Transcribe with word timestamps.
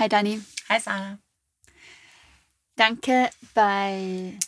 Hi 0.00 0.08
Dani. 0.08 0.40
Hi 0.70 0.80
Sarah. 0.80 1.18
Danke 2.74 3.28
bei 3.52 4.38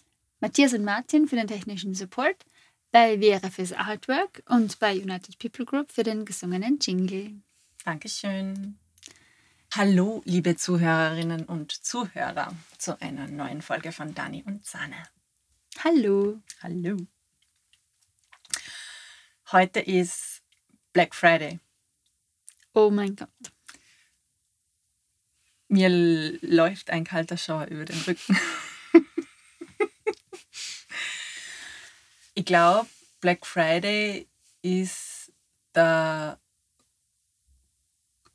Matthias 0.40 0.72
und 0.72 0.82
Martin 0.82 1.29
für 1.29 1.36
den 1.36 1.46
technischen 1.46 1.94
Support, 1.94 2.36
bei 2.90 3.18
Vera 3.18 3.50
fürs 3.50 3.75
Artwork 3.75 4.43
und 4.48 4.79
bei 4.79 4.94
United 4.94 5.38
People 5.38 5.66
Group 5.66 5.93
für 5.93 6.04
den 6.04 6.25
gesungenen 6.25 6.79
Jingle. 6.80 7.43
Dankeschön. 7.84 8.79
Hallo, 9.75 10.22
liebe 10.25 10.57
Zuhörerinnen 10.57 11.44
und 11.44 11.71
Zuhörer, 11.71 12.57
zu 12.79 12.98
einer 13.03 13.29
neuen 13.29 13.61
Folge 13.61 13.93
von 13.93 14.14
Dani 14.14 14.43
und 14.46 14.64
Sahne. 14.64 15.03
Hallo. 15.84 16.40
Hallo. 16.62 16.96
Heute 19.53 19.80
ist 19.80 20.40
Black 20.94 21.14
Friday. 21.14 21.61
Oh 22.72 22.89
mein 22.89 23.16
Gott. 23.16 23.29
Mir 25.72 25.89
läuft 26.43 26.90
ein 26.90 27.04
kalter 27.04 27.39
Schauer 27.39 27.68
über 27.68 27.86
den 27.86 27.99
Rücken. 28.03 28.39
ich 32.34 32.44
glaube, 32.44 32.86
Black 33.22 33.47
Friday 33.47 34.28
ist 34.61 35.33
da. 35.72 36.39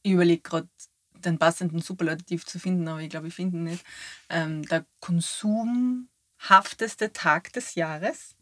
Ich 0.02 0.14
überlege 0.14 0.42
gerade, 0.42 0.68
den 1.14 1.38
passenden 1.38 1.80
Superlativ 1.80 2.44
zu 2.44 2.58
finden, 2.58 2.88
aber 2.88 3.02
ich 3.02 3.12
glaube, 3.12 3.28
ich 3.28 3.36
finde 3.36 3.58
ihn 3.58 3.66
nicht. 3.66 3.86
Ähm, 4.30 4.64
der 4.64 4.84
konsumhafteste 5.00 7.14
Tag 7.14 7.54
des 7.54 7.76
Jahres. 7.76 8.34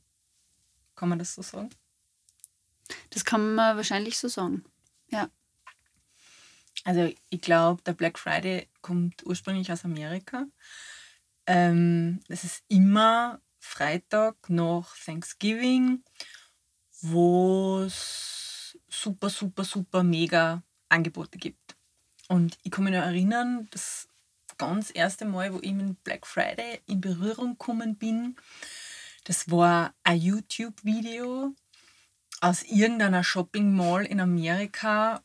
Kann 0.95 1.09
man 1.09 1.19
das 1.19 1.35
so 1.35 1.41
sagen? 1.41 1.69
Das 3.09 3.25
kann 3.25 3.55
man 3.55 3.75
wahrscheinlich 3.75 4.17
so 4.17 4.29
sagen. 4.29 4.63
Ja. 5.09 5.29
Also 6.85 7.11
ich 7.29 7.41
glaube, 7.41 7.81
der 7.81 7.93
Black 7.93 8.17
Friday 8.17 8.69
kommt 8.81 9.25
ursprünglich 9.25 9.71
aus 9.71 9.83
Amerika. 9.83 10.45
Ähm, 11.47 12.21
es 12.29 12.43
ist 12.43 12.63
immer 12.67 13.41
Freitag 13.59 14.35
nach 14.49 14.95
Thanksgiving, 15.03 16.03
wo 17.01 17.79
es 17.79 18.77
super, 18.87 19.29
super, 19.29 19.63
super 19.63 20.03
mega 20.03 20.61
Angebote 20.87 21.39
gibt. 21.39 21.75
Und 22.27 22.57
ich 22.63 22.71
kann 22.71 22.83
mich 22.83 22.93
noch 22.93 23.01
erinnern, 23.01 23.67
das 23.71 24.07
ganz 24.57 24.91
erste 24.93 25.25
Mal, 25.25 25.53
wo 25.53 25.59
ich 25.61 25.73
mit 25.73 26.03
Black 26.03 26.25
Friday 26.27 26.81
in 26.85 27.01
Berührung 27.01 27.57
gekommen 27.57 27.95
bin, 27.95 28.35
das 29.25 29.49
war 29.49 29.93
ein 30.03 30.19
YouTube-Video 30.19 31.55
aus 32.41 32.61
irgendeiner 32.63 33.23
Shopping 33.23 33.75
Mall 33.75 34.05
in 34.05 34.19
Amerika, 34.19 35.23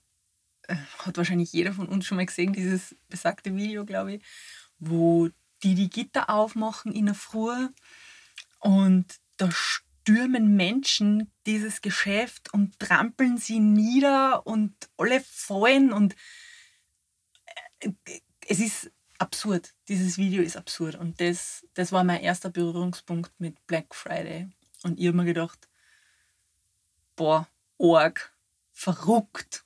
hat 0.98 1.16
wahrscheinlich 1.16 1.52
jeder 1.52 1.72
von 1.72 1.88
uns 1.88 2.06
schon 2.06 2.16
mal 2.16 2.26
gesehen, 2.26 2.52
dieses 2.52 2.96
besagte 3.08 3.54
Video, 3.54 3.84
glaube 3.84 4.14
ich, 4.14 4.22
wo 4.78 5.28
die 5.62 5.74
die 5.74 5.90
Gitter 5.90 6.30
aufmachen 6.30 6.92
in 6.92 7.06
der 7.06 7.14
Früh 7.14 7.68
und 8.60 9.06
da 9.36 9.50
stürmen 9.50 10.56
Menschen 10.56 11.30
dieses 11.46 11.82
Geschäft 11.82 12.52
und 12.52 12.78
trampeln 12.78 13.38
sie 13.38 13.60
nieder 13.60 14.46
und 14.46 14.74
alle 14.96 15.20
fallen 15.20 15.92
und 15.92 16.16
äh, 17.80 17.92
es 18.48 18.58
ist 18.58 18.90
absurd. 19.18 19.74
Dieses 19.88 20.18
Video 20.18 20.42
ist 20.42 20.56
absurd 20.56 20.94
und 20.96 21.20
das, 21.20 21.66
das 21.74 21.92
war 21.92 22.04
mein 22.04 22.20
erster 22.20 22.50
Berührungspunkt 22.50 23.32
mit 23.38 23.66
Black 23.66 23.94
Friday. 23.94 24.48
Und 24.82 24.98
ich 24.98 25.06
habe 25.06 25.16
mir 25.18 25.26
gedacht, 25.26 25.68
boah, 27.16 27.46
arg, 27.78 28.32
verrückt. 28.72 29.62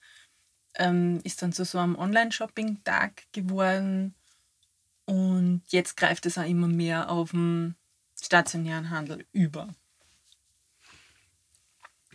ähm, 0.76 1.20
ist 1.24 1.42
dann 1.42 1.54
zu 1.54 1.66
so 1.66 1.80
einem 1.80 1.96
Online-Shopping-Tag 1.96 3.24
geworden. 3.32 4.14
Und 5.06 5.64
jetzt 5.70 5.98
greift 5.98 6.26
es 6.26 6.38
auch 6.38 6.48
immer 6.48 6.68
mehr 6.68 7.10
auf 7.10 7.32
den 7.32 7.76
stationären 8.22 8.90
Handel 8.90 9.26
über. 9.32 9.70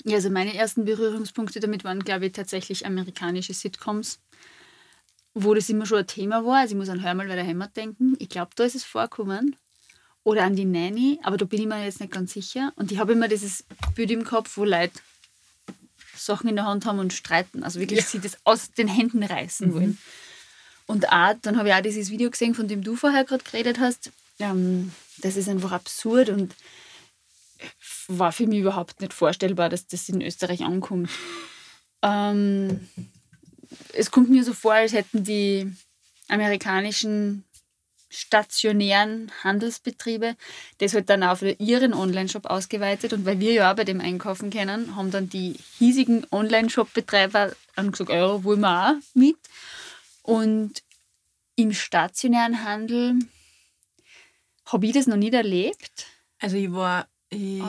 Ja, 0.04 0.16
also 0.16 0.30
meine 0.30 0.54
ersten 0.54 0.84
Berührungspunkte 0.84 1.60
damit 1.60 1.84
waren, 1.84 2.00
glaube 2.00 2.26
ich, 2.26 2.32
tatsächlich 2.32 2.86
amerikanische 2.86 3.54
Sitcoms, 3.54 4.19
wo 5.34 5.54
das 5.54 5.69
immer 5.69 5.86
schon 5.86 5.98
ein 5.98 6.06
Thema 6.06 6.44
war. 6.44 6.60
Also 6.60 6.75
ich 6.75 6.78
muss 6.78 6.88
an 6.88 7.03
Hör 7.03 7.14
mal 7.14 7.28
bei 7.28 7.36
der 7.36 7.47
Heimat 7.47 7.76
denken. 7.76 8.16
Ich 8.19 8.28
glaube, 8.28 8.50
da 8.56 8.64
ist 8.64 8.75
es 8.75 8.84
vorkommen. 8.84 9.56
Oder 10.25 10.44
an 10.44 10.54
die 10.54 10.64
Nanny, 10.64 11.19
aber 11.25 11.36
da 11.36 11.44
bin 11.44 11.60
ich 11.60 11.66
mir 11.66 11.84
jetzt 11.84 12.00
nicht 12.00 12.12
ganz 12.12 12.32
sicher. 12.32 12.72
Und 12.76 12.92
ich 12.92 12.98
habe 12.98 13.12
immer 13.12 13.26
dieses 13.26 13.64
Bild 13.97 14.10
im 14.12 14.22
Kopf, 14.25 14.56
wo 14.56 14.64
Leute 14.64 14.92
Sachen 16.16 16.48
in 16.48 16.54
der 16.54 16.64
Hand 16.64 16.86
haben 16.86 17.00
und 17.00 17.12
streiten. 17.12 17.64
Also 17.64 17.80
wirklich 17.80 18.00
ja. 18.00 18.06
sie 18.06 18.20
das 18.20 18.38
aus 18.44 18.70
den 18.70 18.86
Händen 18.86 19.24
reißen 19.24 19.69
mhm. 19.69 19.74
wollen. 19.74 19.98
Und 20.86 21.09
auch, 21.10 21.34
dann 21.42 21.59
habe 21.59 21.69
ich 21.69 21.74
auch 21.74 21.80
dieses 21.80 22.10
Video 22.10 22.30
gesehen, 22.30 22.54
von 22.54 22.69
dem 22.69 22.84
du 22.84 22.94
vorher 22.94 23.24
gerade 23.24 23.42
geredet 23.42 23.80
hast. 23.80 24.10
Ähm, 24.38 24.92
das 25.19 25.36
ist 25.36 25.48
einfach 25.48 25.72
absurd 25.72 26.28
und 26.28 26.54
war 28.09 28.33
für 28.33 28.47
mich 28.47 28.61
überhaupt 28.61 29.00
nicht 29.00 29.12
vorstellbar, 29.12 29.69
dass 29.69 29.87
das 29.87 30.09
in 30.09 30.21
Österreich 30.21 30.62
ankommt. 30.62 31.11
Ähm, 32.03 32.89
es 33.93 34.11
kommt 34.11 34.31
mir 34.31 34.45
so 34.45 34.53
vor, 34.53 34.75
als 34.75 34.93
hätten 34.93 35.25
die 35.25 35.72
amerikanischen 36.28 37.45
stationären 38.12 39.33
Handelsbetriebe 39.43 40.37
das 40.78 40.93
halt 40.93 41.09
dann 41.09 41.22
auf 41.22 41.43
ihren 41.43 41.95
Online-Shop 41.95 42.45
ausgeweitet. 42.45 43.15
Und 43.15 43.25
weil 43.25 43.41
wir 43.41 43.53
ja 43.53 43.72
auch 43.72 43.77
bei 43.77 43.84
dem 43.84 44.01
einkaufen 44.01 44.51
können, 44.51 44.95
haben 44.97 45.11
dann 45.11 45.31
die 45.31 45.56
hiesigen 45.78 46.27
Online-Shop-Betreiber 46.31 47.53
gesagt, 47.77 48.11
ja, 48.11 48.45
wollen 48.45 48.61
wir 48.61 48.91
auch 48.91 48.95
mit. 49.15 49.37
Und 50.22 50.83
im 51.56 51.72
stationären 51.72 52.65
Handel 52.65 53.19
habe 54.67 54.87
ich 54.87 54.93
das 54.93 55.06
noch 55.06 55.17
nicht 55.17 55.34
erlebt. 55.34 56.06
Also 56.39 56.56
ich 56.56 56.71
war 56.72 57.06
ich, 57.32 57.62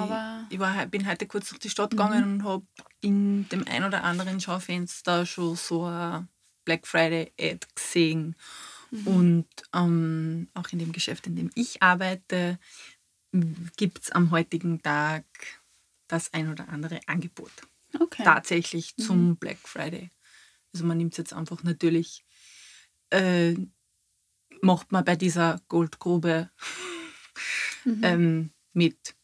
ich 0.49 0.59
war, 0.59 0.85
bin 0.87 1.07
heute 1.07 1.25
kurz 1.25 1.49
durch 1.49 1.59
die 1.59 1.69
Stadt 1.69 1.91
gegangen 1.91 2.25
mhm. 2.25 2.33
und 2.33 2.43
habe 2.43 2.65
in 3.01 3.47
dem 3.49 3.65
ein 3.67 3.83
oder 3.83 4.03
anderen 4.03 4.39
Schaufenster 4.41 5.25
schon 5.25 5.55
so 5.55 5.85
eine 5.85 6.27
Black 6.65 6.85
Friday 6.85 7.31
Ad 7.39 7.65
gesehen. 7.75 8.35
Mhm. 8.91 9.07
Und 9.07 9.47
ähm, 9.73 10.47
auch 10.53 10.69
in 10.71 10.79
dem 10.79 10.91
Geschäft, 10.91 11.27
in 11.27 11.35
dem 11.35 11.49
ich 11.55 11.81
arbeite, 11.81 12.59
gibt 13.77 14.03
es 14.03 14.11
am 14.11 14.31
heutigen 14.31 14.81
Tag 14.81 15.25
das 16.07 16.33
ein 16.33 16.51
oder 16.51 16.69
andere 16.69 16.99
Angebot. 17.07 17.51
Okay. 17.99 18.23
Tatsächlich 18.23 18.95
zum 18.97 19.29
mhm. 19.29 19.35
Black 19.37 19.59
Friday. 19.59 20.09
Also 20.73 20.85
man 20.85 20.97
nimmt 20.97 21.13
es 21.13 21.17
jetzt 21.17 21.33
einfach 21.33 21.63
natürlich, 21.63 22.23
äh, 23.11 23.55
macht 24.61 24.91
man 24.91 25.05
bei 25.05 25.15
dieser 25.15 25.61
Goldgrube 25.67 26.49
mhm. 27.85 28.01
ähm, 28.03 28.49
mit 28.73 29.15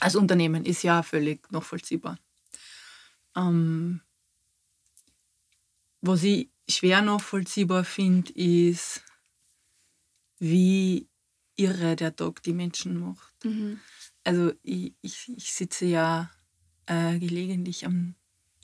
als 0.00 0.16
Unternehmen 0.16 0.64
ist 0.64 0.82
ja 0.82 1.02
völlig 1.02 1.50
nachvollziehbar. 1.50 2.18
Ähm, 3.36 4.00
was 6.00 6.22
ich 6.22 6.48
schwer 6.68 7.02
nachvollziehbar 7.02 7.84
finde, 7.84 8.32
ist, 8.32 9.02
wie 10.38 11.06
irre 11.56 11.96
der 11.96 12.14
Tag 12.14 12.42
die 12.42 12.52
Menschen 12.52 13.00
macht. 13.00 13.44
Mhm. 13.44 13.80
Also 14.24 14.52
ich, 14.62 14.92
ich, 15.02 15.32
ich, 15.36 15.52
sitze 15.52 15.86
ja 15.86 16.30
äh, 16.86 17.18
gelegentlich 17.18 17.86
am, 17.86 18.14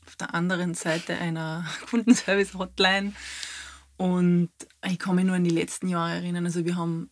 auf 0.06 0.17
der 0.17 0.35
anderen 0.35 0.75
Seite 0.75 1.17
einer 1.17 1.67
Kundenservice-Hotline 1.90 3.12
und 3.96 4.50
ich 4.85 4.99
kann 4.99 5.14
mich 5.14 5.25
nur 5.25 5.37
an 5.37 5.44
die 5.44 5.50
letzten 5.50 5.88
Jahre 5.88 6.14
erinnern. 6.14 6.44
Also 6.44 6.64
wir 6.64 6.76
haben 6.76 7.11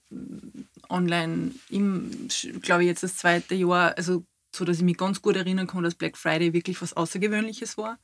online 0.90 1.52
im, 1.68 2.28
glaube 2.62 2.82
ich, 2.82 2.88
jetzt 2.88 3.02
das 3.02 3.16
zweite 3.16 3.54
Jahr, 3.54 3.96
also 3.96 4.24
so, 4.54 4.64
dass 4.64 4.78
ich 4.78 4.82
mich 4.82 4.96
ganz 4.96 5.22
gut 5.22 5.36
erinnern 5.36 5.66
kann, 5.66 5.84
dass 5.84 5.94
Black 5.94 6.16
Friday 6.16 6.52
wirklich 6.52 6.82
was 6.82 6.92
Außergewöhnliches 6.92 7.78
war. 7.78 7.98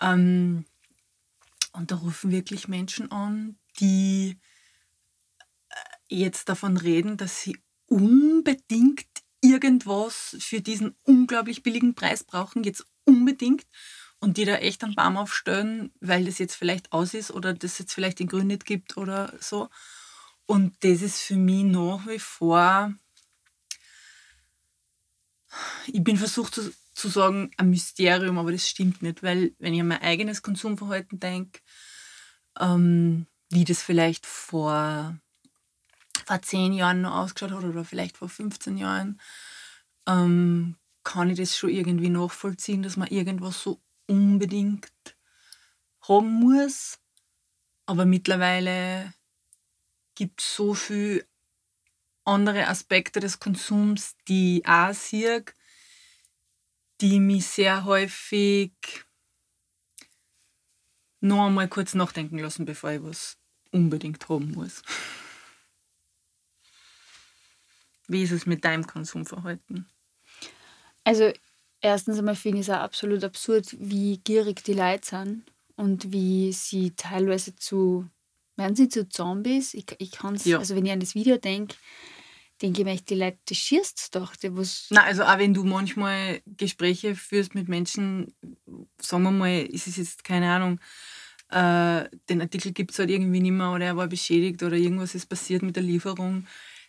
Ähm, 0.00 0.64
und 1.72 1.90
da 1.90 1.96
rufen 1.96 2.30
wirklich 2.30 2.68
Menschen 2.68 3.10
an, 3.12 3.56
die 3.78 4.38
äh, 5.68 5.74
jetzt 6.08 6.48
davon 6.48 6.76
reden, 6.76 7.16
dass 7.16 7.40
sie 7.40 7.58
unbedingt 7.86 9.06
irgendwas 9.40 10.36
für 10.40 10.60
diesen 10.60 10.96
unglaublich 11.04 11.62
billigen 11.62 11.94
Preis 11.94 12.24
brauchen, 12.24 12.64
jetzt 12.64 12.84
unbedingt. 13.04 13.66
Und 14.20 14.36
die 14.36 14.44
da 14.44 14.56
echt 14.56 14.82
einen 14.82 14.96
Baum 14.96 15.16
aufstellen, 15.16 15.92
weil 16.00 16.24
das 16.24 16.38
jetzt 16.38 16.56
vielleicht 16.56 16.90
aus 16.90 17.14
ist 17.14 17.30
oder 17.30 17.54
das 17.54 17.78
jetzt 17.78 17.92
vielleicht 17.92 18.18
den 18.18 18.26
Grün 18.26 18.48
nicht 18.48 18.64
gibt 18.64 18.96
oder 18.96 19.32
so. 19.38 19.68
Und 20.48 20.82
das 20.82 21.02
ist 21.02 21.20
für 21.20 21.36
mich 21.36 21.62
nach 21.62 22.06
wie 22.06 22.18
vor, 22.18 22.94
ich 25.86 26.02
bin 26.02 26.16
versucht 26.16 26.54
zu, 26.54 26.72
zu 26.94 27.08
sagen, 27.08 27.50
ein 27.58 27.68
Mysterium, 27.68 28.38
aber 28.38 28.50
das 28.50 28.66
stimmt 28.66 29.02
nicht, 29.02 29.22
weil 29.22 29.52
wenn 29.58 29.74
ich 29.74 29.80
an 29.82 29.88
mein 29.88 30.00
eigenes 30.00 30.40
Konsumverhalten 30.40 31.20
denke, 31.20 31.60
ähm, 32.58 33.26
wie 33.50 33.66
das 33.66 33.82
vielleicht 33.82 34.24
vor, 34.24 35.18
vor 36.24 36.40
zehn 36.40 36.72
Jahren 36.72 37.02
noch 37.02 37.16
ausgeschaut 37.16 37.52
hat 37.52 37.64
oder 37.64 37.84
vielleicht 37.84 38.16
vor 38.16 38.30
15 38.30 38.78
Jahren, 38.78 39.20
ähm, 40.06 40.76
kann 41.04 41.28
ich 41.28 41.36
das 41.36 41.58
schon 41.58 41.68
irgendwie 41.68 42.08
nachvollziehen, 42.08 42.82
dass 42.82 42.96
man 42.96 43.08
irgendwas 43.08 43.62
so 43.62 43.78
unbedingt 44.06 44.88
haben 46.00 46.40
muss. 46.40 46.98
Aber 47.84 48.06
mittlerweile 48.06 49.12
gibt 50.18 50.40
so 50.40 50.74
viele 50.74 51.24
andere 52.24 52.66
Aspekte 52.66 53.20
des 53.20 53.38
Konsums, 53.38 54.16
die 54.26 54.58
ich 54.58 54.66
auch 54.66 54.92
sehe, 54.92 55.44
die 57.00 57.20
mich 57.20 57.46
sehr 57.46 57.84
häufig 57.84 58.72
noch 61.20 61.46
einmal 61.46 61.68
kurz 61.68 61.94
nachdenken 61.94 62.38
lassen, 62.38 62.64
bevor 62.64 62.90
ich 62.90 63.00
was 63.02 63.36
unbedingt 63.70 64.28
haben 64.28 64.50
muss. 64.50 64.82
Wie 68.08 68.24
ist 68.24 68.32
es 68.32 68.44
mit 68.44 68.64
deinem 68.64 68.88
Konsumverhalten? 68.88 69.88
Also, 71.04 71.32
erstens 71.80 72.18
einmal 72.18 72.34
finde 72.34 72.58
ich 72.58 72.66
es 72.66 72.74
auch 72.74 72.80
absolut 72.80 73.22
absurd, 73.22 73.76
wie 73.78 74.18
gierig 74.18 74.64
die 74.64 74.72
Leute 74.72 75.06
sind 75.06 75.44
und 75.76 76.10
wie 76.12 76.52
sie 76.52 76.90
teilweise 76.96 77.54
zu, 77.54 78.10
werden 78.58 78.76
sie 78.76 78.88
zu 78.88 79.08
Zombies? 79.08 79.74
Ich, 79.74 79.86
ich 79.98 80.10
kann 80.10 80.34
es, 80.34 80.44
ja. 80.44 80.58
also 80.58 80.74
wenn 80.74 80.84
ich 80.84 80.92
an 80.92 81.00
das 81.00 81.14
Video 81.14 81.36
denke, 81.36 81.76
denke 82.60 82.80
ich 82.80 82.84
mir 82.84 82.92
echt, 82.92 83.08
die 83.08 83.14
Leute, 83.14 83.38
die 83.48 83.54
schießt 83.54 84.14
doch. 84.14 84.36
Die 84.36 84.54
was 84.56 84.88
Na, 84.90 85.04
also 85.04 85.22
auch 85.22 85.38
wenn 85.38 85.54
du 85.54 85.64
manchmal 85.64 86.42
Gespräche 86.44 87.14
führst 87.14 87.54
mit 87.54 87.68
Menschen, 87.68 88.34
sagen 89.00 89.22
wir 89.22 89.30
mal, 89.30 89.62
ist 89.62 89.86
es 89.86 89.96
jetzt, 89.96 90.24
keine 90.24 90.50
Ahnung, 90.50 90.80
äh, 91.50 92.08
den 92.28 92.42
Artikel 92.42 92.72
gibt 92.72 92.90
es 92.90 92.98
halt 92.98 93.10
irgendwie 93.10 93.40
nicht 93.40 93.52
mehr 93.52 93.70
oder 93.70 93.86
er 93.86 93.96
war 93.96 94.08
beschädigt 94.08 94.62
oder 94.62 94.76
irgendwas 94.76 95.14
ist 95.14 95.26
passiert 95.26 95.62
mit 95.62 95.76
der 95.76 95.82
Lieferung. 95.82 96.46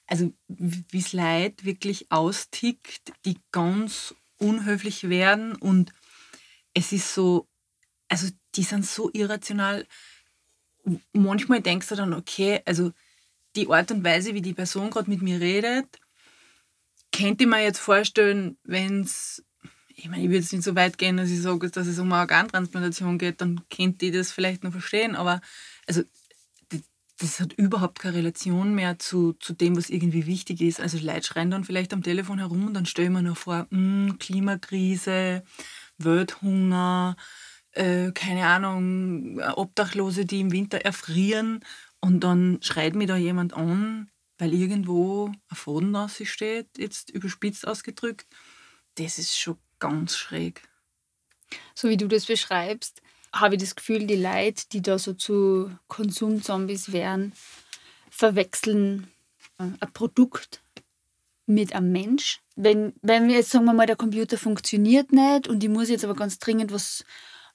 Also 0.07 0.33
wie 0.47 0.97
es 0.97 1.13
Leid 1.13 1.63
wirklich 1.65 2.11
austickt, 2.11 3.13
die 3.25 3.37
ganz 3.51 4.15
unhöflich 4.37 5.07
werden 5.07 5.55
und 5.55 5.93
es 6.73 6.91
ist 6.91 7.13
so, 7.13 7.47
also 8.07 8.27
die 8.55 8.63
sind 8.63 8.85
so 8.85 9.09
irrational. 9.13 9.85
Manchmal 11.13 11.61
denkst 11.61 11.87
du 11.87 11.95
dann, 11.95 12.13
okay, 12.13 12.61
also 12.65 12.91
die 13.55 13.67
Art 13.69 13.91
und 13.91 14.03
Weise, 14.03 14.33
wie 14.33 14.41
die 14.41 14.53
Person 14.53 14.89
gerade 14.89 15.09
mit 15.09 15.21
mir 15.21 15.39
redet, 15.39 15.87
könnte 17.11 17.43
ich 17.43 17.49
mir 17.49 17.63
jetzt 17.63 17.79
vorstellen, 17.79 18.57
wenn 18.63 19.01
es, 19.01 19.43
ich 19.95 20.07
meine, 20.09 20.23
ich 20.23 20.29
würde 20.29 20.39
jetzt 20.39 20.53
nicht 20.53 20.63
so 20.63 20.75
weit 20.75 20.97
gehen, 20.97 21.17
dass 21.17 21.29
ich 21.29 21.41
sage, 21.41 21.69
dass 21.69 21.87
es 21.87 21.99
um 21.99 22.11
eine 22.11 22.21
Organtransplantation 22.21 23.17
geht, 23.17 23.41
dann 23.41 23.61
könnte 23.69 24.05
ich 24.05 24.13
das 24.13 24.31
vielleicht 24.31 24.63
noch 24.63 24.71
verstehen, 24.71 25.15
aber 25.15 25.41
also 25.87 26.03
das 27.19 27.39
hat 27.41 27.53
überhaupt 27.53 27.99
keine 27.99 28.15
Relation 28.15 28.73
mehr 28.73 28.97
zu, 28.97 29.33
zu 29.33 29.53
dem, 29.53 29.75
was 29.75 29.89
irgendwie 29.89 30.25
wichtig 30.25 30.61
ist. 30.61 30.79
Also 30.79 30.97
Leute 30.99 31.27
schreien 31.27 31.51
dann 31.51 31.65
vielleicht 31.65 31.93
am 31.93 32.01
Telefon 32.01 32.39
herum 32.39 32.67
und 32.67 32.73
dann 32.73 32.85
stellen 32.85 33.11
wir 33.11 33.21
noch 33.21 33.37
vor, 33.37 33.67
hm, 33.71 34.17
Klimakrise, 34.19 35.43
Welthunger, 35.97 37.17
äh, 37.73 38.11
keine 38.11 38.47
Ahnung, 38.47 39.39
Obdachlose, 39.55 40.25
die 40.25 40.41
im 40.41 40.51
Winter 40.51 40.79
erfrieren 40.79 41.63
und 41.99 42.21
dann 42.21 42.59
schreit 42.61 42.95
mir 42.95 43.07
da 43.07 43.15
jemand 43.15 43.53
an, 43.53 44.09
weil 44.37 44.53
irgendwo 44.53 45.27
ein 45.49 45.55
Faden 45.55 45.95
steht, 46.09 46.67
jetzt 46.77 47.09
überspitzt 47.09 47.67
ausgedrückt. 47.67 48.25
Das 48.95 49.19
ist 49.19 49.37
schon 49.37 49.57
ganz 49.79 50.15
schräg. 50.15 50.61
So 51.75 51.89
wie 51.89 51.97
du 51.97 52.07
das 52.07 52.25
beschreibst, 52.25 53.01
habe 53.33 53.55
ich 53.55 53.61
das 53.61 53.75
Gefühl, 53.75 54.05
die 54.05 54.15
Leute, 54.15 54.63
die 54.71 54.81
da 54.81 54.97
so 54.97 55.13
zu 55.13 55.71
Konsumzombies 55.87 56.91
wären, 56.91 57.33
verwechseln 58.09 59.07
äh, 59.59 59.63
ein 59.79 59.93
Produkt 59.93 60.61
mit 61.45 61.73
einem 61.73 61.91
Mensch. 61.91 62.39
Wenn, 62.55 62.93
wenn 63.01 63.27
wir 63.27 63.35
jetzt 63.35 63.51
sagen 63.51 63.65
wir 63.65 63.73
mal, 63.73 63.87
der 63.87 63.95
Computer 63.95 64.37
funktioniert 64.37 65.11
nicht 65.11 65.47
und 65.47 65.63
ich 65.63 65.69
muss 65.69 65.89
jetzt 65.89 66.03
aber 66.03 66.15
ganz 66.15 66.39
dringend 66.39 66.71
was 66.71 67.05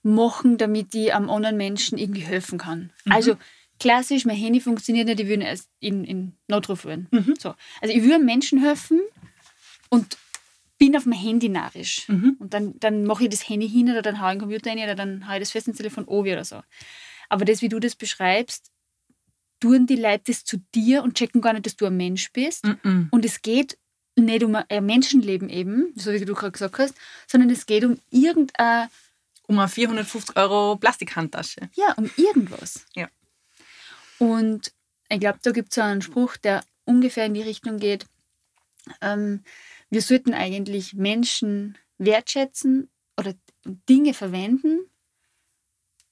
machen, 0.04 0.58
damit 0.58 0.94
ich 0.94 1.14
einem 1.14 1.30
anderen 1.30 1.56
Menschen 1.56 1.98
irgendwie 1.98 2.20
helfen 2.20 2.58
kann. 2.58 2.92
Mhm. 3.04 3.12
Also 3.12 3.36
klassisch, 3.80 4.24
mein 4.24 4.36
Handy 4.36 4.60
funktioniert 4.60 5.08
nicht, 5.08 5.20
ich 5.20 5.28
will 5.28 5.42
erst 5.42 5.68
in, 5.80 6.04
in 6.04 6.32
Notruf 6.46 6.84
wählen. 6.84 7.08
Mhm. 7.10 7.34
So. 7.38 7.54
Also 7.80 7.94
ich 7.94 8.02
will 8.02 8.18
Menschen 8.18 8.60
helfen 8.60 9.00
und 9.88 10.18
bin 10.78 10.96
auf 10.96 11.04
dem 11.04 11.12
Handy 11.12 11.48
narrisch. 11.48 12.08
Mhm. 12.08 12.36
Und 12.38 12.52
dann, 12.52 12.78
dann 12.80 13.04
mache 13.04 13.24
ich 13.24 13.30
das 13.30 13.48
Handy 13.48 13.68
hin 13.68 13.90
oder 13.90 14.02
dann 14.02 14.20
haue 14.20 14.32
ich 14.32 14.34
den 14.34 14.40
Computer 14.40 14.70
hin 14.70 14.80
oder 14.80 14.94
dann 14.94 15.26
haue 15.26 15.36
ich 15.36 15.40
das 15.40 15.50
fest 15.52 15.68
ins 15.68 15.78
Telefon 15.78 16.06
an 16.06 16.14
oder 16.14 16.44
so. 16.44 16.62
Aber 17.28 17.44
das, 17.44 17.62
wie 17.62 17.68
du 17.68 17.80
das 17.80 17.96
beschreibst, 17.96 18.70
tun 19.60 19.86
die 19.86 19.96
Leute 19.96 20.24
das 20.26 20.44
zu 20.44 20.58
dir 20.74 21.02
und 21.02 21.14
checken 21.14 21.40
gar 21.40 21.54
nicht, 21.54 21.64
dass 21.64 21.76
du 21.76 21.86
ein 21.86 21.96
Mensch 21.96 22.30
bist. 22.32 22.66
Mhm. 22.66 23.08
Und 23.10 23.24
es 23.24 23.40
geht 23.40 23.78
nicht 24.16 24.44
um 24.44 24.54
ein 24.54 24.86
Menschenleben 24.86 25.48
eben, 25.48 25.92
so 25.96 26.12
wie 26.12 26.24
du 26.24 26.34
gerade 26.34 26.52
gesagt 26.52 26.78
hast, 26.78 26.94
sondern 27.26 27.48
es 27.48 27.64
geht 27.64 27.84
um 27.84 27.98
irgendein... 28.10 28.88
Um 29.46 29.58
eine 29.58 29.68
450 29.68 30.36
Euro 30.36 30.76
Plastikhandtasche. 30.76 31.68
Ja, 31.74 31.92
um 31.94 32.10
irgendwas. 32.16 32.86
Ja. 32.94 33.08
Und 34.18 34.72
ich 35.08 35.20
glaube, 35.20 35.38
da 35.42 35.50
gibt 35.50 35.72
es 35.72 35.78
einen 35.78 36.02
Spruch, 36.02 36.36
der 36.36 36.64
ungefähr 36.84 37.26
in 37.26 37.34
die 37.34 37.42
Richtung 37.42 37.78
geht, 37.78 38.06
ähm, 39.00 39.42
wir 39.90 40.02
sollten 40.02 40.34
eigentlich 40.34 40.94
Menschen 40.94 41.78
wertschätzen 41.98 42.88
oder 43.16 43.34
Dinge 43.88 44.14
verwenden, 44.14 44.80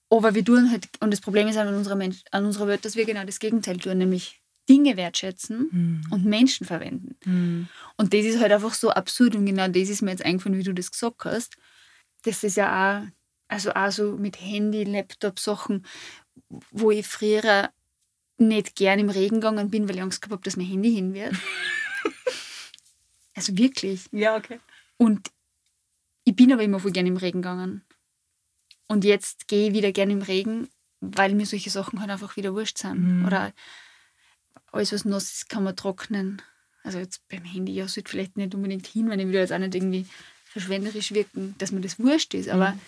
aber 0.08 0.34
wir 0.34 0.44
tun 0.44 0.70
halt, 0.70 0.88
und 1.00 1.10
das 1.10 1.20
Problem 1.20 1.48
ist 1.48 1.56
an 1.56 1.74
unserer, 1.74 1.96
Mensch, 1.96 2.22
an 2.30 2.44
unserer 2.44 2.68
Welt, 2.68 2.84
dass 2.84 2.96
wir 2.96 3.04
genau 3.04 3.24
das 3.24 3.40
Gegenteil 3.40 3.78
tun, 3.78 3.98
nämlich 3.98 4.40
Dinge 4.68 4.96
wertschätzen 4.96 5.68
mhm. 5.72 6.02
und 6.10 6.24
Menschen 6.24 6.66
verwenden. 6.66 7.16
Mhm. 7.24 7.68
Und 7.96 8.14
das 8.14 8.24
ist 8.24 8.40
halt 8.40 8.52
einfach 8.52 8.74
so 8.74 8.90
absurd 8.90 9.34
und 9.34 9.46
genau 9.46 9.68
das 9.68 9.88
ist 9.88 10.02
mir 10.02 10.12
jetzt 10.12 10.24
eingefallen, 10.24 10.58
wie 10.58 10.62
du 10.62 10.74
das 10.74 10.90
gesagt 10.90 11.24
hast. 11.24 11.56
Das 12.22 12.44
ist 12.44 12.56
ja 12.56 13.00
auch, 13.02 13.06
also 13.52 13.74
auch 13.74 13.92
so 13.92 14.12
mit 14.12 14.40
Handy, 14.40 14.84
Laptop, 14.84 15.38
Sachen, 15.38 15.84
wo 16.70 16.90
ich 16.90 17.06
früher 17.06 17.70
nicht 18.38 18.76
gern 18.76 18.98
im 18.98 19.10
Regen 19.10 19.40
gegangen 19.40 19.70
bin, 19.70 19.88
weil 19.88 19.96
ich 19.96 20.02
Angst 20.02 20.22
gehabt 20.22 20.32
habe, 20.32 20.42
dass 20.42 20.56
mein 20.56 20.66
Handy 20.66 20.90
hin 20.94 21.12
wird. 21.12 21.34
also 23.34 23.56
wirklich. 23.58 24.06
Ja, 24.10 24.36
okay. 24.36 24.58
Und 24.96 25.30
ich 26.24 26.34
bin 26.34 26.50
aber 26.50 26.62
immer 26.62 26.80
voll 26.80 26.92
gern 26.92 27.06
im 27.06 27.18
Regen 27.18 27.42
gegangen. 27.42 27.82
Und 28.88 29.04
jetzt 29.04 29.48
gehe 29.48 29.68
ich 29.68 29.74
wieder 29.74 29.92
gern 29.92 30.10
im 30.10 30.22
Regen, 30.22 30.68
weil 31.00 31.34
mir 31.34 31.44
solche 31.44 31.68
Sachen 31.68 32.00
halt 32.00 32.10
einfach 32.10 32.36
wieder 32.36 32.54
wurscht 32.54 32.78
sind. 32.78 33.18
Mhm. 33.18 33.26
Oder 33.26 33.52
alles, 34.72 34.94
was 34.94 35.04
nass 35.04 35.30
ist, 35.30 35.50
kann 35.50 35.64
man 35.64 35.76
trocknen. 35.76 36.40
Also 36.84 36.98
jetzt 36.98 37.28
beim 37.28 37.44
Handy, 37.44 37.74
ja, 37.74 37.86
sollte 37.86 38.10
vielleicht 38.10 38.38
nicht 38.38 38.54
unbedingt 38.54 38.86
hin, 38.86 39.10
wenn 39.10 39.20
ich 39.20 39.26
will 39.26 39.34
jetzt 39.34 39.52
auch 39.52 39.58
nicht 39.58 39.74
irgendwie 39.74 40.06
verschwenderisch 40.46 41.12
wirken, 41.12 41.54
dass 41.58 41.70
mir 41.70 41.82
das 41.82 41.98
wurscht 41.98 42.32
ist. 42.32 42.48
Aber 42.48 42.72
mhm. 42.72 42.80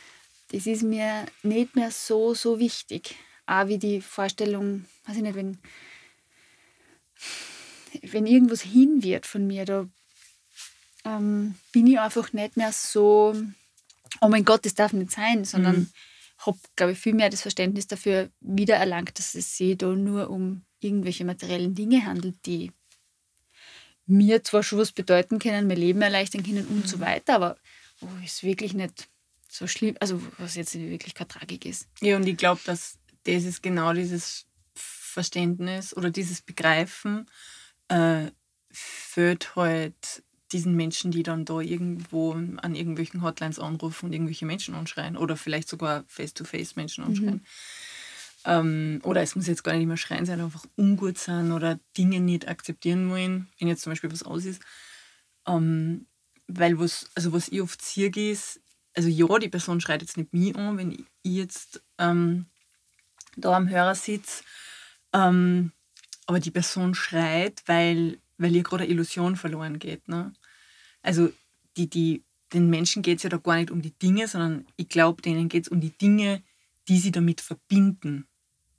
Das 0.55 0.67
ist 0.67 0.83
mir 0.83 1.27
nicht 1.43 1.75
mehr 1.75 1.91
so, 1.91 2.33
so 2.35 2.61
wichtig 2.61 3.17
auch 3.47 3.67
wie 3.67 3.79
die 3.79 4.01
Vorstellung, 4.01 4.85
weiß 5.05 5.17
ich 5.17 5.23
nicht, 5.23 5.35
wenn, 5.35 5.59
wenn 8.03 8.27
irgendwas 8.27 8.63
hin 8.63 9.03
wird 9.03 9.27
von 9.27 9.47
mir, 9.47 9.65
da 9.65 9.89
ähm, 11.05 11.57
bin 11.73 11.87
ich 11.87 11.99
einfach 11.99 12.33
nicht 12.33 12.57
mehr 12.57 12.73
so, 12.73 13.35
oh 14.21 14.29
mein 14.29 14.45
Gott, 14.45 14.65
das 14.65 14.75
darf 14.75 14.93
nicht 14.93 15.11
sein, 15.11 15.45
sondern 15.45 15.77
mhm. 15.77 15.93
habe, 16.39 16.59
glaube 16.77 16.93
ich, 16.93 16.99
viel 16.99 17.15
mehr 17.15 17.31
das 17.31 17.43
Verständnis 17.43 17.87
dafür 17.87 18.31
wiedererlangt, 18.41 19.19
dass 19.19 19.35
es 19.35 19.57
sich 19.57 19.77
da 19.77 19.89
nur 19.89 20.31
um 20.31 20.63
irgendwelche 20.81 21.25
materiellen 21.25 21.75
Dinge 21.75 22.07
handelt, 22.07 22.37
die 22.47 22.73
mir 24.07 24.43
zwar 24.45 24.63
schon 24.63 24.79
was 24.79 24.93
bedeuten 24.93 25.39
können, 25.39 25.67
mein 25.67 25.79
Leben 25.79 26.03
erleichtern 26.03 26.43
können 26.43 26.67
und 26.67 26.85
mhm. 26.85 26.87
so 26.87 27.01
weiter, 27.01 27.35
aber 27.35 27.57
oh, 28.01 28.25
ist 28.25 28.43
wirklich 28.43 28.73
nicht 28.75 29.09
so 29.55 29.69
schlimm, 29.69 29.97
also 30.01 30.21
was 30.39 30.57
jetzt 30.57 30.75
wirklich 30.75 31.15
keine 31.15 31.29
Tragik 31.29 31.65
ist. 31.65 31.87
Ja, 32.01 32.17
und 32.17 32.27
ich 32.27 32.37
glaube, 32.37 32.61
dass 32.65 32.99
das 33.23 33.45
ist 33.45 33.63
genau 33.63 33.93
dieses 33.93 34.47
Verständnis 34.75 35.97
oder 35.97 36.11
dieses 36.11 36.43
Begreifen, 36.43 37.31
äh, 37.89 38.31
führt 38.73 39.55
halt 39.55 40.25
diesen 40.51 40.75
Menschen, 40.75 41.13
die 41.13 41.23
dann 41.23 41.45
da 41.45 41.61
irgendwo 41.61 42.33
an 42.33 42.75
irgendwelchen 42.75 43.23
Hotlines 43.23 43.61
anrufen 43.61 44.07
und 44.07 44.13
irgendwelche 44.13 44.45
Menschen 44.45 44.75
anschreien 44.75 45.17
oder 45.17 45.37
vielleicht 45.37 45.69
sogar 45.69 46.05
face-to-face 46.09 46.73
-face 46.73 46.77
Menschen 46.77 47.05
mhm. 47.05 47.11
anschreien. 47.11 47.35
Mhm. 47.35 47.43
Ähm, 48.47 49.01
oder 49.05 49.23
es 49.23 49.37
muss 49.37 49.47
jetzt 49.47 49.63
gar 49.63 49.75
nicht 49.75 49.87
mehr 49.87 49.97
schreien 49.97 50.27
sein, 50.27 50.41
einfach 50.41 50.67
ungut 50.77 51.17
sein 51.17 51.53
oder 51.53 51.79
Dinge 51.97 52.21
nicht 52.21 52.49
akzeptieren 52.49 53.09
wollen, 53.09 53.49
wenn 53.59 53.69
jetzt 53.69 53.83
zum 53.83 53.93
Beispiel 53.93 54.13
was 54.13 54.25
aus 54.25 54.45
ist. 54.45 54.61
Ähm, 55.47 56.07
weil 56.47 56.79
was, 56.79 57.09
also 57.15 57.33
was 57.33 57.49
ich 57.49 57.63
oft 57.63 57.81
sehe, 57.81 58.11
ist, 58.11 58.61
also 58.95 59.09
ja, 59.09 59.39
die 59.39 59.49
Person 59.49 59.81
schreit 59.81 60.03
jetzt 60.03 60.17
nicht 60.17 60.33
mich 60.33 60.57
an, 60.57 60.79
wenn 60.79 60.93
ich 60.93 61.05
jetzt 61.23 61.83
ähm, 61.99 62.47
da 63.37 63.57
am 63.57 63.69
Hörer 63.69 63.95
sitze, 63.95 64.45
ähm, 65.13 65.73
aber 66.27 66.41
die 66.41 66.51
Person 66.51 66.95
schreit, 66.95 67.63
weil, 67.67 68.19
weil 68.39 68.55
ihr 68.55 68.63
gerade 68.63 68.85
eine 68.85 68.93
Illusion 68.93 69.37
verloren 69.37 69.79
geht. 69.79 70.09
Ne? 70.09 70.33
Also 71.03 71.33
die, 71.77 71.89
die, 71.89 72.23
den 72.53 72.71
Menschen 72.71 73.03
geht 73.03 73.19
es 73.19 73.25
ja 73.25 73.31
da 73.31 73.37
gar 73.37 73.57
nicht 73.57 73.71
um 73.71 73.83
die 73.83 73.93
Dinge, 73.99 74.29
sondern 74.29 74.67
ich 74.77 74.89
glaube, 74.89 75.23
denen 75.23 75.49
geht 75.49 75.65
es 75.65 75.69
um 75.69 75.81
die 75.81 75.97
Dinge, 75.97 76.43
die 76.89 76.99
sie 76.99 77.11
damit 77.11 77.41
verbinden. 77.41 78.27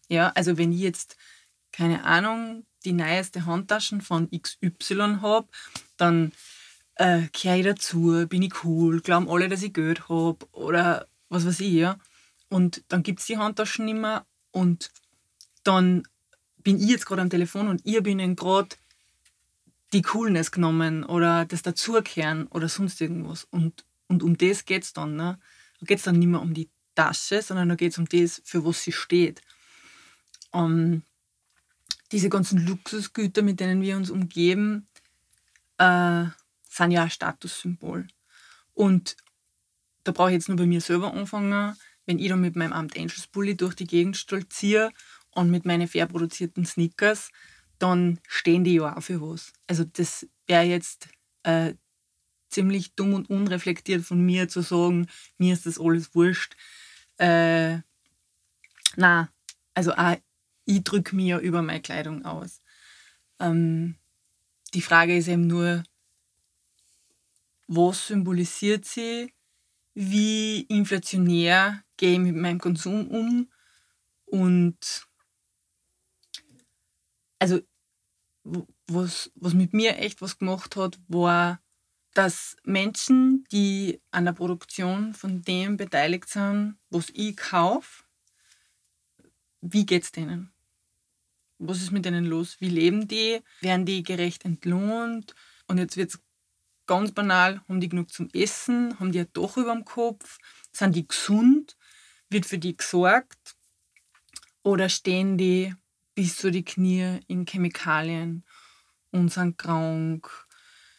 Ja, 0.08 0.32
also 0.36 0.58
wenn 0.58 0.72
ich 0.72 0.80
jetzt, 0.80 1.18
keine 1.72 2.04
Ahnung, 2.04 2.66
die 2.86 2.94
neueste 2.94 3.46
Handtaschen 3.46 4.02
von 4.02 4.30
XY 4.30 5.18
habe, 5.22 5.48
dann 5.98 6.32
äh, 6.96 7.24
gehöre 7.32 7.58
ich 7.58 7.66
dazu, 7.66 8.26
bin 8.28 8.42
ich 8.42 8.64
cool, 8.64 9.02
glauben 9.02 9.30
alle, 9.30 9.50
dass 9.50 9.64
ich 9.64 9.74
Geld 9.74 10.10
habe 10.10 10.46
oder 10.52 11.08
was 11.30 11.46
weiß 11.46 11.60
ich, 11.62 11.74
ja. 11.74 12.00
Und 12.50 12.84
dann 12.90 13.04
gibt 13.04 13.20
es 13.20 13.26
die 13.26 13.38
Handtaschen 13.38 13.86
nicht 13.86 13.98
mehr 13.98 14.26
und 14.52 14.92
dann 15.64 16.04
bin 16.64 16.80
ich 16.80 16.90
jetzt 16.90 17.06
gerade 17.06 17.22
am 17.22 17.30
Telefon 17.30 17.68
und 17.68 17.86
ihr 17.86 18.02
bin 18.02 18.20
ihnen 18.20 18.36
gerade 18.36 18.76
die 19.94 20.02
Coolness 20.02 20.52
genommen 20.52 21.04
oder 21.04 21.46
das 21.46 21.62
Dazugehören 21.62 22.48
oder 22.48 22.70
sonst 22.70 23.00
irgendwas. 23.02 23.48
Und, 23.52 23.84
und 24.08 24.24
um 24.24 24.38
das 24.38 24.66
geht 24.66 24.84
es 24.84 24.94
dann. 24.94 25.16
Ne? 25.16 25.38
Da 25.80 25.86
geht 25.86 26.00
es 26.00 26.04
dann 26.04 26.20
nicht 26.20 26.28
mehr 26.28 26.42
um 26.42 26.54
die 26.54 26.70
Tasche, 26.96 27.42
sondern 27.42 27.70
da 27.70 27.76
geht 27.76 27.92
es 27.92 27.98
um 27.98 28.08
das, 28.08 28.42
für 28.44 28.66
was 28.66 28.84
sie 28.84 28.92
steht. 28.92 29.42
Um, 30.52 30.64
ähm, 30.64 31.02
diese 32.12 32.30
ganzen 32.30 32.66
Luxusgüter, 32.66 33.42
mit 33.42 33.60
denen 33.60 33.82
wir 33.82 33.98
uns 33.98 34.10
umgeben, 34.10 34.88
äh, 35.78 36.26
sind 36.76 36.92
ja 36.92 37.04
ein 37.04 37.10
Statussymbol. 37.10 38.08
Und 38.74 39.16
da 40.04 40.12
brauche 40.12 40.30
ich 40.30 40.36
jetzt 40.36 40.50
nur 40.50 40.58
bei 40.58 40.66
mir 40.66 40.82
selber 40.82 41.14
anfangen, 41.14 41.76
wenn 42.06 42.20
ich 42.20 42.30
dann 42.30 42.42
mit 42.42 42.56
meinem 42.56 42.74
Amt 42.74 42.98
Angels 42.98 43.28
Bully 43.28 43.56
durch 43.56 43.76
die 43.76 43.88
Gegend 43.88 44.18
stolziere 44.18 44.92
und 45.32 45.50
mit 45.50 45.66
meinen 45.66 45.88
fair 45.88 46.06
produzierten 46.06 46.66
Sneakers, 46.66 47.32
dann 47.80 48.20
stehen 48.28 48.64
die 48.64 48.76
ja 48.76 48.96
auch 48.96 49.02
für 49.02 49.22
was. 49.22 49.54
Also 49.68 49.84
das 49.84 50.28
wäre 50.48 50.64
jetzt 50.64 51.08
äh, 51.44 51.74
ziemlich 52.50 52.94
dumm 52.94 53.14
und 53.14 53.30
unreflektiert 53.30 54.04
von 54.04 54.24
mir 54.24 54.48
zu 54.48 54.62
sagen, 54.62 55.08
mir 55.38 55.54
ist 55.54 55.66
das 55.66 55.80
alles 55.80 56.14
wurscht. 56.14 56.56
Äh, 57.18 57.80
na, 58.96 59.30
also 59.74 59.94
auch 59.94 60.18
ich 60.66 60.84
drücke 60.84 61.16
mir 61.16 61.40
über 61.40 61.62
meine 61.62 61.82
Kleidung 61.82 62.26
aus. 62.26 62.60
Ähm, 63.40 63.96
die 64.74 64.82
Frage 64.82 65.18
ist 65.18 65.28
eben 65.28 65.48
nur, 65.48 65.84
was 67.68 68.08
symbolisiert 68.08 68.86
sie? 68.86 69.34
Wie 69.94 70.62
inflationär 70.62 71.84
gehe 71.98 72.14
ich 72.14 72.20
mit 72.20 72.36
meinem 72.36 72.60
Konsum 72.60 73.08
um? 73.08 73.48
Und 74.26 75.06
also 77.40 77.62
was, 78.88 79.32
was 79.36 79.54
mit 79.54 79.74
mir 79.74 79.98
echt 79.98 80.22
was 80.22 80.38
gemacht 80.38 80.76
hat, 80.76 81.00
war, 81.08 81.60
dass 82.14 82.56
Menschen, 82.64 83.46
die 83.52 84.00
an 84.12 84.26
der 84.26 84.34
Produktion 84.34 85.14
von 85.14 85.42
dem 85.42 85.78
beteiligt 85.78 86.30
sind, 86.30 86.78
was 86.90 87.10
ich 87.14 87.36
kaufe, 87.36 88.04
wie 89.62 89.86
geht 89.86 90.04
es 90.04 90.12
denen? 90.12 90.52
Was 91.58 91.82
ist 91.82 91.92
mit 91.92 92.06
denen 92.06 92.26
los? 92.26 92.58
Wie 92.60 92.70
leben 92.70 93.08
die? 93.08 93.42
Werden 93.62 93.86
die 93.86 94.04
gerecht 94.04 94.46
entlohnt? 94.46 95.36
Und 95.68 95.78
jetzt 95.78 95.98
wird 95.98 96.12
es 96.12 96.20
ganz 96.86 97.12
banal, 97.12 97.62
haben 97.68 97.80
die 97.80 97.90
genug 97.90 98.12
zum 98.12 98.30
Essen? 98.34 99.00
Haben 99.00 99.12
die 99.12 99.20
ein 99.20 99.28
Dach 99.34 99.58
über 99.58 99.74
dem 99.74 99.86
Kopf? 99.86 100.40
Sind 100.72 100.96
die 100.96 101.08
gesund? 101.08 101.78
Wird 102.30 102.46
für 102.46 102.58
die 102.58 102.76
gesorgt? 102.76 103.56
Oder 104.64 104.90
stehen 104.90 105.38
die 105.38 105.74
bis 106.16 106.38
zu 106.38 106.50
die 106.50 106.66
Knie 106.66 107.20
in 107.28 107.46
Chemikalien 107.46 108.44
und 109.12 109.32
sind 109.32 109.58
krank, 109.58 110.30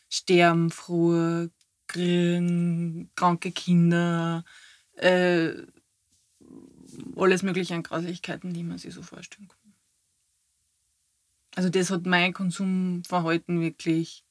sterben 0.08 0.70
früh, 0.70 1.48
kriegen 1.86 3.10
kranke 3.16 3.50
Kinder, 3.50 4.44
äh, 4.96 5.50
alles 7.16 7.42
mögliche 7.42 7.74
an 7.74 7.82
Grauslichkeiten, 7.82 8.52
die 8.52 8.62
man 8.62 8.78
sich 8.78 8.94
so 8.94 9.02
vorstellen 9.02 9.48
kann. 9.48 9.72
Also 11.54 11.70
das 11.70 11.90
hat 11.90 12.04
mein 12.04 12.34
Konsumverhalten 12.34 13.60
wirklich 13.60 14.25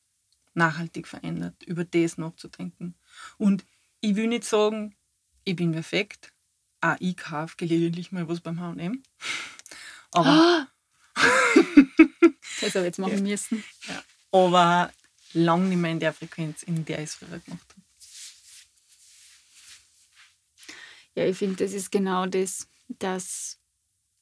nachhaltig 0.56 1.08
verändert, 1.08 1.62
über 1.64 1.84
das 1.86 2.18
nachzudenken. 2.18 2.96
Und 3.38 3.66
ich 4.02 4.16
will 4.16 4.28
nicht 4.28 4.46
sagen, 4.46 4.96
ich 5.44 5.56
bin 5.56 5.72
perfekt. 5.74 6.32
Auch 6.82 6.96
ich 7.00 7.18
kaufe 7.18 7.56
gelegentlich 7.58 8.12
mal 8.12 8.28
was 8.28 8.42
beim 8.42 8.60
H&M. 8.60 9.04
Aber 10.12 10.68
das 12.62 12.76
habe 12.76 12.80
ich 12.80 12.86
jetzt 12.86 13.00
machen 13.00 13.24
müssen. 13.24 13.64
Ja. 13.88 14.04
Aber 14.32 14.92
lang 15.34 15.70
nicht 15.70 15.78
mehr 15.78 15.92
in 15.92 16.00
der 16.00 16.14
Frequenz, 16.14 16.64
in 16.64 16.86
der 16.86 17.00
ich 17.00 17.06
es 17.06 17.16
früher 17.16 17.40
gemacht 17.40 17.66
habe. 17.70 17.82
Ja, 21.16 21.26
ich 21.26 21.38
finde, 21.38 21.64
das 21.64 21.74
ist 21.74 21.92
genau 21.92 22.26
das, 22.26 22.68
dass 22.88 23.58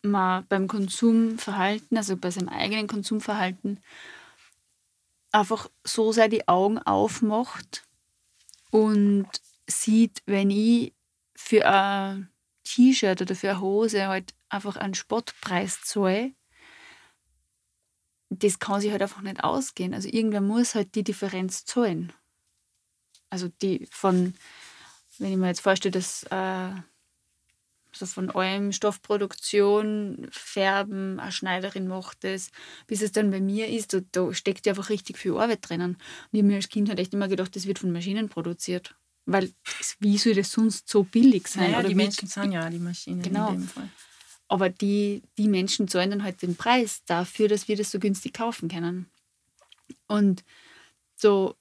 man 0.04 0.46
beim 0.48 0.68
Konsumverhalten, 0.68 1.98
also 1.98 2.18
bei 2.18 2.30
seinem 2.30 2.50
eigenen 2.50 2.88
Konsumverhalten, 2.88 3.82
einfach 5.34 5.70
so 5.84 6.12
sehr 6.12 6.30
die 6.30 6.48
Augen 6.48 6.78
aufmacht 6.80 7.84
und 8.72 9.28
sieht, 9.68 10.22
wenn 10.26 10.50
ich 10.50 10.94
für 11.36 11.68
ein 11.68 12.30
T-Shirt 12.64 13.22
oder 13.22 13.36
für 13.36 13.52
eine 13.52 13.60
Hose 13.60 14.08
halt 14.08 14.34
einfach 14.50 14.78
einen 14.78 14.94
Spottpreis 14.94 15.82
zahle, 15.82 16.32
das 18.30 18.60
kann 18.60 18.82
sich 18.82 18.92
halt 18.92 19.02
einfach 19.02 19.22
nicht 19.22 19.44
ausgehen. 19.44 19.94
Also 19.94 20.08
irgendwer 20.10 20.42
muss 20.42 20.76
halt 20.76 20.96
die 20.96 21.04
Differenz 21.04 21.66
zahlen. 21.66 22.14
Also 23.30 23.50
die 23.62 23.88
von, 23.92 24.34
wenn 25.18 25.32
ich 25.32 25.38
mir 25.38 25.48
jetzt 25.48 25.62
vorstelle, 25.62 25.92
dass 25.92 26.24
äh, 26.24 26.72
so 27.96 28.06
von 28.06 28.30
allem 28.30 28.72
Stoffproduktion, 28.72 30.28
Färben, 30.32 31.20
eine 31.20 31.32
Schneiderin 31.32 31.88
macht 31.88 32.24
das, 32.24 32.52
bis 32.88 33.02
es 33.02 33.12
dann 33.12 33.32
bei 33.32 33.40
mir 33.40 33.68
ist, 33.68 33.94
da, 33.94 34.00
da 34.12 34.34
steckt 34.34 34.66
ja 34.66 34.74
einfach 34.74 34.90
richtig 34.90 35.18
viel 35.18 35.38
Arbeit 35.38 35.68
drinnen. 35.68 35.92
Und 35.92 36.00
ich 36.32 36.40
habe 36.40 36.48
mir 36.48 36.56
als 36.56 36.70
Kind 36.70 36.90
halt 36.90 37.00
echt 37.00 37.14
immer 37.14 37.28
gedacht, 37.28 37.56
das 37.56 37.68
wird 37.68 37.80
von 37.80 37.92
Maschinen 37.92 38.30
produziert. 38.30 38.96
Weil 39.26 39.52
wie 40.00 40.18
soll 40.18 40.36
das 40.36 40.52
sonst 40.52 40.90
so 40.90 41.04
billig 41.04 41.48
sein? 41.48 41.66
Naja, 41.66 41.80
Oder 41.80 41.90
die 41.90 41.96
Menschen 41.96 42.28
sind 42.28 42.52
ja 42.52 42.70
die 42.70 42.80
Maschinen 42.80 43.22
genau. 43.22 43.50
in 43.50 43.62
dem 43.62 43.68
Fall. 43.68 43.90
Aber 44.50 44.70
die, 44.70 45.24
die 45.38 45.48
Menschen 45.48 45.88
zahlen 45.88 46.12
dann 46.12 46.24
halt 46.24 46.42
den 46.42 46.56
Preis 46.56 47.02
dafür, 47.06 47.48
dass 47.48 47.68
wir 47.68 47.78
das 47.78 47.92
so 47.92 48.00
günstig 48.00 48.34
kaufen 48.34 48.70
können. 48.70 49.10
Und 50.08 50.44
so. 51.16 51.56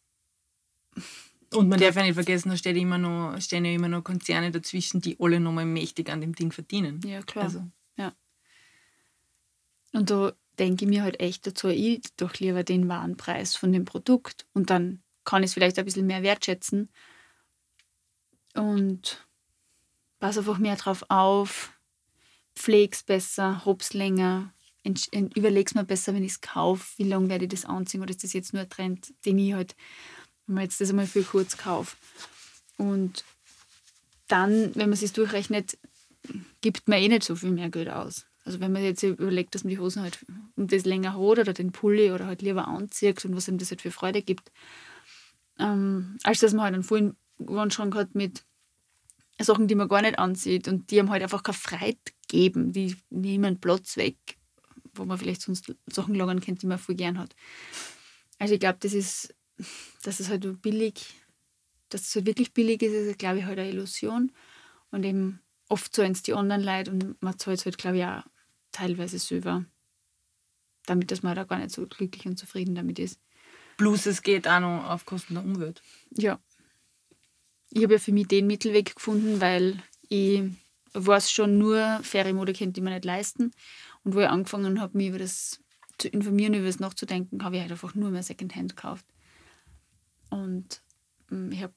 Und 1.53 1.69
man 1.69 1.81
darf 1.81 1.97
ja 1.97 2.03
nicht 2.03 2.15
vergessen, 2.15 2.51
da 2.51 2.57
steht 2.57 2.77
immer 2.77 2.99
noch, 2.99 3.41
stehen 3.41 3.65
ja 3.65 3.73
immer 3.73 3.89
noch 3.89 4.03
Konzerne 4.03 4.51
dazwischen, 4.51 5.01
die 5.01 5.17
alle 5.21 5.41
nochmal 5.41 5.67
mächtig 5.67 6.11
an 6.11 6.21
dem 6.21 6.35
Ding 6.35 6.53
verdienen. 6.53 7.01
Ja, 7.05 7.23
klar. 7.23 7.45
Also. 7.45 7.67
Ja. 7.97 8.13
Und 9.93 10.11
da 10.11 10.33
denke 10.59 10.85
ich 10.85 10.89
mir 10.89 11.03
halt 11.03 11.21
echt 11.21 11.47
dazu, 11.47 11.69
ich 11.69 12.03
doch 12.17 12.35
lieber 12.35 12.65
den 12.65 12.89
Warenpreis 12.89 13.57
von 13.57 13.73
dem 13.73 13.85
Produkt 13.85 14.47
und 14.53 14.71
dann 14.71 15.03
kann 15.25 15.43
ich 15.43 15.49
es 15.49 15.55
vielleicht 15.55 15.79
ein 15.79 15.85
bisschen 15.85 16.07
mehr 16.07 16.23
wertschätzen 16.23 16.89
und 18.55 19.25
pass 20.21 20.39
einfach 20.39 20.59
mehr 20.59 20.77
drauf 20.77 21.05
auf, 21.09 21.73
pfleg's 22.55 23.03
besser, 23.03 23.65
hab's 23.65 23.93
länger, 23.93 24.53
überleg's 25.35 25.75
mir 25.75 25.85
besser, 25.85 26.15
wenn 26.15 26.25
ich 26.25 26.33
es 26.33 26.41
kaufe, 26.41 26.99
wie 26.99 27.05
lange 27.05 27.29
werde 27.29 27.45
ich 27.45 27.51
das 27.51 27.65
anziehen 27.65 28.03
oder 28.03 28.11
ist 28.11 28.25
das 28.25 28.33
jetzt 28.33 28.53
nur 28.53 28.63
ein 28.63 28.71
Trend, 28.71 29.15
den 29.25 29.39
ich 29.39 29.55
halt, 29.55 29.75
wenn 30.53 30.57
man 30.57 30.65
jetzt 30.65 30.83
das 30.83 30.91
einmal 30.91 31.07
für 31.07 31.23
kurz 31.23 31.57
kaufe. 31.57 31.97
Und 32.77 33.25
dann, 34.29 34.75
wenn 34.75 34.91
man 34.91 34.99
es 35.03 35.13
durchrechnet, 35.15 35.79
gibt 36.61 36.89
man 36.89 36.99
eh 36.99 37.09
nicht 37.09 37.25
so 37.25 37.37
viel 37.37 37.53
mehr 37.53 37.71
Geld 37.71 37.89
aus. 37.89 38.27
Also 38.45 38.61
wenn 38.61 38.71
man 38.71 38.85
jetzt 38.85 39.03
überlegt, 39.03 39.55
dass 39.55 39.65
man 39.65 39.71
die 39.71 39.79
Hosen 39.79 40.03
halt 40.03 40.19
um 40.57 40.67
das 40.67 40.85
länger 40.85 41.15
hat 41.15 41.19
oder 41.19 41.55
den 41.55 41.73
Pulli 41.73 42.13
oder 42.13 42.27
halt 42.27 42.43
lieber 42.43 42.69
anzieht 42.69 43.25
und 43.25 43.35
was 43.35 43.49
ihm 43.49 43.57
das 43.57 43.71
halt 43.71 43.81
für 43.81 43.91
Freude 43.91 44.21
gibt, 44.21 44.53
ähm, 45.59 46.19
als 46.23 46.41
dass 46.41 46.53
man 46.53 46.65
halt 46.65 46.75
einen 46.75 46.83
vollen 46.83 47.17
Wandschrank 47.39 47.95
hat 47.95 48.15
mit 48.15 48.45
Sachen, 49.41 49.69
die 49.69 49.75
man 49.75 49.89
gar 49.89 50.03
nicht 50.03 50.19
ansieht 50.19 50.69
und 50.69 50.91
die 50.91 50.99
einem 50.99 51.09
halt 51.09 51.23
einfach 51.23 51.43
keine 51.43 51.57
Freiheit 51.57 51.99
geben, 52.29 52.73
die 52.73 52.95
nehmen 53.09 53.59
Platz 53.59 53.97
weg, 53.97 54.17
wo 54.93 55.07
man 55.07 55.17
vielleicht 55.17 55.41
sonst 55.41 55.75
Sachen 55.87 56.15
lagern 56.15 56.41
könnte, 56.41 56.61
die 56.61 56.67
man 56.67 56.79
voll 56.79 56.95
gern 56.95 57.19
hat. 57.19 57.35
Also 58.39 58.53
ich 58.53 58.61
glaube, 58.61 58.79
das 58.81 58.93
ist, 58.93 59.35
dass 60.03 60.21
es 60.21 60.29
halt 60.29 60.63
billig, 60.63 61.15
dass 61.89 62.03
es 62.03 62.15
halt 62.15 62.27
wirklich 62.27 62.53
billig 62.53 62.83
ist, 62.83 62.93
ist, 62.93 63.19
glaube 63.19 63.39
ich, 63.39 63.45
halt 63.45 63.59
eine 63.59 63.71
Illusion. 63.71 64.33
Und 64.91 65.05
eben 65.05 65.41
oft 65.69 65.95
zahlen 65.95 66.13
es 66.13 66.23
die 66.23 66.35
anderen 66.35 66.63
Leute 66.63 66.91
und 66.91 67.23
man 67.23 67.39
zahlt 67.39 67.59
es 67.59 67.65
halt, 67.65 67.79
glaube 67.79 67.99
ich, 67.99 68.05
auch 68.05 68.23
teilweise 68.73 69.19
selber, 69.19 69.65
damit 70.87 71.11
dass 71.11 71.23
man 71.23 71.37
da 71.37 71.45
gar 71.45 71.59
nicht 71.59 71.71
so 71.71 71.87
glücklich 71.87 72.27
und 72.27 72.39
zufrieden 72.39 72.75
damit 72.75 72.99
ist. 72.99 73.19
Plus 73.77 74.07
es 74.07 74.23
geht 74.23 74.47
auch 74.49 74.61
noch 74.61 74.91
auf 74.91 75.07
Kosten 75.07 75.35
der 75.35 75.45
Umwelt. 75.45 75.83
Ja. 76.11 76.39
Ich 77.71 77.83
habe 77.83 77.95
ja 77.95 77.99
für 77.99 78.13
mich 78.13 78.29
den 78.29 78.47
Mittelweg 78.47 78.95
gefunden, 78.95 79.41
weil 79.41 79.83
ich 80.09 80.43
weiß 80.93 81.31
schon 81.31 81.59
nur, 81.59 82.01
faire 82.03 82.33
Mode 82.35 82.53
könnte 82.53 82.81
ich 82.81 82.85
mir 82.85 82.91
nicht 82.91 83.05
leisten. 83.05 83.53
Und 84.05 84.15
wo 84.15 84.21
ich 84.21 84.29
angefangen 84.29 84.81
habe, 84.81 84.97
mich 84.97 85.09
über 85.09 85.19
das 85.19 85.61
zu 85.99 86.09
informieren, 86.09 86.55
über 86.55 86.67
das 86.67 86.81
nachzudenken, 86.81 87.43
habe 87.45 87.57
ich 87.57 87.63
halt 87.63 87.73
einfach 87.73 87.95
nur 87.95 88.11
mehr 88.11 88.23
Secondhand 88.23 88.77
gekauft. 88.77 89.07
Und 90.33 90.81
ähm, 91.31 91.53
ich 91.53 91.63
habe 91.63 91.75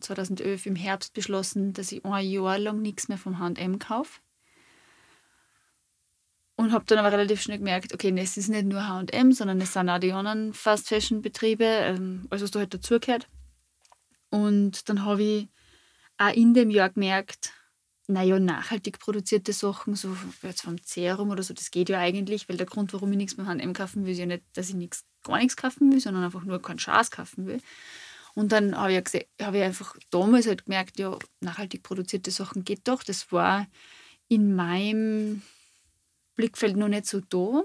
2011 0.00 0.66
im 0.66 0.76
Herbst 0.76 1.14
beschlossen, 1.14 1.72
dass 1.72 1.90
ich 1.92 2.04
ein 2.04 2.28
Jahr 2.28 2.58
lang 2.58 2.82
nichts 2.82 3.08
mehr 3.08 3.16
vom 3.16 3.38
H&M 3.38 3.78
kaufe. 3.78 4.20
und 6.56 6.72
habe 6.72 6.84
dann 6.84 6.98
aber 6.98 7.10
relativ 7.10 7.40
schnell 7.40 7.58
gemerkt, 7.58 7.94
okay, 7.94 8.12
es 8.18 8.36
ist 8.36 8.48
nicht 8.48 8.66
nur 8.66 8.86
H&M, 8.86 9.32
sondern 9.32 9.60
es 9.62 9.72
sind 9.72 9.88
auch 9.88 9.98
die 9.98 10.12
anderen 10.12 10.52
Fast-Fashion-Betriebe, 10.52 11.64
ähm, 11.64 12.26
alles, 12.28 12.42
was 12.42 12.50
da 12.50 12.58
halt 12.60 12.74
dazugehört. 12.74 13.26
Und 14.30 14.88
dann 14.88 15.04
habe 15.04 15.22
ich 15.22 15.48
auch 16.18 16.34
in 16.34 16.52
dem 16.52 16.70
Jahr 16.70 16.90
gemerkt, 16.90 17.52
naja, 18.12 18.38
nachhaltig 18.38 18.98
produzierte 18.98 19.52
Sachen, 19.52 19.94
so 19.94 20.16
jetzt 20.42 20.62
vom 20.62 20.76
Serum 20.84 21.30
oder 21.30 21.42
so, 21.42 21.54
das 21.54 21.70
geht 21.70 21.88
ja 21.88 21.98
eigentlich, 21.98 22.48
weil 22.48 22.56
der 22.56 22.66
Grund, 22.66 22.92
warum 22.92 23.10
ich 23.12 23.16
nichts 23.16 23.34
beim 23.36 23.46
H&M 23.46 23.72
kaufen 23.72 24.04
will, 24.04 24.12
ist 24.12 24.18
ja 24.18 24.26
nicht, 24.26 24.42
dass 24.54 24.68
ich 24.68 24.74
nichts, 24.74 25.04
gar 25.24 25.38
nichts 25.38 25.56
kaufen 25.56 25.92
will, 25.92 26.00
sondern 26.00 26.24
einfach 26.24 26.44
nur 26.44 26.60
keinen 26.60 26.78
Schaß 26.78 27.10
kaufen 27.10 27.46
will. 27.46 27.60
Und 28.34 28.52
dann 28.52 28.76
habe 28.76 28.92
ich, 28.92 29.26
habe 29.40 29.58
ich 29.58 29.62
einfach 29.62 29.96
damals 30.10 30.46
halt 30.46 30.64
gemerkt, 30.64 30.98
ja, 30.98 31.18
nachhaltig 31.40 31.82
produzierte 31.82 32.30
Sachen 32.30 32.64
geht 32.64 32.88
doch. 32.88 33.02
Das 33.02 33.30
war 33.30 33.66
in 34.28 34.54
meinem 34.54 35.42
Blickfeld 36.36 36.76
noch 36.76 36.88
nicht 36.88 37.06
so 37.06 37.20
da. 37.20 37.62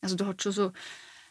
Also 0.00 0.16
da 0.16 0.26
hat 0.26 0.42
schon 0.42 0.52
so 0.52 0.72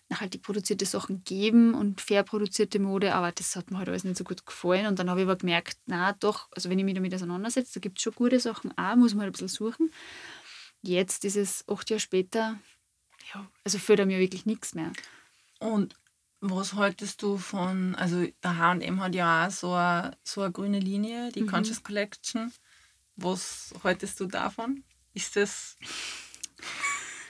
nachhaltig 0.09 0.41
produzierte 0.41 0.85
Sachen 0.85 1.17
gegeben 1.17 1.73
und 1.73 2.01
fair 2.01 2.23
produzierte 2.23 2.79
Mode, 2.79 3.13
aber 3.13 3.31
das 3.31 3.55
hat 3.55 3.71
mir 3.71 3.77
halt 3.77 3.89
alles 3.89 4.03
nicht 4.03 4.17
so 4.17 4.23
gut 4.23 4.45
gefallen. 4.45 4.85
Und 4.87 4.99
dann 4.99 5.09
habe 5.09 5.21
ich 5.21 5.25
aber 5.25 5.35
gemerkt, 5.35 5.77
na 5.85 6.13
doch, 6.13 6.47
also 6.51 6.69
wenn 6.69 6.79
ich 6.79 6.85
mich 6.85 6.93
damit 6.93 7.13
auseinandersetze, 7.13 7.73
da 7.75 7.79
gibt 7.81 7.97
es 7.97 8.03
schon 8.03 8.13
gute 8.15 8.39
Sachen 8.39 8.77
auch, 8.77 8.95
muss 8.95 9.13
man 9.13 9.21
halt 9.23 9.29
ein 9.29 9.31
bisschen 9.33 9.47
suchen. 9.47 9.91
Jetzt 10.81 11.25
ist 11.25 11.35
es 11.35 11.65
acht 11.67 11.89
Jahre 11.89 11.99
später, 11.99 12.57
ja, 13.33 13.45
also 13.63 13.77
fehlt 13.77 14.05
mir 14.05 14.19
wirklich 14.19 14.45
nichts 14.45 14.75
mehr. 14.75 14.91
Und 15.59 15.95
was 16.39 16.73
haltest 16.73 17.21
du 17.23 17.37
von, 17.37 17.95
also 17.95 18.25
der 18.43 18.57
H&M 18.57 19.01
hat 19.01 19.15
ja 19.15 19.47
auch 19.47 19.51
so 19.51 19.73
eine, 19.73 20.15
so 20.23 20.41
eine 20.41 20.51
grüne 20.51 20.79
Linie, 20.79 21.31
die 21.31 21.41
mhm. 21.41 21.47
Conscious 21.47 21.83
Collection. 21.83 22.53
Was 23.15 23.73
haltest 23.83 24.19
du 24.19 24.27
davon? 24.27 24.83
Ist 25.13 25.35
das 25.35 25.75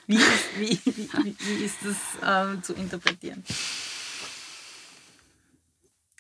wie 0.10 0.16
ist, 0.16 0.60
wie, 0.60 0.80
wie, 0.86 1.36
wie 1.38 1.66
ist 1.66 1.78
das 1.84 1.98
ähm, 2.24 2.64
zu 2.64 2.74
interpretieren? 2.74 3.44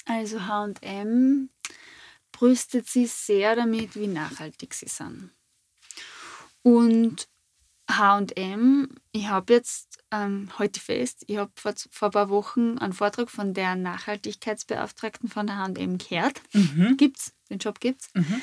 Also 0.05 0.41
HM 0.41 1.49
brüstet 2.33 2.89
sich 2.89 3.11
sehr 3.11 3.55
damit, 3.55 3.95
wie 3.95 4.07
nachhaltig 4.07 4.73
sie 4.73 4.89
sind. 4.89 5.31
Und 6.63 7.29
HM, 7.89 8.89
ich 9.13 9.27
habe 9.27 9.53
jetzt 9.53 10.03
ähm, 10.11 10.49
heute 10.59 10.81
fest, 10.81 11.23
ich 11.27 11.37
habe 11.37 11.51
vor, 11.55 11.73
vor 11.89 12.09
ein 12.09 12.11
paar 12.11 12.29
Wochen 12.29 12.77
einen 12.79 12.91
Vortrag 12.91 13.31
von 13.31 13.53
der 13.53 13.75
Nachhaltigkeitsbeauftragten 13.75 15.29
von 15.29 15.49
HM 15.49 15.97
gehört. 15.97 16.41
Mhm. 16.51 16.97
Gibt's, 16.97 17.31
den 17.49 17.59
Job 17.59 17.79
gibt's. 17.79 18.09
Mhm. 18.13 18.41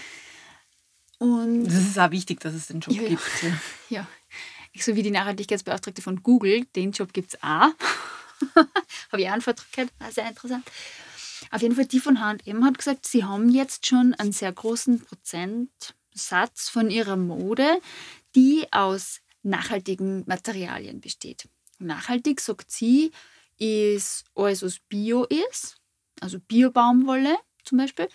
Und 1.18 1.64
das 1.64 1.74
ist 1.74 1.98
auch 1.98 2.10
wichtig, 2.10 2.40
dass 2.40 2.54
es 2.54 2.68
den 2.68 2.80
Job 2.80 2.94
ja, 2.94 3.08
gibt. 3.08 3.42
Ja. 3.42 3.50
ja 3.90 4.08
so 4.78 4.96
wie 4.96 5.02
die 5.02 5.10
Nachhaltigkeitsbeauftragte 5.10 6.02
von 6.02 6.22
Google, 6.22 6.64
den 6.76 6.92
Job 6.92 7.12
gibt 7.12 7.34
es 7.34 7.42
auch. 7.42 7.70
Habe 9.12 9.22
ich 9.22 9.28
auch 9.28 9.32
einen 9.32 9.42
Vortrag 9.42 9.70
gehört, 9.72 9.90
war 9.98 10.12
sehr 10.12 10.28
interessant. 10.28 10.64
Auf 11.50 11.62
jeden 11.62 11.74
Fall, 11.74 11.86
die 11.86 12.00
von 12.00 12.18
HM 12.18 12.64
hat 12.64 12.78
gesagt, 12.78 13.06
sie 13.06 13.24
haben 13.24 13.48
jetzt 13.48 13.86
schon 13.86 14.14
einen 14.14 14.32
sehr 14.32 14.52
großen 14.52 15.00
Prozentsatz 15.00 16.68
von 16.68 16.90
ihrer 16.90 17.16
Mode, 17.16 17.80
die 18.34 18.66
aus 18.72 19.20
nachhaltigen 19.42 20.24
Materialien 20.26 21.00
besteht. 21.00 21.48
Nachhaltig, 21.78 22.40
sagt 22.40 22.70
sie, 22.70 23.12
ist 23.58 24.24
alles, 24.34 24.62
was 24.62 24.78
Bio 24.80 25.24
ist, 25.24 25.76
also 26.20 26.38
Bio-Baumwolle 26.40 27.36
zum 27.64 27.78
Beispiel, 27.78 28.08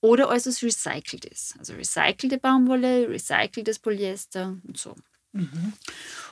oder 0.00 0.28
alles, 0.28 0.46
was 0.46 0.62
recycelt 0.62 1.24
ist. 1.24 1.56
Also 1.58 1.74
recycelte 1.74 2.38
Baumwolle, 2.38 3.08
recyceltes 3.08 3.78
Polyester 3.78 4.58
und 4.66 4.76
so. 4.76 4.94
Mhm. 5.32 5.72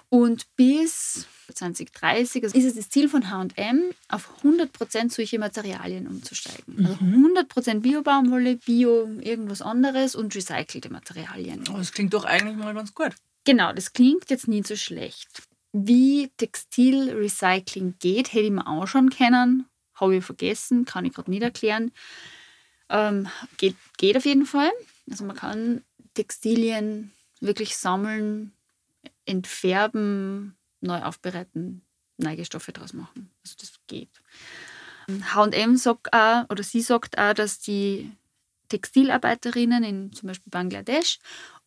Und 0.08 0.46
bis 0.56 1.26
2030 1.54 2.42
ist 2.42 2.54
es 2.56 2.74
das 2.74 2.90
Ziel 2.90 3.08
von 3.08 3.30
HM, 3.30 3.92
auf 4.08 4.42
100% 4.42 5.10
solche 5.10 5.38
Materialien 5.38 6.06
umzusteigen. 6.06 6.74
Mhm. 6.76 6.86
Also 6.86 6.98
100% 7.04 7.80
Bio-Baumwolle, 7.80 8.56
Bio 8.56 9.08
irgendwas 9.20 9.62
anderes 9.62 10.14
und 10.14 10.34
recycelte 10.34 10.90
Materialien. 10.90 11.64
Oh, 11.72 11.76
das 11.76 11.92
klingt 11.92 12.14
doch 12.14 12.24
eigentlich 12.24 12.56
mal 12.56 12.74
ganz 12.74 12.94
gut. 12.94 13.12
Genau, 13.44 13.72
das 13.72 13.92
klingt 13.92 14.30
jetzt 14.30 14.48
nie 14.48 14.62
so 14.62 14.76
schlecht. 14.76 15.42
Wie 15.72 16.30
Textilrecycling 16.36 17.94
geht, 18.00 18.32
hätte 18.32 18.44
ich 18.46 18.50
mir 18.50 18.66
auch 18.66 18.86
schon 18.86 19.10
kennen. 19.10 19.66
Habe 19.94 20.16
ich 20.16 20.24
vergessen, 20.24 20.84
kann 20.84 21.04
ich 21.04 21.14
gerade 21.14 21.30
nicht 21.30 21.42
erklären. 21.42 21.92
Ähm, 22.88 23.28
geht, 23.56 23.76
geht 23.96 24.16
auf 24.16 24.26
jeden 24.26 24.46
Fall. 24.46 24.70
Also 25.08 25.24
man 25.24 25.36
kann 25.36 25.84
Textilien 26.14 27.12
wirklich 27.40 27.76
sammeln, 27.76 28.52
entfärben, 29.30 30.56
neu 30.80 31.00
aufbereiten, 31.02 31.82
Neigestoffe 32.16 32.72
draus 32.72 32.92
machen. 32.92 33.30
Also 33.42 33.56
das 33.58 33.72
geht. 33.86 34.10
H&M 35.34 35.76
sagt 35.76 36.12
auch, 36.12 36.48
oder 36.48 36.62
sie 36.62 36.80
sagt 36.80 37.18
auch, 37.18 37.34
dass 37.34 37.58
die 37.58 38.10
Textilarbeiterinnen 38.68 39.82
in 39.82 40.12
zum 40.12 40.28
Beispiel 40.28 40.50
Bangladesch 40.50 41.18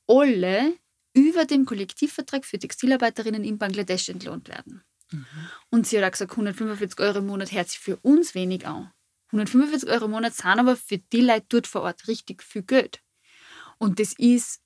alle 0.07 0.73
über 1.13 1.45
dem 1.45 1.65
Kollektivvertrag 1.65 2.45
für 2.45 2.57
Textilarbeiterinnen 2.57 3.43
in 3.43 3.57
Bangladesch 3.57 4.09
entlohnt 4.09 4.47
werden. 4.47 4.83
Mhm. 5.11 5.25
Und 5.69 5.87
sie 5.87 5.97
hat 5.97 6.05
auch 6.05 6.11
gesagt, 6.11 6.31
145 6.31 6.99
Euro 6.99 7.19
im 7.19 7.27
Monat 7.27 7.51
hört 7.51 7.69
sich 7.69 7.79
für 7.79 7.97
uns 7.97 8.33
wenig 8.33 8.65
an. 8.65 8.91
145 9.27 9.89
Euro 9.89 10.05
im 10.05 10.11
Monat 10.11 10.33
sind 10.33 10.45
aber 10.45 10.75
für 10.75 10.97
die 10.97 11.21
Leute 11.21 11.45
dort 11.49 11.67
vor 11.67 11.81
Ort 11.81 12.07
richtig 12.07 12.41
viel 12.43 12.63
Geld. 12.63 13.01
Und 13.77 13.99
das 13.99 14.13
ist 14.13 14.61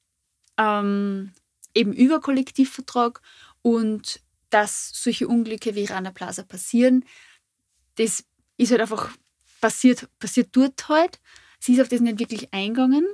ähm, 0.57 1.33
eben 1.77 1.93
über 1.93 2.19
Kollektivvertrag 2.19 3.21
und 3.61 4.21
dass 4.49 4.91
solche 4.93 5.27
Unglücke 5.27 5.75
wie 5.75 5.85
Rana 5.85 6.11
Plaza 6.11 6.43
passieren, 6.43 7.05
das 7.95 8.23
ist 8.57 8.71
halt 8.71 8.81
einfach 8.81 9.11
passiert, 9.61 10.07
passiert 10.19 10.49
dort 10.53 10.87
halt. 10.89 11.19
Sie 11.59 11.73
ist 11.73 11.81
auf 11.81 11.89
das 11.89 12.01
nicht 12.01 12.19
wirklich 12.19 12.53
eingegangen. 12.53 13.05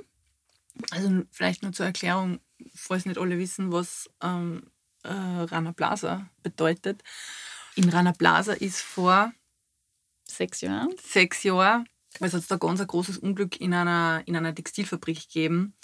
Also 0.90 1.22
vielleicht 1.30 1.62
nur 1.62 1.72
zur 1.72 1.86
Erklärung, 1.86 2.40
falls 2.74 3.06
nicht 3.06 3.18
alle 3.18 3.38
wissen, 3.38 3.72
was 3.72 4.10
ähm, 4.22 4.70
äh, 5.02 5.08
Rana 5.10 5.72
Plaza 5.72 6.28
bedeutet. 6.42 7.02
In 7.76 7.88
Rana 7.88 8.12
Plaza 8.12 8.52
ist 8.52 8.80
vor 8.80 9.32
sechs 10.24 10.60
Jahren, 10.60 10.94
sechs 11.02 11.42
Jahren 11.42 11.88
weil 12.20 12.28
es 12.28 12.34
hat 12.34 12.50
da 12.50 12.56
ganz 12.56 12.80
ein 12.80 12.86
großes 12.86 13.18
Unglück 13.18 13.60
in 13.60 13.74
einer, 13.74 14.22
in 14.26 14.36
einer 14.36 14.54
Textilfabrik 14.54 15.20
gegeben. 15.20 15.74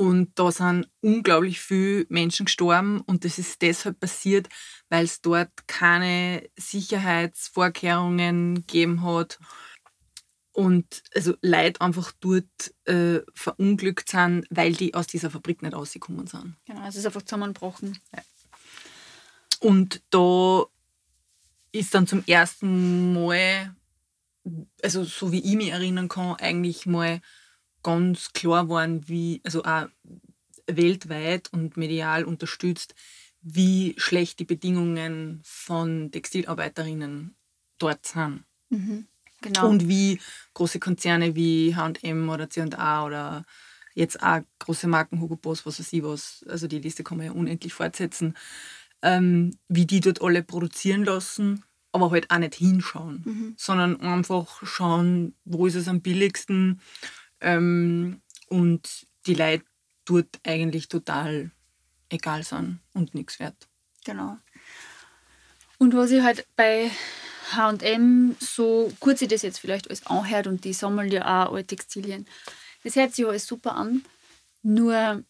Und 0.00 0.30
da 0.36 0.50
sind 0.50 0.88
unglaublich 1.02 1.60
viele 1.60 2.06
Menschen 2.08 2.46
gestorben 2.46 3.02
und 3.02 3.26
das 3.26 3.38
ist 3.38 3.60
deshalb 3.60 4.00
passiert, 4.00 4.48
weil 4.88 5.04
es 5.04 5.20
dort 5.20 5.50
keine 5.66 6.48
Sicherheitsvorkehrungen 6.56 8.54
gegeben 8.54 9.04
hat 9.04 9.38
und 10.52 11.02
also 11.14 11.34
Leute 11.42 11.82
einfach 11.82 12.12
dort 12.18 12.46
äh, 12.86 13.20
verunglückt 13.34 14.08
sind, 14.08 14.46
weil 14.48 14.72
die 14.72 14.94
aus 14.94 15.06
dieser 15.06 15.28
Fabrik 15.28 15.60
nicht 15.60 15.74
rausgekommen 15.74 16.26
sind. 16.26 16.56
Genau, 16.64 16.88
es 16.88 16.96
ist 16.96 17.04
einfach 17.04 17.20
zusammengebrochen. 17.20 17.98
Ja. 18.16 18.22
Und 19.60 20.00
da 20.08 20.64
ist 21.72 21.94
dann 21.94 22.06
zum 22.06 22.24
ersten 22.26 23.12
Mal, 23.12 23.76
also 24.82 25.04
so 25.04 25.30
wie 25.30 25.40
ich 25.40 25.56
mich 25.56 25.68
erinnern 25.68 26.08
kann, 26.08 26.36
eigentlich 26.36 26.86
mal 26.86 27.20
ganz 27.82 28.32
klar 28.32 28.68
waren, 28.68 29.08
wie, 29.08 29.40
also 29.44 29.64
auch 29.64 29.86
weltweit 30.66 31.52
und 31.52 31.76
medial 31.76 32.24
unterstützt, 32.24 32.94
wie 33.42 33.94
schlecht 33.96 34.38
die 34.38 34.44
Bedingungen 34.44 35.40
von 35.44 36.10
Textilarbeiterinnen 36.10 37.34
dort 37.78 38.06
sind. 38.06 38.44
Mhm, 38.68 39.06
genau. 39.40 39.68
Und 39.68 39.88
wie 39.88 40.20
große 40.54 40.78
Konzerne 40.78 41.34
wie 41.34 41.74
HM 41.74 42.28
oder 42.28 42.46
CA 42.46 43.06
oder 43.06 43.44
jetzt 43.94 44.22
auch 44.22 44.40
große 44.58 44.86
Marken, 44.86 45.20
Hugo 45.20 45.36
Boss, 45.36 45.66
was 45.66 45.80
weiß 45.80 45.92
ich 45.92 46.02
was, 46.02 46.44
also 46.48 46.66
die 46.66 46.78
Liste 46.78 47.02
kann 47.02 47.18
man 47.18 47.26
ja 47.26 47.32
unendlich 47.32 47.72
fortsetzen, 47.72 48.36
ähm, 49.02 49.56
wie 49.68 49.86
die 49.86 50.00
dort 50.00 50.22
alle 50.22 50.42
produzieren 50.42 51.04
lassen, 51.04 51.64
aber 51.92 52.10
halt 52.10 52.30
auch 52.30 52.38
nicht 52.38 52.54
hinschauen, 52.54 53.22
mhm. 53.24 53.54
sondern 53.56 54.00
einfach 54.00 54.64
schauen, 54.64 55.34
wo 55.44 55.66
ist 55.66 55.74
es 55.74 55.88
am 55.88 56.02
billigsten, 56.02 56.80
ähm, 57.40 58.20
und 58.48 59.06
die 59.26 59.34
Leute 59.34 59.64
dort 60.04 60.40
eigentlich 60.44 60.88
total 60.88 61.50
egal 62.08 62.42
sind 62.42 62.80
und 62.94 63.14
nichts 63.14 63.38
wert. 63.38 63.68
Genau. 64.04 64.36
Und 65.78 65.94
was 65.94 66.10
ich 66.10 66.22
halt 66.22 66.46
bei 66.56 66.90
HM 67.52 68.36
so 68.38 68.92
kurz 69.00 69.22
ich 69.22 69.28
das 69.28 69.42
jetzt 69.42 69.58
vielleicht 69.58 69.88
alles 69.88 70.06
anhört 70.06 70.46
und 70.46 70.64
die 70.64 70.72
sammeln 70.72 71.10
ja 71.10 71.22
auch 71.22 71.52
alle 71.52 71.66
Textilien, 71.66 72.26
das 72.84 72.96
hört 72.96 73.14
sich 73.14 73.26
alles 73.26 73.46
super 73.46 73.74
an. 73.74 74.04
Nur 74.62 75.22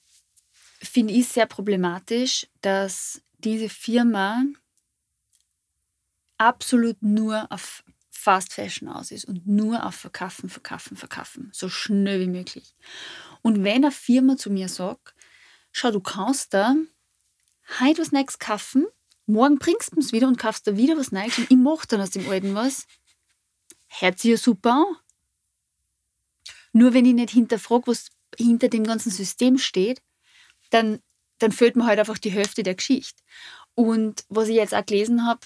finde 0.82 1.14
ich 1.14 1.26
es 1.26 1.34
sehr 1.34 1.46
problematisch, 1.46 2.46
dass 2.62 3.20
diese 3.38 3.68
Firma 3.68 4.44
absolut 6.38 7.02
nur 7.02 7.46
auf 7.50 7.84
Fast 8.20 8.52
Fashion 8.52 8.88
aus 8.88 9.10
ist 9.10 9.24
und 9.24 9.46
nur 9.46 9.84
auf 9.84 9.94
Verkaufen, 9.94 10.48
Verkaufen, 10.48 10.96
Verkaufen, 10.96 11.50
so 11.52 11.68
schnell 11.68 12.20
wie 12.20 12.26
möglich. 12.26 12.74
Und 13.42 13.64
wenn 13.64 13.84
eine 13.84 13.92
Firma 13.92 14.36
zu 14.36 14.50
mir 14.50 14.68
sagt, 14.68 15.14
schau, 15.72 15.90
du 15.90 16.00
kannst 16.00 16.52
da 16.52 16.74
heute 17.80 18.02
was 18.02 18.12
Neues 18.12 18.38
kaufen 18.38 18.86
morgen 19.30 19.58
bringst 19.58 19.94
du 19.94 20.00
es 20.00 20.12
wieder 20.12 20.28
und 20.28 20.38
kaufst 20.38 20.66
da 20.66 20.76
wieder 20.76 20.96
was 20.96 21.12
Neues 21.12 21.38
und 21.38 21.50
ich 21.50 21.56
mache 21.56 21.86
dann 21.88 22.00
aus 22.00 22.10
dem 22.10 22.28
Alten 22.28 22.54
was. 22.54 22.86
Hört 23.88 24.18
sich 24.18 24.32
ja 24.32 24.36
super 24.36 24.72
an. 24.72 24.96
Nur 26.72 26.94
wenn 26.94 27.06
ich 27.06 27.14
nicht 27.14 27.30
hinterfrage, 27.30 27.88
was 27.88 28.10
hinter 28.36 28.68
dem 28.68 28.84
ganzen 28.84 29.10
System 29.10 29.58
steht, 29.58 30.02
dann, 30.70 31.00
dann 31.38 31.52
fehlt 31.52 31.76
mir 31.76 31.86
halt 31.86 31.98
einfach 31.98 32.18
die 32.18 32.30
Hälfte 32.30 32.62
der 32.62 32.74
Geschichte. 32.74 33.20
Und 33.74 34.24
was 34.28 34.48
ich 34.48 34.56
jetzt 34.56 34.74
auch 34.74 34.86
gelesen 34.86 35.26
habe, 35.26 35.40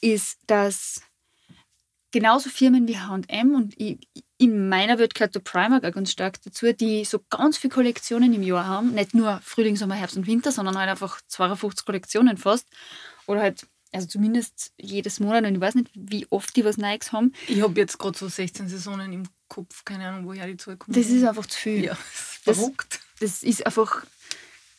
ist, 0.00 0.38
dass 0.46 1.02
genauso 2.12 2.50
Firmen 2.50 2.86
wie 2.86 2.98
H&M 2.98 3.54
und 3.54 3.74
ich, 3.80 3.98
in 4.38 4.68
meiner 4.68 4.98
Welt 4.98 5.14
gehört 5.14 5.34
der 5.34 5.40
Primark 5.40 5.84
auch 5.84 5.92
ganz 5.92 6.10
stark 6.10 6.40
dazu, 6.42 6.72
die 6.72 7.04
so 7.04 7.20
ganz 7.30 7.58
viele 7.58 7.72
Kollektionen 7.72 8.32
im 8.32 8.42
Jahr 8.42 8.66
haben. 8.66 8.92
Nicht 8.94 9.14
nur 9.14 9.40
Frühling, 9.44 9.76
Sommer, 9.76 9.94
Herbst 9.94 10.16
und 10.16 10.26
Winter, 10.26 10.52
sondern 10.52 10.76
halt 10.76 10.90
einfach 10.90 11.20
52 11.28 11.86
Kollektionen 11.86 12.36
fast. 12.36 12.66
Oder 13.26 13.40
halt, 13.40 13.66
also 13.92 14.06
zumindest 14.08 14.72
jedes 14.76 15.20
Monat. 15.20 15.44
Und 15.44 15.54
ich 15.54 15.60
weiß 15.60 15.76
nicht, 15.76 15.90
wie 15.94 16.26
oft 16.30 16.54
die 16.56 16.64
was 16.64 16.76
Neues 16.76 17.12
haben. 17.12 17.32
Ich 17.46 17.62
habe 17.62 17.78
jetzt 17.78 17.98
gerade 17.98 18.18
so 18.18 18.28
16 18.28 18.68
Saisonen 18.68 19.12
im 19.12 19.28
Kopf. 19.48 19.84
Keine 19.84 20.08
Ahnung, 20.08 20.26
woher 20.26 20.46
die 20.46 20.56
Zahl 20.56 20.76
kommt. 20.76 20.96
Das 20.96 21.06
ist 21.06 21.24
einfach 21.24 21.46
zu 21.46 21.58
viel. 21.58 21.84
Ja, 21.84 21.96
das 22.44 22.56
ist 22.56 22.64
verrückt. 22.64 23.00
Das 23.20 23.42
ist 23.44 23.64
einfach, 23.64 24.04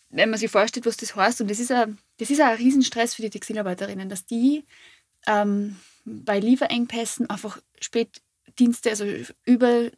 wenn 0.09 0.29
man 0.29 0.39
sich 0.39 0.51
vorstellt, 0.51 0.85
was 0.85 0.97
das 0.97 1.15
heißt. 1.15 1.39
Und 1.39 1.49
das 1.49 1.59
ist 1.59 1.71
ein, 1.71 1.97
das 2.17 2.29
ist 2.29 2.41
ein 2.41 2.57
Riesenstress 2.57 3.15
für 3.15 3.21
die 3.21 3.29
Textilarbeiterinnen, 3.29 4.09
dass 4.09 4.25
die 4.25 4.65
ähm, 5.25 5.77
bei 6.05 6.39
Lieferengpässen 6.39 7.29
einfach 7.29 7.59
Spätdienste, 7.79 8.89
also 8.89 9.05
über, 9.45 9.89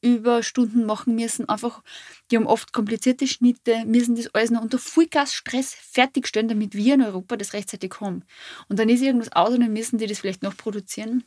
Überstunden 0.00 0.84
machen 0.84 1.14
müssen. 1.14 1.48
Einfach, 1.48 1.82
die 2.30 2.36
haben 2.36 2.46
oft 2.46 2.72
komplizierte 2.72 3.26
Schnitte, 3.26 3.84
müssen 3.86 4.14
das 4.16 4.28
alles 4.34 4.50
noch 4.50 4.62
unter 4.62 4.78
Vollgasstress 4.78 5.74
fertigstellen, 5.74 6.48
damit 6.48 6.74
wir 6.74 6.94
in 6.94 7.02
Europa 7.02 7.36
das 7.36 7.52
rechtzeitig 7.52 7.94
haben. 8.00 8.22
Und 8.68 8.78
dann 8.78 8.88
ist 8.88 9.02
irgendwas 9.02 9.32
aus 9.32 9.54
und 9.54 9.60
dann 9.60 9.72
müssen 9.72 9.98
die 9.98 10.06
das 10.06 10.20
vielleicht 10.20 10.42
noch 10.42 10.56
produzieren. 10.56 11.24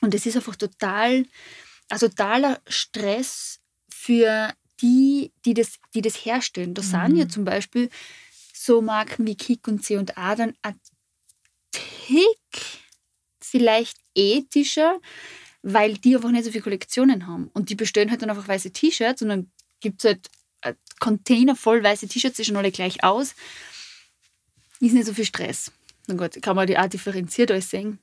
Und 0.00 0.12
das 0.12 0.26
ist 0.26 0.36
einfach 0.36 0.56
total, 0.56 1.24
ein 1.88 1.98
totaler 1.98 2.60
Stress 2.66 3.60
für 3.88 4.52
die, 4.80 5.32
die 5.44 5.54
das, 5.54 5.78
die 5.94 6.02
das 6.02 6.16
herstellen. 6.24 6.74
Da 6.74 6.82
mhm. 6.82 6.86
sind 6.86 7.16
ja 7.16 7.28
zum 7.28 7.44
Beispiel 7.44 7.90
so 8.52 8.80
Marken 8.82 9.26
wie 9.26 9.36
Kick 9.36 9.68
und 9.68 9.84
C&A 9.84 10.34
dann 10.34 10.54
ein 10.62 10.80
Tick 11.70 12.83
vielleicht 13.54 13.96
ethischer, 14.16 15.00
weil 15.62 15.94
die 15.94 16.16
einfach 16.16 16.32
nicht 16.32 16.44
so 16.44 16.50
viele 16.50 16.64
Kollektionen 16.64 17.28
haben. 17.28 17.50
Und 17.54 17.70
die 17.70 17.76
bestellen 17.76 18.10
halt 18.10 18.20
dann 18.20 18.30
einfach 18.30 18.48
weiße 18.48 18.72
T-Shirts 18.72 19.22
und 19.22 19.28
dann 19.28 19.50
gibt 19.78 20.04
es 20.04 20.06
halt 20.06 20.28
ein 20.62 20.74
Container 20.98 21.54
voll 21.54 21.84
weiße 21.84 22.08
T-Shirts, 22.08 22.36
die 22.36 22.44
schauen 22.44 22.56
alle 22.56 22.72
gleich 22.72 23.04
aus. 23.04 23.36
Ist 24.80 24.92
nicht 24.92 25.06
so 25.06 25.14
viel 25.14 25.24
Stress. 25.24 25.70
Na 26.08 26.14
gut, 26.16 26.42
kann 26.42 26.56
man 26.56 26.66
die 26.66 26.76
auch 26.76 26.88
differenziert 26.88 27.52
alles 27.52 27.70
sehen. 27.70 28.00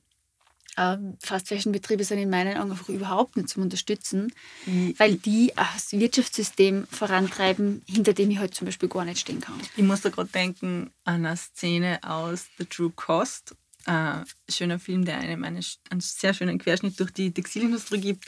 Ähm, 0.78 1.18
Fast 1.20 1.48
Fashion 1.48 1.70
Betriebe 1.70 2.02
sind 2.02 2.16
in 2.16 2.30
meinen 2.30 2.56
Augen 2.56 2.70
einfach 2.70 2.88
überhaupt 2.88 3.36
nicht 3.36 3.50
zum 3.50 3.62
Unterstützen, 3.62 4.32
mhm. 4.64 4.94
weil 4.96 5.16
die 5.16 5.52
das 5.54 5.92
Wirtschaftssystem 5.92 6.86
vorantreiben, 6.90 7.82
hinter 7.86 8.14
dem 8.14 8.30
ich 8.30 8.38
halt 8.38 8.54
zum 8.54 8.64
Beispiel 8.64 8.88
gar 8.88 9.04
nicht 9.04 9.20
stehen 9.20 9.42
kann. 9.42 9.60
Ich 9.76 9.84
muss 9.84 10.00
da 10.00 10.08
gerade 10.08 10.30
denken 10.30 10.90
an 11.04 11.26
eine 11.26 11.36
Szene 11.36 12.00
aus 12.02 12.46
The 12.56 12.64
True 12.64 12.90
Cost 12.96 13.54
äh, 13.86 14.24
schöner 14.48 14.78
Film, 14.78 15.04
der 15.04 15.18
einem 15.18 15.44
eine, 15.44 15.60
einen 15.90 16.00
sehr 16.00 16.34
schönen 16.34 16.58
Querschnitt 16.58 16.98
durch 16.98 17.12
die 17.12 17.32
Textilindustrie 17.32 18.00
gibt. 18.00 18.24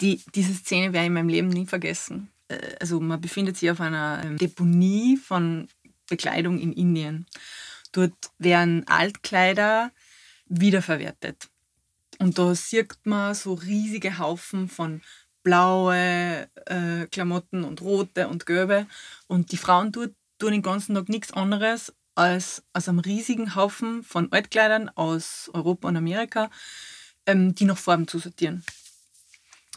Die, 0.00 0.22
diese 0.34 0.54
Szene 0.54 0.92
werde 0.92 1.04
ich 1.04 1.08
in 1.08 1.14
meinem 1.14 1.28
Leben 1.28 1.48
nie 1.48 1.66
vergessen. 1.66 2.30
Äh, 2.48 2.76
also 2.80 3.00
man 3.00 3.20
befindet 3.20 3.56
sich 3.56 3.70
auf 3.70 3.80
einer 3.80 4.22
ähm, 4.24 4.36
Deponie 4.38 5.16
von 5.16 5.68
Bekleidung 6.08 6.58
in 6.58 6.72
Indien. 6.72 7.26
Dort 7.92 8.14
werden 8.38 8.86
Altkleider 8.88 9.92
wiederverwertet. 10.46 11.48
Und 12.18 12.38
da 12.38 12.54
sieht 12.54 12.94
man 13.04 13.34
so 13.34 13.54
riesige 13.54 14.18
Haufen 14.18 14.68
von 14.68 15.02
blaue 15.42 16.48
äh, 16.66 17.06
Klamotten 17.10 17.64
und 17.64 17.80
rote 17.80 18.28
und 18.28 18.46
gelbe. 18.46 18.86
Und 19.26 19.52
die 19.52 19.56
Frauen 19.56 19.92
dort 19.92 20.12
tun 20.38 20.52
den 20.52 20.62
ganzen 20.62 20.94
Tag 20.94 21.08
nichts 21.08 21.32
anderes, 21.32 21.92
als 22.14 22.62
aus 22.72 22.88
einem 22.88 22.98
riesigen 22.98 23.54
Haufen 23.54 24.02
von 24.02 24.30
Altkleidern 24.32 24.88
aus 24.90 25.50
Europa 25.52 25.88
und 25.88 25.96
Amerika, 25.96 26.50
ähm, 27.26 27.54
die 27.54 27.64
nach 27.64 27.78
Farben 27.78 28.08
zu 28.08 28.18
sortieren. 28.18 28.64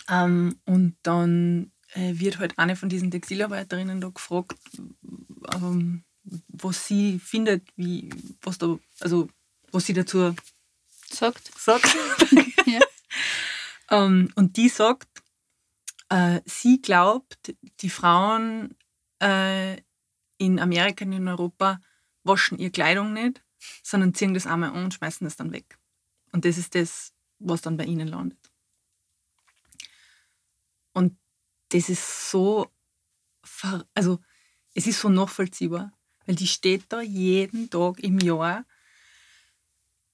Ähm, 0.09 0.59
und 0.65 0.95
dann 1.03 1.71
äh, 1.93 2.19
wird 2.19 2.39
halt 2.39 2.57
eine 2.59 2.75
von 2.75 2.89
diesen 2.89 3.11
Textilarbeiterinnen 3.11 4.01
da 4.01 4.09
gefragt, 4.09 4.57
ähm, 5.53 6.03
was 6.47 6.87
sie 6.87 7.19
findet, 7.19 7.67
wie, 7.75 8.09
was 8.41 8.57
da, 8.57 8.77
also 8.99 9.29
was 9.71 9.85
sie 9.85 9.93
dazu 9.93 10.35
sagt. 11.09 11.51
sagt. 11.57 11.95
ja. 12.65 12.79
ähm, 13.91 14.31
und 14.35 14.57
die 14.57 14.69
sagt, 14.69 15.07
äh, 16.09 16.41
sie 16.45 16.81
glaubt, 16.81 17.55
die 17.81 17.89
Frauen 17.89 18.75
äh, 19.21 19.77
in 20.37 20.59
Amerika 20.59 21.05
und 21.05 21.13
in 21.13 21.27
Europa 21.27 21.79
waschen 22.25 22.59
ihre 22.59 22.71
Kleidung 22.71 23.13
nicht, 23.13 23.41
sondern 23.83 24.13
ziehen 24.13 24.33
das 24.33 24.47
einmal 24.47 24.71
an 24.71 24.85
und 24.85 24.93
schmeißen 24.93 25.25
das 25.25 25.37
dann 25.37 25.51
weg. 25.51 25.77
Und 26.31 26.43
das 26.45 26.57
ist 26.57 26.75
das, 26.75 27.13
was 27.39 27.61
dann 27.61 27.77
bei 27.77 27.85
ihnen 27.85 28.07
landet. 28.07 28.37
Und 30.93 31.17
das 31.69 31.89
ist 31.89 32.29
so, 32.29 32.69
also 33.93 34.19
es 34.73 34.87
ist 34.87 34.99
so 34.99 35.09
nachvollziehbar, 35.09 35.91
weil 36.25 36.35
die 36.35 36.47
steht 36.47 36.85
da 36.89 37.01
jeden 37.01 37.69
Tag 37.69 37.99
im 37.99 38.19
Jahr 38.19 38.65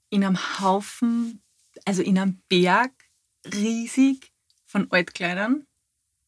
in 0.10 0.24
einem 0.24 0.60
Haufen, 0.60 1.42
also 1.86 2.02
in 2.02 2.20
einem 2.20 2.42
Berg 2.50 2.92
riesig 3.46 4.32
von 4.68 4.92
Altkleidern, 4.92 5.66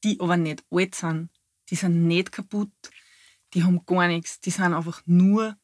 die 0.04 0.20
aber 0.20 0.38
nicht 0.38 0.64
alt 0.72 0.96
sind. 0.96 1.30
Die 1.70 1.76
sind 1.76 2.08
nicht 2.08 2.32
kaputt, 2.32 2.72
die 3.54 3.64
haben 3.64 3.86
gar 3.86 4.08
nichts, 4.08 4.40
die 4.40 4.52
sind 4.52 4.74
einfach 4.74 5.02
nur 5.06 5.58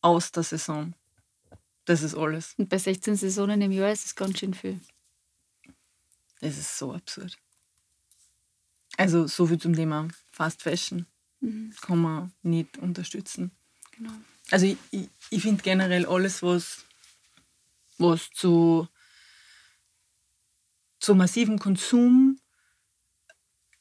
aus 0.00 0.32
der 0.32 0.42
Saison. 0.42 0.94
Das 1.84 2.02
ist 2.02 2.14
alles. 2.14 2.54
Und 2.56 2.68
bei 2.68 2.78
16 2.78 3.16
Saisonen 3.16 3.60
im 3.62 3.72
Jahr 3.72 3.92
ist 3.92 4.06
es 4.06 4.14
ganz 4.14 4.38
schön 4.38 4.54
viel. 4.54 4.80
Das 6.40 6.58
ist 6.58 6.76
so 6.76 6.92
absurd. 6.92 7.38
Also 8.96 9.26
so 9.26 9.46
viel 9.46 9.58
zum 9.58 9.74
Thema 9.74 10.08
Fast 10.32 10.62
Fashion 10.62 11.06
mhm. 11.40 11.74
kann 11.80 11.98
man 11.98 12.32
nicht 12.42 12.78
unterstützen. 12.78 13.50
Genau. 13.96 14.12
Also 14.50 14.66
ich, 14.66 14.78
ich, 14.90 15.08
ich 15.30 15.42
finde 15.42 15.62
generell 15.62 16.06
alles, 16.06 16.42
was, 16.42 16.84
was 17.98 18.30
zu, 18.32 18.88
zu 20.98 21.14
massivem 21.14 21.58
Konsum 21.58 22.38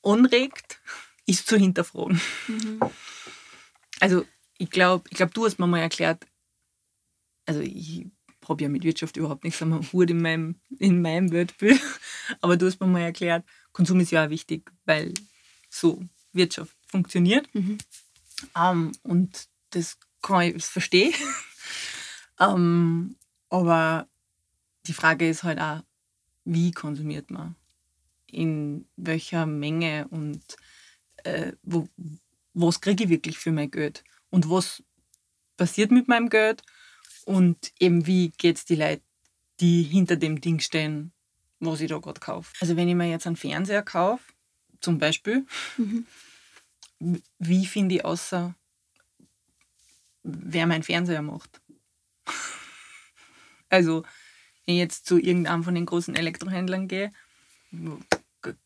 anregt, 0.03 0.79
ist 1.25 1.47
zu 1.47 1.57
hinterfragen. 1.57 2.21
Mhm. 2.47 2.79
Also 3.99 4.25
ich 4.57 4.69
glaube, 4.69 5.05
ich 5.09 5.17
glaub, 5.17 5.33
du 5.33 5.45
hast 5.45 5.59
mir 5.59 5.67
mal 5.67 5.79
erklärt, 5.79 6.25
also 7.45 7.61
ich 7.61 8.07
habe 8.47 8.63
ja 8.63 8.69
mit 8.69 8.83
Wirtschaft 8.83 9.17
überhaupt 9.17 9.43
nichts 9.43 9.61
am 9.61 9.81
Hut 9.91 10.09
in 10.09 10.21
meinem, 10.21 10.55
in 10.77 11.01
meinem 11.01 11.31
Weltbild, 11.31 11.81
aber 12.41 12.57
du 12.57 12.67
hast 12.67 12.79
mir 12.79 12.87
mal 12.87 13.01
erklärt, 13.01 13.45
Konsum 13.71 13.99
ist 13.99 14.11
ja 14.11 14.25
auch 14.25 14.29
wichtig, 14.29 14.71
weil 14.85 15.13
so 15.69 16.03
Wirtschaft 16.31 16.75
funktioniert. 16.87 17.53
Mhm. 17.53 17.77
Um, 18.53 18.91
und 19.03 19.47
das 19.71 19.97
kann 20.21 20.41
ich, 20.41 20.53
das 20.53 20.67
verstehe. 20.67 21.11
um, 22.39 23.15
aber 23.49 24.07
die 24.87 24.93
Frage 24.93 25.27
ist 25.27 25.43
halt 25.43 25.59
auch, 25.59 25.81
wie 26.45 26.71
konsumiert 26.71 27.31
man? 27.31 27.55
In 28.31 28.87
welcher 28.95 29.45
Menge 29.45 30.07
und 30.09 30.41
äh, 31.23 31.53
wo, 31.63 31.87
was 32.53 32.81
kriege 32.81 33.05
ich 33.05 33.09
wirklich 33.09 33.37
für 33.39 33.51
mein 33.51 33.71
Geld? 33.71 34.03
Und 34.35 34.49
was 34.49 34.83
passiert 35.55 35.91
mit 35.91 36.09
meinem 36.09 36.27
Geld 36.27 36.61
und 37.23 37.71
eben 37.79 38.05
wie 38.05 38.33
geht 38.37 38.57
es 38.57 38.65
die 38.65 38.75
Leute, 38.75 39.01
die 39.61 39.81
hinter 39.81 40.17
dem 40.17 40.41
Ding 40.41 40.59
stehen, 40.59 41.13
was 41.61 41.79
ich 41.79 41.87
da 41.87 41.99
gerade 41.99 42.19
kaufe. 42.19 42.51
Also 42.59 42.75
wenn 42.75 42.89
ich 42.89 42.95
mir 42.95 43.09
jetzt 43.09 43.25
einen 43.27 43.37
Fernseher 43.37 43.81
kaufe, 43.81 44.21
zum 44.81 44.99
Beispiel, 44.99 45.47
mhm. 45.77 46.05
wie 47.39 47.65
finde 47.65 47.95
ich 47.95 48.03
außer, 48.03 48.53
wer 50.23 50.67
mein 50.67 50.83
Fernseher 50.83 51.21
macht? 51.21 51.61
also 53.69 54.03
wenn 54.65 54.75
ich 54.75 54.79
jetzt 54.79 55.05
zu 55.05 55.17
irgendeinem 55.17 55.63
von 55.63 55.75
den 55.75 55.85
großen 55.85 56.13
Elektrohändlern 56.13 56.89
gehe, 56.89 57.13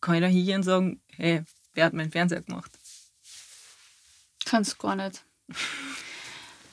kann 0.02 0.16
ich 0.16 0.22
da 0.22 0.28
hingehen 0.28 0.56
und 0.56 0.64
sagen, 0.64 1.00
hey, 1.12 1.44
wer 1.76 1.86
hat 1.86 1.94
meinen 1.94 2.12
Fernseher 2.12 2.42
gemacht? 2.42 2.72
Kannst 4.46 4.80
gar 4.80 4.96
nicht. 4.96 5.24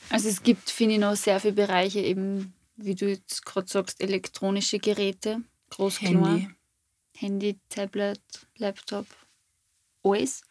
Also 0.09 0.29
es 0.29 0.43
gibt, 0.43 0.71
finde 0.71 0.95
ich, 0.95 1.01
noch 1.01 1.17
sehr 1.17 1.41
viele 1.41 1.55
Bereiche, 1.55 2.01
eben, 2.01 2.55
wie 2.77 2.95
du 2.95 3.09
jetzt 3.09 3.45
gerade 3.45 3.69
sagst, 3.69 4.01
elektronische 4.01 4.79
Geräte, 4.79 5.43
groß, 5.71 6.01
Handy. 6.01 6.49
Handy, 7.17 7.59
Tablet, 7.71 8.21
Laptop, 8.59 9.07
alles. 10.03 10.43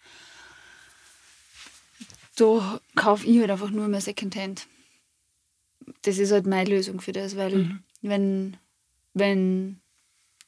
Da 2.36 2.82
kaufe 2.96 3.26
ich 3.26 3.40
halt 3.40 3.52
einfach 3.52 3.70
nur 3.70 3.88
mehr 3.88 4.02
Secondhand. 4.02 4.68
das 6.02 6.18
ist 6.18 6.32
halt 6.32 6.48
meine 6.48 6.70
Lösung 6.70 7.00
für 7.00 7.14
das, 7.14 7.38
weil 7.38 7.56
mhm. 7.56 7.84
wenn, 8.02 8.58
wenn 9.14 9.80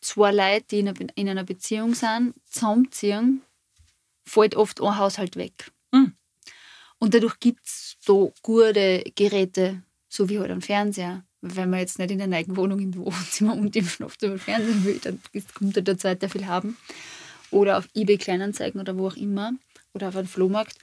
zwei 0.01 0.31
Leute, 0.31 0.65
die 0.71 0.79
in 0.79 0.89
einer, 0.89 0.99
in 1.15 1.29
einer 1.29 1.43
Beziehung 1.43 1.93
sind, 1.93 2.33
zusammenziehen, 2.49 3.41
fällt 4.25 4.55
oft 4.55 4.81
ein 4.81 4.97
Haushalt 4.97 5.35
weg. 5.35 5.71
Und 6.99 7.13
dadurch 7.13 7.39
gibt 7.39 7.65
es 7.65 7.97
da 8.05 8.29
gute 8.41 9.03
Geräte, 9.15 9.83
so 10.09 10.29
wie 10.29 10.39
halt 10.39 10.51
ein 10.51 10.61
Fernseher. 10.61 11.23
Wenn 11.41 11.69
man 11.69 11.79
jetzt 11.79 11.99
nicht 11.99 12.11
in 12.11 12.17
der 12.17 12.27
neuen 12.27 12.57
Wohnung 12.57 12.79
im 12.79 12.95
Wohnzimmer 12.95 13.53
und 13.53 13.75
im 13.75 13.87
Schlafzimmer 13.87 14.39
Fernsehen 14.39 14.83
will, 14.83 14.99
dann 14.99 15.21
kommt 15.53 15.75
halt 15.75 15.87
der 15.87 15.97
Zeit 15.97 16.23
dafür 16.23 16.47
haben. 16.47 16.77
Oder 17.51 17.77
auf 17.77 17.87
eBay 17.93 18.17
Kleinanzeigen 18.17 18.81
oder 18.81 18.97
wo 18.97 19.07
auch 19.07 19.15
immer. 19.15 19.53
Oder 19.93 20.09
auf 20.09 20.15
einem 20.15 20.27
Flohmarkt. 20.27 20.77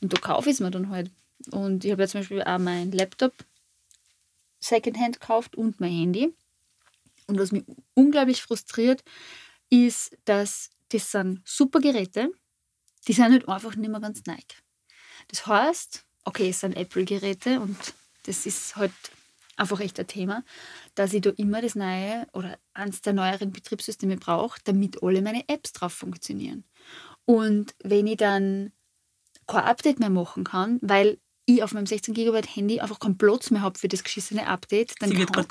Und 0.00 0.12
da 0.12 0.18
kaufe 0.18 0.48
ich 0.48 0.54
es 0.54 0.60
mir 0.60 0.70
dann 0.70 0.90
halt. 0.90 1.10
Und 1.50 1.84
ich 1.84 1.90
habe 1.90 2.02
ja 2.02 2.08
zum 2.08 2.20
Beispiel 2.20 2.42
auch 2.42 2.58
meinen 2.58 2.92
Laptop 2.92 3.32
Secondhand 4.60 5.20
gekauft 5.20 5.56
und 5.56 5.80
mein 5.80 5.92
Handy. 5.92 6.32
Und 7.26 7.38
was 7.38 7.52
mich 7.52 7.64
unglaublich 7.94 8.42
frustriert, 8.42 9.02
ist, 9.70 10.16
dass 10.24 10.70
das 10.90 11.10
sind 11.10 11.42
super 11.44 11.80
Geräte, 11.80 12.30
die 13.08 13.12
sind 13.12 13.32
halt 13.32 13.48
einfach 13.48 13.74
nicht 13.74 13.90
mehr 13.90 14.00
ganz 14.00 14.24
neu. 14.26 14.36
Das 15.28 15.46
heißt, 15.46 16.04
okay, 16.24 16.50
es 16.50 16.60
sind 16.60 16.76
Apple-Geräte 16.76 17.60
und 17.60 17.76
das 18.24 18.46
ist 18.46 18.76
halt 18.76 18.92
einfach 19.56 19.80
echt 19.80 19.98
ein 19.98 20.06
Thema, 20.06 20.44
dass 20.94 21.12
ich 21.12 21.22
da 21.22 21.30
immer 21.30 21.62
das 21.62 21.74
neue 21.74 22.26
oder 22.32 22.58
eines 22.74 23.00
der 23.00 23.12
neueren 23.12 23.52
Betriebssysteme 23.52 24.16
brauche, 24.16 24.60
damit 24.64 25.02
alle 25.02 25.22
meine 25.22 25.48
Apps 25.48 25.72
drauf 25.72 25.92
funktionieren. 25.92 26.64
Und 27.24 27.74
wenn 27.82 28.06
ich 28.06 28.18
dann 28.18 28.72
kein 29.46 29.64
Update 29.64 29.98
mehr 29.98 30.10
machen 30.10 30.44
kann, 30.44 30.78
weil 30.82 31.18
ich 31.48 31.62
auf 31.62 31.72
meinem 31.72 31.86
16 31.86 32.12
GB 32.12 32.42
Handy 32.54 32.80
einfach 32.80 32.98
keinen 32.98 33.16
Platz 33.16 33.52
mehr 33.52 33.62
habe 33.62 33.78
für 33.78 33.86
das 33.86 34.02
geschissene 34.02 34.48
Update, 34.48 34.94
dann, 35.00 35.10
kann, 35.12 35.46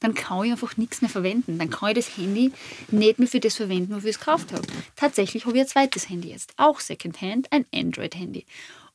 dann 0.00 0.14
kann 0.14 0.44
ich 0.44 0.52
einfach 0.52 0.76
nichts 0.76 1.02
mehr 1.02 1.10
verwenden. 1.10 1.58
Dann 1.58 1.70
kann 1.70 1.90
ich 1.90 1.96
das 1.96 2.16
Handy 2.16 2.52
nicht 2.92 3.18
mehr 3.18 3.28
für 3.28 3.40
das 3.40 3.56
verwenden, 3.56 3.94
wofür 3.94 4.10
ich 4.10 4.16
es 4.16 4.20
gekauft 4.20 4.52
habe. 4.52 4.62
Tatsächlich 4.94 5.46
habe 5.46 5.56
ich 5.56 5.62
ein 5.62 5.68
zweites 5.68 6.08
Handy 6.08 6.30
jetzt, 6.30 6.54
auch 6.56 6.78
Secondhand, 6.78 7.48
ein 7.50 7.66
Android-Handy. 7.74 8.46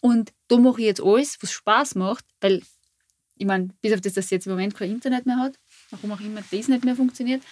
Und 0.06 0.34
da 0.50 0.58
mache 0.58 0.82
ich 0.82 0.88
jetzt 0.88 1.02
alles, 1.02 1.38
was 1.42 1.52
Spaß 1.52 1.96
macht, 1.96 2.26
weil 2.42 2.62
ich 3.38 3.46
meine, 3.46 3.70
bis 3.82 3.94
auf 3.94 4.02
das, 4.02 4.14
dass 4.14 4.30
jetzt 4.30 4.46
im 4.46 4.52
Moment 4.52 4.76
kein 4.76 4.92
Internet 4.92 5.26
mehr 5.26 5.38
hat, 5.38 5.58
warum 5.90 6.12
auch 6.12 6.20
immer 6.20 6.42
das 6.52 6.68
nicht 6.68 6.86
mehr 6.86 6.96
funktioniert, 6.96 7.44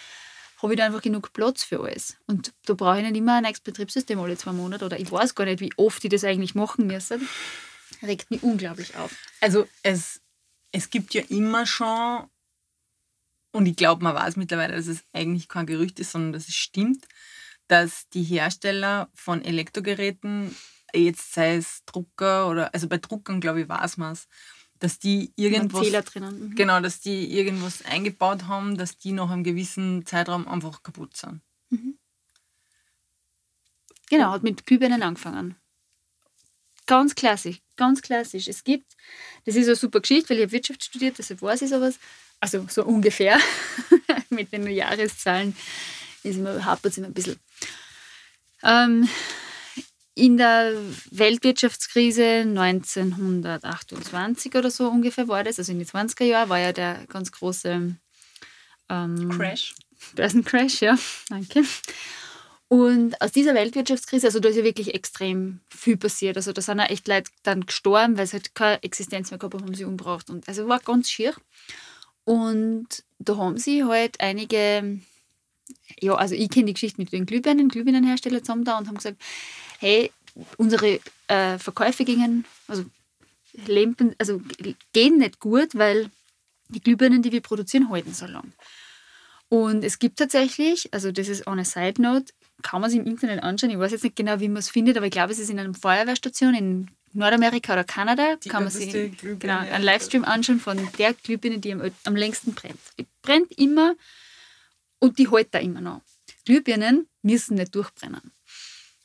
habe 0.62 0.72
ich 0.72 0.78
da 0.78 0.86
einfach 0.86 1.02
genug 1.02 1.32
Platz 1.32 1.64
für 1.64 1.80
alles. 1.80 2.16
Und 2.26 2.52
da 2.66 2.74
brauche 2.74 2.98
ich 2.98 3.04
nicht 3.04 3.16
immer 3.16 3.34
ein 3.34 3.42
neues 3.42 3.60
Betriebssystem 3.60 4.20
alle 4.20 4.36
zwei 4.36 4.52
Monate 4.52 4.84
oder 4.84 4.98
ich 5.00 5.10
weiß 5.10 5.34
gar 5.34 5.44
nicht, 5.46 5.60
wie 5.60 5.72
oft 5.76 6.02
ich 6.04 6.10
das 6.10 6.24
eigentlich 6.24 6.54
machen 6.54 6.86
müssen 6.86 7.28
regt 8.02 8.30
mich 8.30 8.42
unglaublich 8.42 8.96
auf. 8.96 9.16
Also 9.40 9.66
es, 9.82 10.20
es 10.72 10.90
gibt 10.90 11.14
ja 11.14 11.22
immer 11.28 11.66
schon, 11.66 12.24
und 13.52 13.66
ich 13.66 13.76
glaube, 13.76 14.02
man 14.02 14.14
weiß 14.14 14.36
mittlerweile, 14.36 14.76
dass 14.76 14.86
es 14.86 15.04
eigentlich 15.12 15.48
kein 15.48 15.66
Gerücht 15.66 15.98
ist, 16.00 16.12
sondern 16.12 16.32
dass 16.32 16.48
es 16.48 16.54
stimmt, 16.54 17.06
dass 17.68 18.08
die 18.10 18.22
Hersteller 18.22 19.08
von 19.14 19.42
Elektrogeräten, 19.42 20.54
jetzt 20.94 21.34
sei 21.34 21.56
es 21.56 21.82
Drucker 21.86 22.48
oder, 22.48 22.72
also 22.74 22.88
bei 22.88 22.98
Druckern 22.98 23.40
glaube 23.40 23.62
ich 23.62 23.68
weiß 23.68 23.96
man 23.96 24.12
es, 24.12 24.28
dass 24.78 24.98
die 24.98 25.32
irgendwas, 25.36 25.80
Fehler 25.80 26.02
drinnen. 26.02 26.50
Mhm. 26.50 26.54
genau, 26.54 26.80
dass 26.80 27.00
die 27.00 27.32
irgendwas 27.32 27.84
eingebaut 27.84 28.44
haben, 28.48 28.76
dass 28.76 28.98
die 28.98 29.12
nach 29.12 29.30
einem 29.30 29.44
gewissen 29.44 30.04
Zeitraum 30.06 30.46
einfach 30.46 30.82
kaputt 30.82 31.16
sind. 31.16 31.40
Mhm. 31.70 31.96
Genau, 34.10 34.32
hat 34.32 34.42
mit 34.42 34.66
Glühbirnen 34.66 35.02
angefangen. 35.02 35.56
Ganz 36.86 37.14
klassisch, 37.14 37.60
ganz 37.76 38.02
klassisch. 38.02 38.46
Es 38.46 38.62
gibt, 38.62 38.92
das 39.46 39.56
ist 39.56 39.66
eine 39.66 39.76
super 39.76 40.00
Geschichte, 40.00 40.30
weil 40.30 40.38
ich 40.38 40.42
habe 40.42 40.52
Wirtschaft 40.52 40.84
studiert, 40.84 41.16
deshalb 41.18 41.40
weiß 41.40 41.62
ich 41.62 41.70
sowas. 41.70 41.98
Also 42.40 42.66
so 42.68 42.84
ungefähr 42.84 43.38
mit 44.28 44.52
den 44.52 44.66
Jahreszahlen 44.66 45.56
ist 46.22 46.36
immer, 46.36 46.62
hapert 46.62 46.92
es 46.92 46.98
immer 46.98 47.06
ein 47.06 47.14
bisschen. 47.14 47.40
Ähm, 48.62 49.08
in 50.14 50.36
der 50.36 50.74
Weltwirtschaftskrise 51.10 52.44
1928 52.46 54.54
oder 54.54 54.70
so 54.70 54.88
ungefähr 54.88 55.28
war 55.28 55.42
das, 55.42 55.58
also 55.58 55.72
in 55.72 55.78
den 55.78 55.88
20er 55.88 56.24
Jahren 56.24 56.48
war 56.48 56.58
ja 56.58 56.72
der 56.72 57.04
ganz 57.08 57.32
große 57.32 57.96
ähm, 58.88 59.28
Crash. 59.30 59.74
Börsencrash, 60.14 60.82
ja, 60.82 60.98
danke. 61.28 61.64
Und 62.68 63.20
aus 63.20 63.32
dieser 63.32 63.54
Weltwirtschaftskrise, 63.54 64.26
also 64.26 64.40
da 64.40 64.48
ist 64.48 64.56
ja 64.56 64.64
wirklich 64.64 64.94
extrem 64.94 65.60
viel 65.68 65.96
passiert. 65.96 66.36
Also 66.36 66.52
da 66.52 66.62
sind 66.62 66.78
ja 66.78 66.86
echt 66.86 67.06
Leute 67.06 67.30
dann 67.42 67.66
gestorben, 67.66 68.16
weil 68.16 68.26
sie 68.26 68.34
halt 68.34 68.54
keine 68.54 68.82
Existenz 68.82 69.30
mehr 69.30 69.38
gehabt 69.38 69.54
haben, 69.54 69.64
haben 69.64 69.74
sie 69.74 69.84
umgebracht. 69.84 70.30
Und 70.30 70.48
also 70.48 70.66
war 70.66 70.80
ganz 70.80 71.10
schier. 71.10 71.34
Und 72.24 73.04
da 73.18 73.36
haben 73.36 73.58
sie 73.58 73.84
halt 73.84 74.20
einige, 74.20 74.98
ja, 76.00 76.14
also 76.14 76.34
ich 76.34 76.50
kenne 76.50 76.66
die 76.66 76.74
Geschichte 76.74 77.00
mit 77.00 77.12
den 77.12 77.26
Glühbirnen, 77.26 77.68
Glühbirnenhersteller 77.68 78.42
zusammen 78.42 78.64
da 78.64 78.78
und 78.78 78.88
haben 78.88 78.96
gesagt, 78.96 79.20
hey, 79.84 80.10
unsere 80.56 80.98
äh, 81.28 81.58
Verkäufe 81.58 82.04
gingen, 82.04 82.46
also, 82.68 82.84
lempen, 83.66 84.16
also 84.18 84.40
gehen 84.92 85.18
nicht 85.18 85.38
gut, 85.40 85.74
weil 85.74 86.10
die 86.68 86.80
Glühbirnen, 86.80 87.22
die 87.22 87.32
wir 87.32 87.42
produzieren, 87.42 87.90
halten 87.90 88.14
so 88.14 88.26
lang. 88.26 88.52
Und 89.50 89.84
es 89.84 89.98
gibt 89.98 90.18
tatsächlich, 90.18 90.92
also 90.92 91.12
das 91.12 91.28
ist 91.28 91.46
eine 91.46 91.66
Side 91.66 92.00
Note, 92.00 92.32
kann 92.62 92.80
man 92.80 92.90
sich 92.90 92.98
im 92.98 93.06
Internet 93.06 93.42
anschauen. 93.42 93.70
Ich 93.70 93.78
weiß 93.78 93.92
jetzt 93.92 94.04
nicht 94.04 94.16
genau, 94.16 94.40
wie 94.40 94.48
man 94.48 94.56
es 94.56 94.70
findet, 94.70 94.96
aber 94.96 95.06
ich 95.06 95.12
glaube, 95.12 95.32
es 95.32 95.38
ist 95.38 95.50
in 95.50 95.60
einer 95.60 95.74
Feuerwehrstation 95.74 96.54
in 96.54 96.88
Nordamerika 97.12 97.74
oder 97.74 97.84
Kanada. 97.84 98.36
Die 98.36 98.48
kann 98.48 98.64
man 98.64 98.72
sich 98.72 98.90
genau, 99.38 99.58
einen 99.58 99.84
Livestream 99.84 100.24
anschauen 100.24 100.60
von 100.60 100.78
der 100.98 101.12
Glühbirne, 101.12 101.58
die 101.58 101.72
am, 101.72 101.82
am 102.04 102.16
längsten 102.16 102.54
brennt. 102.54 102.80
Die 102.98 103.06
brennt 103.20 103.52
immer 103.58 103.94
und 104.98 105.18
die 105.18 105.30
hält 105.30 105.48
da 105.52 105.58
immer 105.58 105.82
noch. 105.82 106.00
Glühbirnen 106.46 107.06
müssen 107.22 107.56
nicht 107.56 107.74
durchbrennen. 107.74 108.33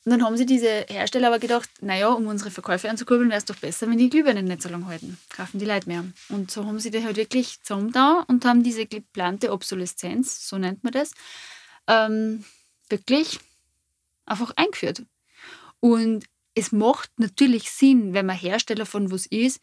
Und 0.06 0.12
dann 0.12 0.24
haben 0.24 0.38
sich 0.38 0.46
diese 0.46 0.86
Hersteller 0.88 1.28
aber 1.28 1.40
gedacht, 1.40 1.70
naja, 1.82 2.10
um 2.10 2.28
unsere 2.28 2.52
Verkäufe 2.52 2.90
anzukurbeln, 2.90 3.30
wäre 3.30 3.40
es 3.40 3.46
doch 3.46 3.58
besser, 3.58 3.90
wenn 3.90 3.98
die 3.98 4.10
Glühbirnen 4.10 4.46
nicht 4.46 4.62
so 4.62 4.70
lange 4.70 4.88
halten. 4.88 5.18
Kaufen 5.30 5.60
die 5.60 5.66
Leute 5.66 5.88
mehr. 5.88 6.06
Und 6.30 6.52
so 6.52 6.66
haben 6.66 6.80
sie 6.80 6.90
die 6.90 7.04
halt 7.04 7.18
wirklich 7.18 7.62
zusammen 7.64 7.92
da 7.92 8.24
und 8.28 8.46
haben 8.46 8.64
diese 8.64 8.86
geplante 8.86 9.52
Obsoleszenz, 9.52 10.48
so 10.48 10.58
nennt 10.58 10.84
man 10.84 10.94
das, 10.94 11.12
ähm, 11.88 12.46
wirklich 12.88 13.40
einfach 14.26 14.54
eingeführt. 14.56 15.04
Und 15.82 16.26
es 16.56 16.72
macht 16.72 17.12
natürlich 17.18 17.70
Sinn, 17.70 18.14
wenn 18.14 18.26
man 18.26 18.38
Hersteller 18.38 18.86
von 18.86 19.12
was 19.12 19.26
ist, 19.26 19.60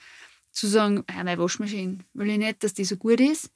zu 0.52 0.66
sagen, 0.66 1.04
ja, 1.10 1.24
meine 1.24 1.38
Waschmaschine, 1.38 1.98
will 2.14 2.30
ich 2.30 2.38
nicht, 2.38 2.62
dass 2.62 2.74
die 2.74 2.84
so 2.84 2.96
gut 2.96 3.20
ist. 3.20 3.50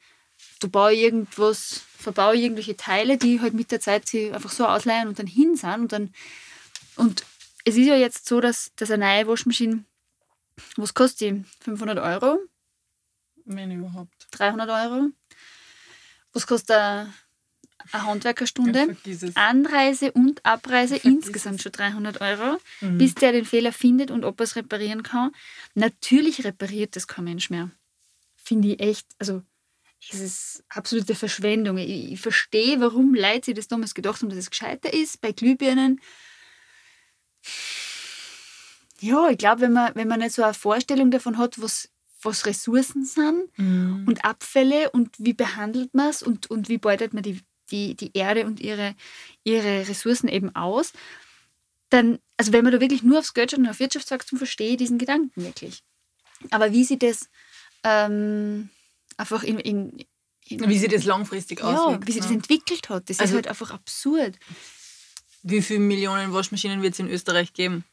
Da 0.60 0.68
baue 0.68 0.94
irgendwas, 0.94 1.82
verbaue 1.96 2.36
irgendwelche 2.36 2.76
Teile, 2.76 3.18
die 3.18 3.40
halt 3.40 3.54
mit 3.54 3.70
der 3.70 3.80
Zeit 3.80 4.08
sich 4.08 4.32
einfach 4.32 4.50
so 4.50 4.66
ausleihen 4.66 5.08
und 5.08 5.18
dann 5.18 5.26
hin 5.26 5.56
sind. 5.56 5.80
Und, 5.80 5.92
dann, 5.92 6.14
und 6.96 7.24
es 7.64 7.76
ist 7.76 7.86
ja 7.86 7.96
jetzt 7.96 8.26
so, 8.26 8.40
dass, 8.40 8.72
dass 8.76 8.90
eine 8.90 9.04
neue 9.04 9.26
Waschmaschine, 9.26 9.84
was 10.76 10.94
kostet 10.94 11.20
die? 11.20 11.44
500 11.60 11.98
Euro? 11.98 12.38
Wenn 13.44 13.70
überhaupt. 13.70 14.26
300 14.32 14.68
Euro? 14.70 15.08
Was 16.32 16.46
kostet 16.46 16.70
eine 16.72 17.12
eine 17.92 18.06
Handwerkerstunde, 18.06 18.96
Anreise 19.34 20.12
und 20.12 20.44
Abreise 20.44 20.96
insgesamt 20.96 21.62
schon 21.62 21.72
300 21.72 22.20
Euro, 22.20 22.58
mhm. 22.80 22.98
bis 22.98 23.14
der 23.14 23.32
den 23.32 23.44
Fehler 23.44 23.72
findet 23.72 24.10
und 24.10 24.24
ob 24.24 24.40
er 24.40 24.44
es 24.44 24.56
reparieren 24.56 25.02
kann. 25.02 25.32
Natürlich 25.74 26.44
repariert 26.44 26.96
das 26.96 27.06
kein 27.06 27.24
Mensch 27.24 27.50
mehr. 27.50 27.70
Finde 28.36 28.68
ich 28.68 28.80
echt, 28.80 29.06
also 29.18 29.42
es 30.10 30.20
ist 30.20 30.64
absolute 30.68 31.14
Verschwendung. 31.14 31.78
Ich, 31.78 32.12
ich 32.12 32.20
verstehe, 32.20 32.80
warum 32.80 33.14
Leute 33.14 33.46
sich 33.46 33.54
das 33.54 33.68
damals 33.68 33.94
gedacht 33.94 34.22
haben, 34.22 34.30
dass 34.30 34.38
es 34.38 34.50
gescheiter 34.50 34.92
ist 34.92 35.20
bei 35.20 35.32
Glühbirnen. 35.32 36.00
Ja, 39.00 39.30
ich 39.30 39.38
glaube, 39.38 39.62
wenn 39.62 39.72
man, 39.72 39.94
wenn 39.94 40.08
man 40.08 40.20
nicht 40.20 40.34
so 40.34 40.42
eine 40.42 40.54
Vorstellung 40.54 41.10
davon 41.10 41.38
hat, 41.38 41.60
was, 41.60 41.88
was 42.22 42.44
Ressourcen 42.44 43.04
sind 43.04 43.56
mhm. 43.56 44.04
und 44.06 44.24
Abfälle 44.24 44.90
und 44.90 45.10
wie 45.18 45.32
behandelt 45.32 45.94
man 45.94 46.10
es 46.10 46.22
und, 46.22 46.50
und 46.50 46.68
wie 46.68 46.78
beutet 46.78 47.14
man 47.14 47.22
die 47.22 47.40
die, 47.70 47.94
die 47.94 48.10
Erde 48.14 48.46
und 48.46 48.60
ihre, 48.60 48.94
ihre 49.44 49.88
Ressourcen 49.88 50.28
eben 50.28 50.54
aus, 50.54 50.92
dann, 51.88 52.18
also 52.36 52.52
wenn 52.52 52.64
man 52.64 52.72
da 52.72 52.80
wirklich 52.80 53.02
nur 53.02 53.18
aufs 53.18 53.34
Geld 53.34 53.50
schaut 53.50 53.60
und 53.60 53.68
auf 53.68 53.80
Wirtschaftswachstum 53.80 54.38
verstehe, 54.38 54.76
diesen 54.76 54.98
Gedanken 54.98 55.42
wirklich. 55.42 55.82
Aber 56.50 56.72
wie 56.72 56.84
sie 56.84 56.98
das 56.98 57.28
ähm, 57.82 58.70
einfach 59.16 59.42
in, 59.42 59.58
in, 59.58 60.06
in, 60.46 60.68
Wie 60.68 60.78
sie 60.78 60.88
das 60.88 61.04
langfristig 61.04 61.62
auswirkt. 61.62 62.02
Ja, 62.02 62.06
wie 62.06 62.12
sie 62.12 62.20
ne? 62.20 62.26
das 62.26 62.32
entwickelt 62.32 62.88
hat, 62.88 63.10
das 63.10 63.18
also, 63.18 63.32
ist 63.32 63.36
halt 63.36 63.48
einfach 63.48 63.72
absurd. 63.72 64.38
Wie 65.42 65.62
viele 65.62 65.80
Millionen 65.80 66.32
Waschmaschinen 66.32 66.82
wird 66.82 66.94
es 66.94 67.00
in 67.00 67.08
Österreich 67.08 67.52
geben? 67.52 67.84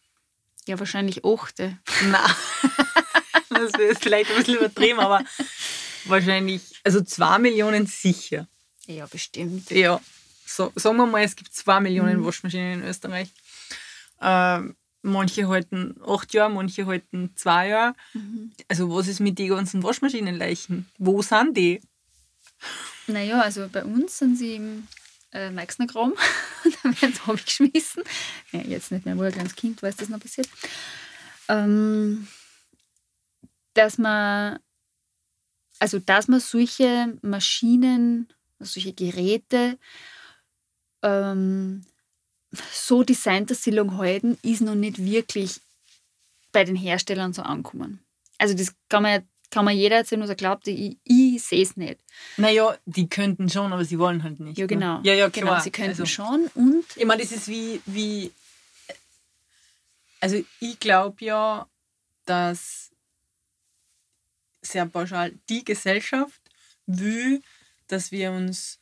Ja, 0.65 0.77
wahrscheinlich 0.79 1.23
achte. 1.23 1.77
Nein. 2.05 2.31
das 3.49 3.71
ist 3.79 4.03
vielleicht 4.03 4.29
ein 4.31 4.38
bisschen 4.38 4.55
übertrieben, 4.55 4.99
aber 4.99 5.23
wahrscheinlich, 6.05 6.62
also 6.83 7.01
zwei 7.01 7.39
Millionen 7.39 7.88
sicher. 7.88 8.47
Ja, 8.86 9.05
bestimmt. 9.05 9.69
Ja, 9.71 10.01
so, 10.45 10.71
sagen 10.75 10.97
wir 10.97 11.05
mal, 11.05 11.23
es 11.23 11.36
gibt 11.36 11.53
zwei 11.53 11.79
Millionen 11.79 12.19
mhm. 12.19 12.25
Waschmaschinen 12.25 12.81
in 12.81 12.88
Österreich. 12.88 13.29
Ähm, 14.21 14.75
manche 15.01 15.47
halten 15.47 15.95
acht 16.05 16.33
Jahre, 16.33 16.51
manche 16.51 16.86
halten 16.86 17.31
zwei 17.36 17.69
Jahre. 17.69 17.95
Mhm. 18.13 18.51
Also 18.67 18.93
was 18.93 19.07
ist 19.07 19.19
mit 19.19 19.39
den 19.39 19.49
ganzen 19.49 19.83
Waschmaschinenleichen? 19.83 20.89
Wo 20.97 21.21
sind 21.21 21.55
die? 21.55 21.81
Naja, 23.07 23.41
also 23.41 23.67
bei 23.71 23.83
uns 23.83 24.17
sind 24.17 24.38
sie 24.38 24.55
im 24.55 24.88
äh, 25.38 25.52
Meixnergraben. 25.52 26.13
da 26.84 27.02
werden 27.02 27.13
sie 27.13 27.32
abgeschmissen. 27.32 28.04
Ja, 28.52 28.62
jetzt 28.62 28.91
nicht 28.91 29.06
mehr, 29.06 29.17
wo 29.17 29.21
ein 29.21 29.32
kleines 29.32 29.56
Kind 29.56 29.82
weiß, 29.82 29.95
das 29.95 30.10
noch 30.10 30.19
passiert. 30.19 30.50
Ähm, 31.47 32.28
dass 33.73 33.97
man, 33.97 34.60
also 35.80 36.00
dass 36.00 36.28
man 36.28 36.39
solche 36.39 37.17
Maschinen, 37.21 38.28
solche 38.60 38.93
Geräte 38.93 39.78
ähm, 41.04 41.86
so 42.73 43.04
designt, 43.04 43.52
dass 43.52 43.63
sie 43.63 43.71
lang 43.71 43.97
halten, 43.97 44.38
ist 44.41 44.62
noch 44.62 44.76
nicht 44.76 44.97
wirklich 44.97 45.62
bei 46.52 46.63
den 46.63 46.76
Herstellern 46.76 47.34
so 47.34 47.43
angekommen. 47.43 48.00
Also 48.39 48.56
das 48.56 48.73
kann 48.89 49.04
man, 49.04 49.28
kann 49.49 49.65
man 49.65 49.75
jeder 49.75 49.97
erzählen, 49.97 50.21
was 50.21 50.29
er 50.29 50.36
glaubt, 50.36 50.67
ich, 50.67 50.97
ich 51.03 51.43
sehe 51.43 51.63
es 51.63 51.77
nicht. 51.77 51.99
Naja, 52.36 52.77
die 52.86 53.07
könnten 53.07 53.49
schon, 53.49 53.71
aber 53.71 53.86
sie 53.86 53.97
wollen 53.97 54.23
halt 54.23 54.39
nicht. 54.39 54.57
Ja, 54.57 54.63
ne? 54.63 54.67
genau. 54.67 54.99
Ja, 55.03 55.13
ja, 55.13 55.29
genau 55.29 55.47
klar. 55.47 55.62
sie 55.62 55.71
könnten 55.71 55.91
also, 55.91 56.05
schon 56.05 56.47
und 56.53 56.86
Ich 56.95 57.05
meine, 57.05 57.21
das 57.21 57.31
ist 57.31 57.47
wie, 57.47 57.81
wie 57.86 58.31
also 60.19 60.43
ich 60.60 60.79
glaube 60.79 61.23
ja, 61.23 61.67
dass 62.25 62.89
sehr 64.62 64.86
pauschal 64.86 65.33
die 65.49 65.63
Gesellschaft 65.63 66.39
will, 66.86 67.41
dass 67.88 68.12
wir 68.12 68.31
uns 68.31 68.79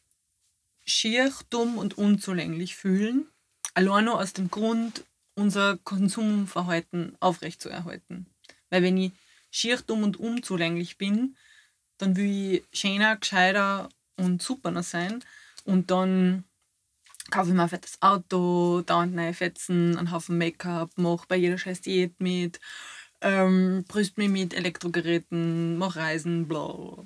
schier, 0.85 1.31
dumm 1.49 1.77
und 1.77 1.97
unzulänglich 1.97 2.75
fühlen, 2.75 3.27
allein 3.73 4.05
nur 4.05 4.19
aus 4.19 4.33
dem 4.33 4.49
Grund, 4.49 5.03
unser 5.35 5.77
Konsumverhalten 5.83 7.15
aufrechtzuerhalten. 7.19 8.25
Weil 8.69 8.83
wenn 8.83 8.97
ich 8.97 9.11
schier, 9.55 9.77
dumm 9.85 10.03
und 10.03 10.17
unzulänglich 10.17 10.97
bin, 10.97 11.35
dann 11.97 12.15
will 12.17 12.55
ich 12.55 12.63
schöner, 12.77 13.15
gescheiter 13.15 13.89
und 14.17 14.41
superner 14.41 14.83
sein 14.83 15.23
und 15.63 15.91
dann 15.91 16.43
kaufe 17.31 17.49
ich 17.49 17.55
mir 17.55 17.63
ein 17.63 17.69
fettes 17.69 18.01
Auto, 18.01 18.81
dauernd 18.81 19.15
neue 19.15 19.33
Fetzen, 19.33 19.97
einen 19.97 20.11
Haufen 20.11 20.37
Make-up, 20.37 20.91
mache 20.97 21.25
bei 21.27 21.37
jeder 21.37 21.57
scheiß 21.57 21.81
Diät 21.81 22.19
mit, 22.19 22.59
ähm, 23.21 23.85
brüst 23.87 24.17
mich 24.17 24.29
mit 24.29 24.53
Elektrogeräten, 24.53 25.77
mache 25.77 25.99
Reisen, 25.99 26.47
bla. 26.47 27.05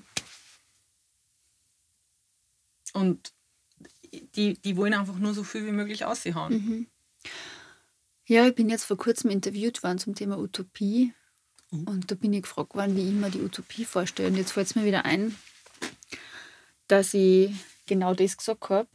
Und 2.94 3.32
die, 4.36 4.56
die 4.56 4.76
wollen 4.76 4.96
einfach 4.96 5.20
nur 5.20 5.34
so 5.34 5.44
viel 5.44 5.66
wie 5.66 5.72
möglich 5.72 6.04
aushauen. 6.04 6.54
Mhm. 6.54 6.88
Ja, 8.26 8.48
ich 8.48 8.56
bin 8.56 8.70
jetzt 8.70 8.86
vor 8.86 8.98
kurzem 8.98 9.30
interviewt 9.30 9.82
worden 9.84 10.00
zum 10.00 10.16
Thema 10.16 10.38
Utopie. 10.38 11.14
Mhm. 11.72 11.88
Und 11.88 12.12
da 12.12 12.16
bin 12.16 12.34
ich 12.34 12.44
gefragt 12.44 12.76
worden, 12.76 12.96
wie 12.96 13.08
ich 13.08 13.14
mir 13.14 13.30
die 13.30 13.42
Utopie 13.42 13.86
vorstelle. 13.86 14.30
Und 14.30 14.38
jetzt 14.38 14.52
fällt 14.52 14.68
es 14.68 14.76
mir 14.76 14.86
wieder 14.86 15.06
ein, 15.06 15.36
dass 16.88 17.14
ich 17.14 17.52
genau 17.86 18.14
das 18.14 18.38
gesagt 18.38 18.70
habe. 18.70 18.88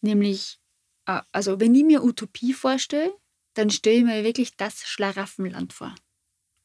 Nämlich, 0.00 0.58
äh, 1.06 1.20
also 1.32 1.60
wenn 1.60 1.74
ich 1.74 1.84
mir 1.84 2.02
Utopie 2.02 2.52
vorstelle, 2.52 3.12
dann 3.54 3.70
stelle 3.70 3.96
ich 3.96 4.04
mir 4.04 4.24
wirklich 4.24 4.56
das 4.56 4.86
Schlaraffenland 4.86 5.72
vor. 5.72 5.94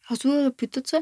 Hast 0.05 0.23
du 0.23 0.31
ein 0.31 0.53
Bild 0.53 0.75
dazu? 0.77 0.97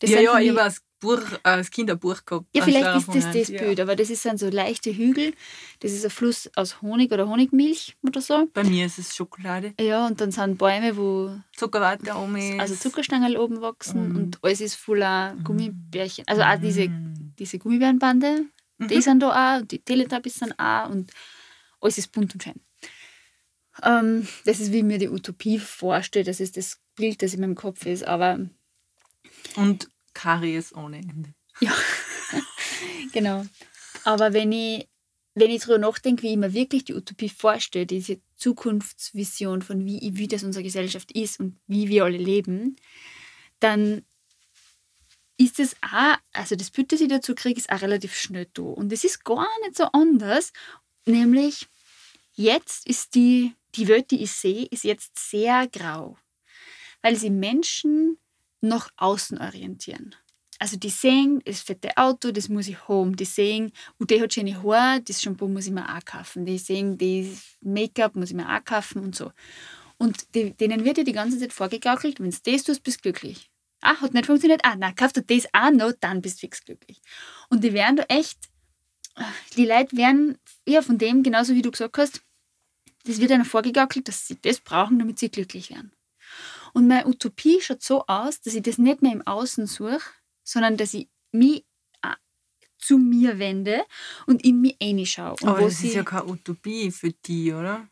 Das 0.00 0.10
ja, 0.10 0.20
ja, 0.20 0.38
ich 0.38 0.58
als, 0.58 0.82
Buch, 0.98 1.20
äh, 1.44 1.48
als 1.48 1.70
Kinderbuch 1.70 2.24
gehabt. 2.24 2.46
ja, 2.54 2.62
vielleicht 2.64 2.96
ist 2.96 3.08
das 3.14 3.30
das 3.32 3.48
ja. 3.48 3.60
Bild, 3.62 3.80
aber 3.80 3.96
das 3.96 4.08
sind 4.08 4.38
so 4.38 4.48
leichte 4.48 4.90
Hügel. 4.96 5.34
Das 5.80 5.92
ist 5.92 6.04
ein 6.04 6.10
Fluss 6.10 6.50
aus 6.56 6.80
Honig 6.80 7.12
oder 7.12 7.28
Honigmilch 7.28 7.96
oder 8.02 8.20
so. 8.22 8.48
Bei 8.54 8.64
mir 8.64 8.86
ist 8.86 8.98
es 8.98 9.14
Schokolade, 9.14 9.74
Ja, 9.78 10.06
und 10.06 10.20
dann 10.20 10.30
sind 10.32 10.56
Bäume, 10.56 10.96
wo 10.96 11.36
Zuckerwatte 11.54 12.14
oben 12.14 12.36
ist. 12.36 12.58
also 12.60 12.74
Zuckerstangen 12.74 13.36
oben 13.36 13.60
wachsen 13.60 14.12
Mm. 14.12 14.16
und 14.16 14.38
alles 14.42 14.60
ist 14.62 14.76
voller 14.76 15.36
Gummibärchen. 15.44 16.24
Also 16.26 16.42
auch 16.42 16.58
diese, 16.58 16.88
Mm. 16.88 17.34
diese 17.38 17.58
Gummibärenbande, 17.58 18.46
die 18.78 18.96
Mhm. 18.96 19.00
sind 19.02 19.20
da 19.20 19.28
auch, 19.56 19.60
und 19.60 19.70
die 19.72 19.78
Teletubbies 19.80 20.36
sind 20.36 20.58
auch 20.58 20.88
und 20.88 21.12
alles 21.82 21.98
ist 21.98 22.10
bunt 22.12 22.32
und 22.34 22.42
schön. 22.42 22.54
Ähm, 23.82 24.26
das 24.46 24.60
ist, 24.60 24.72
wie 24.72 24.78
ich 24.78 24.84
mir 24.84 24.98
die 24.98 25.08
Utopie 25.10 25.58
vorstelle, 25.58 26.24
das 26.24 26.40
ist 26.40 26.56
das 26.56 26.78
Bild, 26.96 27.22
das 27.22 27.34
in 27.34 27.40
meinem 27.40 27.54
Kopf 27.54 27.86
ist, 27.86 28.04
aber 28.04 28.40
Und 29.54 29.88
Karies 30.14 30.74
ohne 30.74 30.98
Ende. 30.98 31.34
ja, 31.60 31.74
genau. 33.12 33.46
Aber 34.04 34.32
wenn 34.32 34.52
ich, 34.52 34.88
wenn 35.34 35.50
ich 35.50 35.60
darüber 35.60 35.78
nachdenke, 35.78 36.22
wie 36.22 36.32
ich 36.32 36.36
mir 36.36 36.52
wirklich 36.52 36.84
die 36.84 36.94
Utopie 36.94 37.28
vorstelle, 37.28 37.86
diese 37.86 38.18
Zukunftsvision 38.36 39.62
von 39.62 39.84
wie, 39.84 40.00
wie 40.14 40.28
das 40.28 40.42
unsere 40.42 40.62
Gesellschaft 40.62 41.12
ist 41.12 41.40
und 41.40 41.58
wie 41.66 41.88
wir 41.88 42.04
alle 42.04 42.18
leben, 42.18 42.76
dann 43.60 44.04
ist 45.38 45.60
es 45.60 45.76
auch, 45.82 46.16
also 46.32 46.56
das 46.56 46.70
Bild, 46.70 46.92
das 46.92 47.00
ich 47.00 47.08
dazu 47.08 47.34
kriege, 47.34 47.58
ist 47.58 47.70
auch 47.70 47.82
relativ 47.82 48.14
schnell 48.14 48.46
da. 48.54 48.62
Und 48.62 48.92
es 48.92 49.04
ist 49.04 49.24
gar 49.24 49.46
nicht 49.62 49.76
so 49.76 49.84
anders, 49.92 50.52
nämlich 51.04 51.66
jetzt 52.34 52.86
ist 52.86 53.14
die, 53.14 53.54
die 53.74 53.88
Welt, 53.88 54.10
die 54.10 54.22
ich 54.22 54.32
sehe, 54.32 54.66
ist 54.66 54.84
jetzt 54.84 55.18
sehr 55.18 55.66
grau, 55.68 56.16
weil 57.06 57.14
sie 57.14 57.30
Menschen 57.30 58.18
nach 58.60 58.88
außen 58.96 59.38
orientieren. 59.38 60.16
Also 60.58 60.76
die 60.76 60.90
sehen, 60.90 61.40
das 61.44 61.60
fette 61.60 61.96
Auto, 61.96 62.32
das 62.32 62.48
muss 62.48 62.66
ich 62.66 62.88
haben. 62.88 63.14
Die 63.14 63.24
sehen, 63.24 63.70
und 63.98 64.10
der 64.10 64.20
hat 64.22 64.34
schöne 64.34 64.60
Haare, 64.60 65.02
das 65.02 65.22
Shampoo 65.22 65.46
muss 65.46 65.66
ich 65.66 65.72
mir 65.72 65.88
auch 65.88 66.04
kaufen. 66.04 66.46
Die 66.46 66.58
sehen, 66.58 66.98
das 66.98 67.44
Make-up 67.60 68.16
muss 68.16 68.30
ich 68.30 68.34
mir 68.34 68.48
auch 68.52 68.64
kaufen 68.64 69.04
und 69.04 69.14
so. 69.14 69.30
Und 69.98 70.34
die, 70.34 70.50
denen 70.50 70.84
wird 70.84 70.98
ja 70.98 71.04
die 71.04 71.12
ganze 71.12 71.38
Zeit 71.38 71.52
vorgegaukelt, 71.52 72.18
wenn 72.18 72.32
du 72.32 72.36
das 72.44 72.64
tust, 72.64 72.82
bist 72.82 72.98
du 72.98 73.02
glücklich. 73.02 73.50
Ah, 73.82 74.00
hat 74.00 74.12
nicht 74.12 74.26
funktioniert. 74.26 74.62
Ah, 74.64 74.74
na, 74.76 74.90
kauf 74.90 75.12
dir 75.12 75.22
das 75.22 75.46
auch 75.52 75.70
noch, 75.70 75.92
dann 76.00 76.22
bist 76.22 76.38
du 76.38 76.40
fix 76.40 76.64
glücklich. 76.64 77.00
Und 77.50 77.62
die 77.62 77.72
werden 77.72 77.98
da 77.98 78.02
echt, 78.08 78.38
die 79.56 79.66
Leute 79.66 79.96
werden 79.96 80.38
ja 80.66 80.82
von 80.82 80.98
dem, 80.98 81.22
genauso 81.22 81.54
wie 81.54 81.62
du 81.62 81.70
gesagt 81.70 81.98
hast, 81.98 82.20
das 83.04 83.20
wird 83.20 83.30
ihnen 83.30 83.44
vorgegaukelt, 83.44 84.08
dass 84.08 84.26
sie 84.26 84.38
das 84.42 84.58
brauchen, 84.58 84.98
damit 84.98 85.20
sie 85.20 85.30
glücklich 85.30 85.70
werden. 85.70 85.92
Und 86.72 86.88
meine 86.88 87.06
Utopie 87.06 87.60
schaut 87.60 87.82
so 87.82 88.04
aus, 88.06 88.40
dass 88.40 88.54
ich 88.54 88.62
das 88.62 88.78
nicht 88.78 89.02
mehr 89.02 89.12
im 89.12 89.26
Außen 89.26 89.66
suche, 89.66 90.00
sondern 90.44 90.76
dass 90.76 90.94
ich 90.94 91.08
mich 91.32 91.64
äh, 92.02 92.14
zu 92.78 92.98
mir 92.98 93.38
wende 93.38 93.84
und 94.26 94.44
in 94.44 94.60
mich 94.60 94.76
reinschaue. 94.82 95.36
Aber 95.42 95.60
das 95.60 95.82
ist 95.82 95.94
ja 95.94 96.02
keine 96.02 96.26
Utopie 96.26 96.90
für 96.90 97.10
die, 97.12 97.52
oder? 97.52 97.86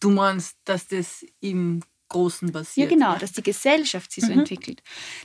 Du 0.00 0.10
meinst, 0.10 0.56
dass 0.64 0.86
das 0.86 1.24
im 1.40 1.82
Großen 2.08 2.48
Ja, 2.48 2.52
passiert? 2.52 2.90
genau, 2.90 3.16
dass 3.18 3.32
die 3.32 3.42
Gesellschaft 3.42 4.12
sich 4.12 4.24
so 4.24 4.32
Mhm. 4.32 4.40
entwickelt. 4.40 4.82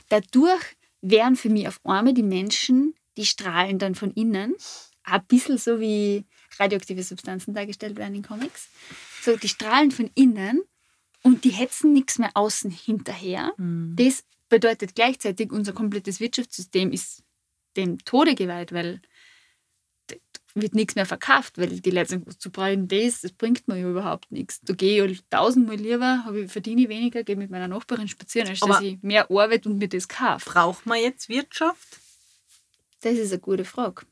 Dadurch 0.08 0.62
werden 1.00 1.36
für 1.36 1.48
mich 1.48 1.68
auf 1.68 1.80
einmal 1.84 2.12
die 2.14 2.22
Menschen, 2.22 2.94
die 3.16 3.24
strahlen 3.26 3.78
dann 3.78 3.94
von 3.94 4.10
innen, 4.12 4.54
ein 5.04 5.24
bisschen 5.26 5.58
so 5.58 5.80
wie 5.80 6.24
radioaktive 6.58 7.02
Substanzen 7.02 7.54
dargestellt 7.54 7.96
werden 7.96 8.14
in 8.14 8.22
Comics. 8.22 8.68
So, 9.22 9.36
die 9.36 9.48
strahlen 9.48 9.90
von 9.90 10.10
innen 10.14 10.62
und 11.24 11.42
die 11.44 11.50
hetzen 11.50 11.92
nichts 11.92 12.18
mehr 12.20 12.30
außen 12.34 12.70
hinterher. 12.70 13.52
Mhm. 13.56 13.96
Das 13.96 14.22
bedeutet 14.48 14.94
gleichzeitig, 14.94 15.50
unser 15.50 15.72
komplettes 15.72 16.20
Wirtschaftssystem 16.20 16.92
ist 16.92 17.24
dem 17.76 17.98
Tode 18.04 18.36
geweiht, 18.36 18.72
weil 18.72 19.00
wird 20.56 20.76
nichts 20.76 20.94
mehr 20.94 21.06
verkauft, 21.06 21.58
weil 21.58 21.80
die 21.80 21.90
Leute 21.90 22.10
sagen, 22.10 22.26
zu 22.38 22.48
brauchen 22.50 22.86
das, 22.86 23.22
das 23.22 23.32
bringt 23.32 23.66
mir 23.66 23.76
ja 23.76 23.90
überhaupt 23.90 24.30
nichts. 24.30 24.60
Da 24.62 24.72
gehe 24.72 25.04
ich 25.04 25.20
tausendmal 25.28 25.74
lieber, 25.74 26.24
ich, 26.32 26.50
verdiene 26.52 26.82
ich 26.82 26.88
weniger, 26.88 27.24
gehe 27.24 27.34
mit 27.34 27.50
meiner 27.50 27.66
Nachbarin 27.66 28.06
spazieren, 28.06 28.48
als 28.48 28.62
Aber- 28.62 28.74
dass 28.74 28.82
ich 28.82 29.02
mehr 29.02 29.28
arbeite 29.30 29.68
und 29.68 29.78
mir 29.78 29.88
das 29.88 30.06
kaufe. 30.06 30.48
Braucht 30.48 30.86
man 30.86 31.00
jetzt 31.00 31.28
Wirtschaft? 31.28 31.98
Das 33.00 33.14
ist 33.14 33.32
eine 33.32 33.40
gute 33.40 33.64
Frage. 33.64 34.06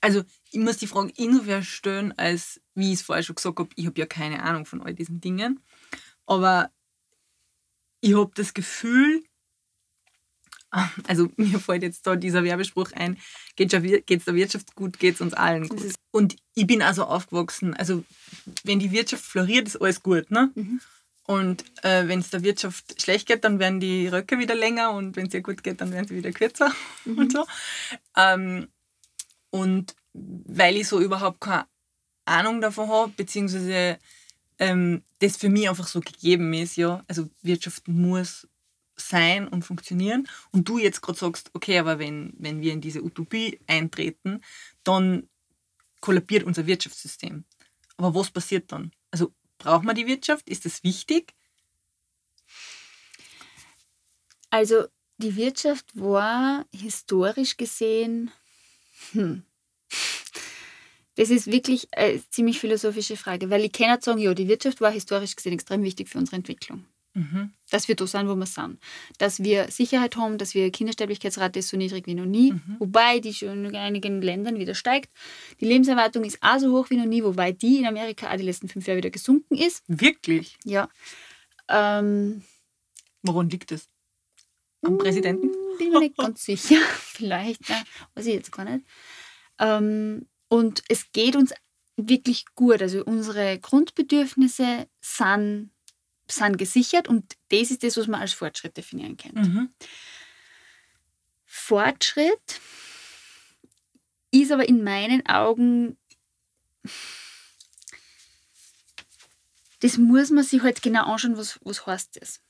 Also, 0.00 0.22
ich 0.52 0.60
muss 0.60 0.76
die 0.76 0.86
Frage 0.86 1.12
insofern 1.16 1.64
stellen, 1.64 2.16
als, 2.16 2.60
wie 2.74 2.88
ich 2.92 3.00
es 3.00 3.02
vorher 3.02 3.22
schon 3.24 3.34
gesagt 3.34 3.58
habe, 3.58 3.70
ich 3.74 3.86
habe 3.86 3.98
ja 3.98 4.06
keine 4.06 4.42
Ahnung 4.42 4.64
von 4.64 4.80
all 4.80 4.94
diesen 4.94 5.20
Dingen. 5.20 5.60
Aber 6.30 6.70
ich 8.00 8.14
habe 8.14 8.30
das 8.36 8.54
Gefühl, 8.54 9.24
also 11.08 11.28
mir 11.36 11.58
fällt 11.58 11.82
jetzt 11.82 12.06
da 12.06 12.14
dieser 12.14 12.44
Werbespruch 12.44 12.92
ein, 12.92 13.18
geht 13.56 13.74
es 13.74 14.24
der 14.24 14.34
Wirtschaft 14.34 14.76
gut, 14.76 15.00
geht 15.00 15.16
es 15.16 15.20
uns 15.20 15.34
allen 15.34 15.68
gut. 15.68 15.82
Und 16.12 16.36
ich 16.54 16.68
bin 16.68 16.82
also 16.82 17.02
aufgewachsen, 17.04 17.74
also 17.74 18.04
wenn 18.62 18.78
die 18.78 18.92
Wirtschaft 18.92 19.24
floriert, 19.24 19.66
ist 19.66 19.82
alles 19.82 20.04
gut, 20.04 20.30
ne? 20.30 20.52
Mhm. 20.54 20.80
Und 21.24 21.64
äh, 21.82 22.06
wenn 22.06 22.20
es 22.20 22.30
der 22.30 22.44
Wirtschaft 22.44 23.02
schlecht 23.02 23.26
geht, 23.26 23.42
dann 23.42 23.58
werden 23.58 23.80
die 23.80 24.06
Röcke 24.06 24.38
wieder 24.38 24.54
länger 24.54 24.92
und 24.92 25.16
wenn 25.16 25.26
es 25.26 25.34
ihr 25.34 25.42
gut 25.42 25.64
geht, 25.64 25.80
dann 25.80 25.92
werden 25.92 26.06
sie 26.06 26.16
wieder 26.16 26.30
kürzer 26.30 26.72
und 27.04 27.32
so. 27.32 27.44
Ähm, 28.16 28.68
und 29.50 29.96
weil 30.12 30.76
ich 30.76 30.86
so 30.86 31.00
überhaupt 31.00 31.40
keine 31.40 31.66
Ahnung 32.24 32.60
davon 32.60 32.88
habe, 32.88 33.12
beziehungsweise 33.16 33.98
ähm, 34.60 35.02
das 35.18 35.36
für 35.36 35.48
mich 35.48 35.68
einfach 35.68 35.88
so 35.88 36.00
gegeben 36.00 36.54
ist, 36.54 36.76
ja, 36.76 37.02
also 37.08 37.28
Wirtschaft 37.42 37.88
muss 37.88 38.46
sein 38.96 39.48
und 39.48 39.64
funktionieren. 39.64 40.28
Und 40.52 40.68
du 40.68 40.78
jetzt 40.78 41.00
gerade 41.00 41.18
sagst, 41.18 41.50
okay, 41.54 41.78
aber 41.78 41.98
wenn, 41.98 42.32
wenn 42.38 42.60
wir 42.60 42.72
in 42.72 42.80
diese 42.80 43.02
Utopie 43.02 43.58
eintreten, 43.66 44.42
dann 44.84 45.28
kollabiert 46.00 46.44
unser 46.44 46.66
Wirtschaftssystem. 46.66 47.44
Aber 47.96 48.14
was 48.14 48.30
passiert 48.30 48.70
dann? 48.70 48.92
Also 49.10 49.32
Braucht 49.60 49.84
man 49.84 49.94
die 49.94 50.06
Wirtschaft? 50.06 50.48
Ist 50.48 50.64
das 50.64 50.82
wichtig? 50.82 51.34
Also 54.48 54.86
die 55.18 55.36
Wirtschaft 55.36 55.86
war 55.94 56.64
historisch 56.74 57.58
gesehen, 57.58 58.30
hm, 59.12 59.44
das 61.16 61.30
ist 61.30 61.50
wirklich 61.50 61.88
eine 61.92 62.20
ziemlich 62.30 62.60
philosophische 62.60 63.16
Frage, 63.16 63.50
weil 63.50 63.64
ich 63.64 63.72
kann 63.72 63.90
nicht 63.90 64.04
sagen, 64.04 64.20
ja, 64.20 64.32
die 64.34 64.48
Wirtschaft 64.48 64.80
war 64.80 64.90
historisch 64.90 65.36
gesehen 65.36 65.52
extrem 65.52 65.82
wichtig 65.82 66.08
für 66.08 66.18
unsere 66.18 66.36
Entwicklung. 66.36 66.84
Mhm. 67.14 67.52
Dass 67.70 67.88
wir 67.88 67.96
da 67.96 68.06
sind, 68.06 68.28
wo 68.28 68.36
wir 68.36 68.46
sind. 68.46 68.78
Dass 69.18 69.42
wir 69.42 69.68
Sicherheit 69.70 70.16
haben, 70.16 70.38
dass 70.38 70.54
wir 70.54 70.70
Kindersterblichkeitsrate 70.70 71.58
ist 71.58 71.68
so 71.68 71.76
niedrig 71.76 72.06
wie 72.06 72.14
noch 72.14 72.24
nie, 72.24 72.52
mhm. 72.52 72.76
wobei 72.78 73.18
die 73.18 73.34
schon 73.34 73.64
in 73.64 73.74
einigen 73.76 74.22
Ländern 74.22 74.58
wieder 74.58 74.74
steigt. 74.74 75.10
Die 75.60 75.64
Lebenserwartung 75.64 76.22
ist 76.24 76.38
auch 76.40 76.58
so 76.58 76.72
hoch 76.72 76.90
wie 76.90 76.96
noch 76.96 77.06
nie, 77.06 77.24
wobei 77.24 77.50
die 77.50 77.78
in 77.78 77.86
Amerika 77.86 78.30
auch 78.30 78.36
die 78.36 78.44
letzten 78.44 78.68
fünf 78.68 78.86
Jahre 78.86 78.98
wieder 78.98 79.10
gesunken 79.10 79.56
ist. 79.56 79.82
Wirklich? 79.88 80.56
Ja. 80.64 80.88
Ähm, 81.68 82.44
Woran 83.22 83.50
liegt 83.50 83.72
das? 83.72 83.88
Am 84.82 84.96
Präsidenten? 84.96 85.48
Hm, 85.48 85.78
bin 85.78 85.90
mir 85.90 86.00
nicht 86.00 86.16
ganz 86.16 86.44
sicher. 86.44 86.76
Vielleicht, 86.96 87.68
ja, 87.68 87.82
weiß 88.14 88.26
ich 88.26 88.34
jetzt 88.34 88.52
gar 88.52 88.64
nicht. 88.64 88.86
Ähm, 89.58 90.26
und 90.50 90.82
es 90.88 91.12
geht 91.12 91.36
uns 91.36 91.54
wirklich 91.96 92.44
gut. 92.56 92.82
Also 92.82 93.04
unsere 93.04 93.58
Grundbedürfnisse 93.58 94.88
sind, 95.00 95.70
sind 96.28 96.58
gesichert 96.58 97.08
und 97.08 97.36
das 97.50 97.70
ist 97.70 97.84
das, 97.84 97.96
was 97.96 98.08
man 98.08 98.20
als 98.20 98.32
Fortschritt 98.32 98.76
definieren 98.76 99.16
kann. 99.16 99.32
Mhm. 99.32 99.68
Fortschritt 101.46 102.60
ist 104.32 104.50
aber 104.50 104.68
in 104.68 104.82
meinen 104.82 105.24
Augen, 105.26 105.96
das 109.80 109.98
muss 109.98 110.30
man 110.30 110.42
sich 110.42 110.62
halt 110.62 110.82
genau 110.82 111.04
anschauen, 111.04 111.36
was, 111.36 111.60
was 111.62 111.86
heißt 111.86 112.20
das. 112.20 112.40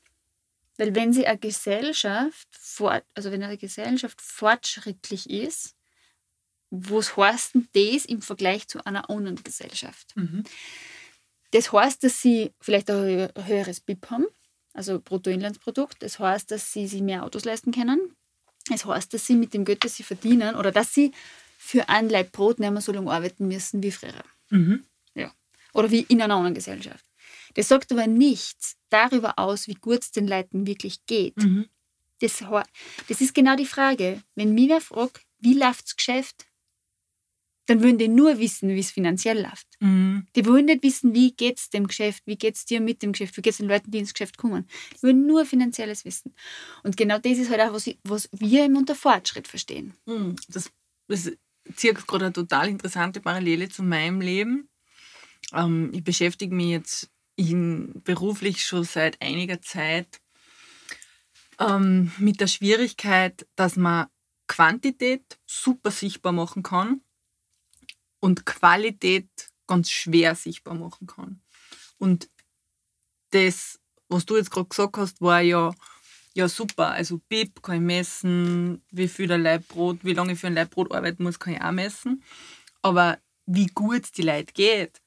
Weil 0.77 0.95
wenn 0.95 1.13
sie 1.13 1.27
eine 1.27 1.37
Gesellschaft, 1.37 2.47
fort, 2.51 3.03
also 3.13 3.31
wenn 3.31 3.43
eine 3.43 3.57
Gesellschaft 3.57 4.19
fortschrittlich 4.21 5.29
ist, 5.29 5.75
was 6.71 7.17
heißt 7.17 7.53
denn 7.53 7.67
das 7.73 8.05
im 8.05 8.21
Vergleich 8.21 8.67
zu 8.67 8.83
einer 8.85 9.09
anderen 9.09 9.43
Gesellschaft? 9.43 10.15
Mhm. 10.15 10.43
Das 11.51 11.71
heißt, 11.71 12.03
dass 12.03 12.21
sie 12.21 12.51
vielleicht 12.61 12.89
ein 12.89 13.29
höheres 13.45 13.81
BIP 13.81 14.09
haben, 14.09 14.25
also 14.73 14.99
Bruttoinlandsprodukt. 14.99 16.01
Das 16.01 16.17
heißt, 16.17 16.49
dass 16.49 16.71
sie 16.71 16.87
sich 16.87 17.01
mehr 17.01 17.25
Autos 17.25 17.43
leisten 17.43 17.71
können. 17.73 18.15
Das 18.69 18.85
heißt, 18.85 19.13
dass 19.13 19.27
sie 19.27 19.35
mit 19.35 19.53
dem 19.53 19.65
Geld, 19.65 19.83
das 19.83 19.95
sie 19.95 20.03
verdienen, 20.03 20.55
oder 20.55 20.71
dass 20.71 20.93
sie 20.93 21.11
für 21.57 21.89
ein 21.89 22.09
Leib 22.09 22.31
Brot 22.31 22.59
nicht 22.59 22.71
mehr 22.71 22.81
so 22.81 22.93
lange 22.93 23.11
arbeiten 23.11 23.47
müssen 23.47 23.83
wie 23.83 23.91
früher. 23.91 24.23
Mhm. 24.49 24.85
Ja. 25.13 25.31
Oder 25.73 25.91
wie 25.91 26.05
in 26.07 26.21
einer 26.21 26.35
anderen 26.35 26.55
Gesellschaft. 26.55 27.03
Das 27.55 27.67
sagt 27.67 27.91
aber 27.91 28.07
nichts 28.07 28.77
darüber 28.89 29.37
aus, 29.37 29.67
wie 29.67 29.73
gut 29.73 30.01
es 30.03 30.11
den 30.11 30.27
Leuten 30.27 30.65
wirklich 30.65 31.05
geht. 31.05 31.35
Mhm. 31.37 31.67
Das, 32.21 32.43
das 33.07 33.19
ist 33.19 33.33
genau 33.33 33.55
die 33.55 33.65
Frage. 33.65 34.21
Wenn 34.35 34.53
mich 34.53 34.69
wer 34.69 34.79
fragt, 34.79 35.21
wie 35.39 35.55
läuft 35.55 35.85
das 35.85 35.95
Geschäft, 35.97 36.45
dann 37.67 37.81
würden 37.81 37.97
die 37.97 38.07
nur 38.07 38.39
wissen, 38.39 38.69
wie 38.69 38.79
es 38.79 38.91
finanziell 38.91 39.41
läuft. 39.41 39.67
Mhm. 39.79 40.27
Die 40.35 40.45
wollen 40.45 40.65
nicht 40.65 40.83
wissen, 40.83 41.13
wie 41.13 41.31
geht 41.31 41.59
es 41.59 41.69
dem 41.69 41.87
Geschäft, 41.87 42.23
wie 42.25 42.35
geht 42.35 42.55
es 42.55 42.65
dir 42.65 42.81
mit 42.81 43.01
dem 43.01 43.11
Geschäft, 43.11 43.37
wie 43.37 43.41
geht 43.41 43.51
es 43.51 43.57
den 43.57 43.67
Leuten, 43.67 43.91
die 43.91 43.99
ins 43.99 44.13
Geschäft 44.13 44.37
kommen. 44.37 44.67
Die 44.93 45.03
wollen 45.03 45.27
nur 45.27 45.45
finanzielles 45.45 46.03
Wissen. 46.05 46.33
Und 46.83 46.97
genau 46.97 47.19
das 47.19 47.37
ist 47.37 47.49
halt 47.49 47.61
auch, 47.61 47.73
was, 47.73 47.87
ich, 47.87 47.97
was 48.03 48.29
wir 48.31 48.65
eben 48.65 48.77
unter 48.77 48.95
Fortschritt 48.95 49.47
verstehen. 49.47 49.93
Mhm. 50.05 50.35
Das, 50.49 50.71
das 51.07 51.31
zieht 51.75 52.07
gerade 52.07 52.25
eine 52.25 52.33
total 52.33 52.67
interessante 52.67 53.21
Parallele 53.21 53.69
zu 53.69 53.83
meinem 53.83 54.21
Leben. 54.21 54.67
Ähm, 55.53 55.91
ich 55.93 56.03
beschäftige 56.03 56.53
mich 56.55 56.69
jetzt 56.69 57.09
in, 57.35 58.01
beruflich 58.03 58.63
schon 58.65 58.83
seit 58.83 59.21
einiger 59.21 59.61
Zeit 59.61 60.19
ähm, 61.59 62.11
mit 62.17 62.41
der 62.41 62.47
Schwierigkeit, 62.47 63.45
dass 63.55 63.75
man 63.75 64.07
Quantität 64.47 65.37
super 65.45 65.91
sichtbar 65.91 66.33
machen 66.33 66.63
kann 66.63 67.01
und 68.21 68.45
Qualität 68.45 69.27
ganz 69.67 69.91
schwer 69.91 70.35
sichtbar 70.35 70.75
machen 70.75 71.07
kann. 71.07 71.41
Und 71.97 72.29
das, 73.31 73.79
was 74.07 74.25
du 74.25 74.37
jetzt 74.37 74.51
gerade 74.51 74.69
gesagt 74.69 74.97
hast, 74.97 75.21
war 75.21 75.41
ja, 75.41 75.73
ja 76.33 76.47
super. 76.47 76.91
Also 76.91 77.19
BIP 77.27 77.61
kann 77.61 77.75
ich 77.75 77.81
messen, 77.81 78.81
wie 78.91 79.09
viel 79.09 79.27
der 79.27 79.37
Leibbrot, 79.37 80.03
wie 80.03 80.13
lange 80.13 80.33
ich 80.33 80.39
für 80.39 80.47
ein 80.47 80.53
Leibbrot 80.53 80.93
arbeiten 80.93 81.23
muss, 81.23 81.39
kann 81.39 81.53
ich 81.53 81.61
auch 81.61 81.71
messen. 81.71 82.23
Aber 82.81 83.17
wie 83.45 83.67
gut 83.67 84.05
es 84.05 84.11
die 84.13 84.21
Leute 84.21 84.53
geht, 84.53 85.01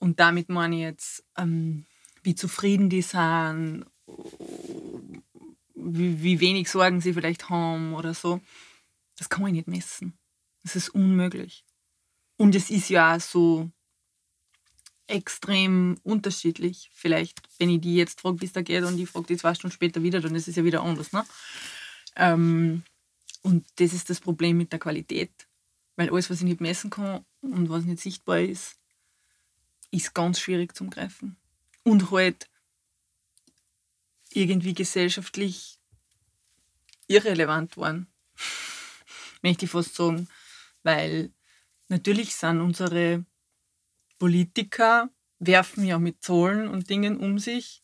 und 0.00 0.18
damit 0.18 0.48
meine 0.48 0.76
ich 0.76 0.82
jetzt, 0.82 1.24
ähm, 1.36 1.84
wie 2.22 2.34
zufrieden 2.34 2.88
die 2.88 3.02
sind, 3.02 3.84
wie, 5.74 6.22
wie 6.22 6.40
wenig 6.40 6.68
Sorgen 6.68 7.00
sie 7.00 7.12
vielleicht 7.12 7.50
haben 7.50 7.94
oder 7.94 8.14
so, 8.14 8.40
das 9.18 9.28
kann 9.28 9.42
man 9.42 9.52
nicht 9.52 9.68
messen. 9.68 10.14
Das 10.62 10.74
ist 10.74 10.88
unmöglich. 10.88 11.64
Und 12.40 12.54
es 12.54 12.70
ist 12.70 12.88
ja 12.88 13.16
auch 13.16 13.20
so 13.20 13.70
extrem 15.06 15.98
unterschiedlich. 16.04 16.90
Vielleicht, 16.94 17.38
wenn 17.58 17.68
ich 17.68 17.82
die 17.82 17.96
jetzt 17.96 18.18
frage, 18.18 18.40
wie 18.40 18.46
es 18.46 18.54
da 18.54 18.62
geht, 18.62 18.82
und 18.82 18.96
die 18.96 19.04
frage 19.04 19.26
die 19.26 19.36
zwei 19.36 19.52
Stunden 19.52 19.74
später 19.74 20.02
wieder, 20.02 20.22
dann 20.22 20.34
ist 20.34 20.48
es 20.48 20.56
ja 20.56 20.64
wieder 20.64 20.82
anders. 20.82 21.12
Ne? 21.12 21.22
Ähm, 22.16 22.82
und 23.42 23.66
das 23.76 23.92
ist 23.92 24.08
das 24.08 24.20
Problem 24.20 24.56
mit 24.56 24.72
der 24.72 24.78
Qualität. 24.78 25.30
Weil 25.96 26.08
alles, 26.08 26.30
was 26.30 26.38
ich 26.38 26.44
nicht 26.44 26.62
messen 26.62 26.88
kann 26.88 27.26
und 27.42 27.68
was 27.68 27.84
nicht 27.84 28.00
sichtbar 28.00 28.40
ist, 28.40 28.76
ist 29.90 30.14
ganz 30.14 30.40
schwierig 30.40 30.74
zum 30.74 30.88
Greifen. 30.88 31.36
Und 31.82 32.10
halt 32.10 32.48
irgendwie 34.30 34.72
gesellschaftlich 34.72 35.76
irrelevant 37.06 37.76
waren. 37.76 38.06
Möchte 39.42 39.66
ich 39.66 39.70
fast 39.70 39.94
sagen. 39.94 40.26
Weil 40.82 41.30
Natürlich 41.90 42.36
sind 42.36 42.60
unsere 42.60 43.24
Politiker, 44.20 45.10
werfen 45.40 45.84
ja 45.84 45.98
mit 45.98 46.22
Zollen 46.22 46.68
und 46.68 46.88
Dingen 46.88 47.16
um 47.18 47.40
sich, 47.40 47.82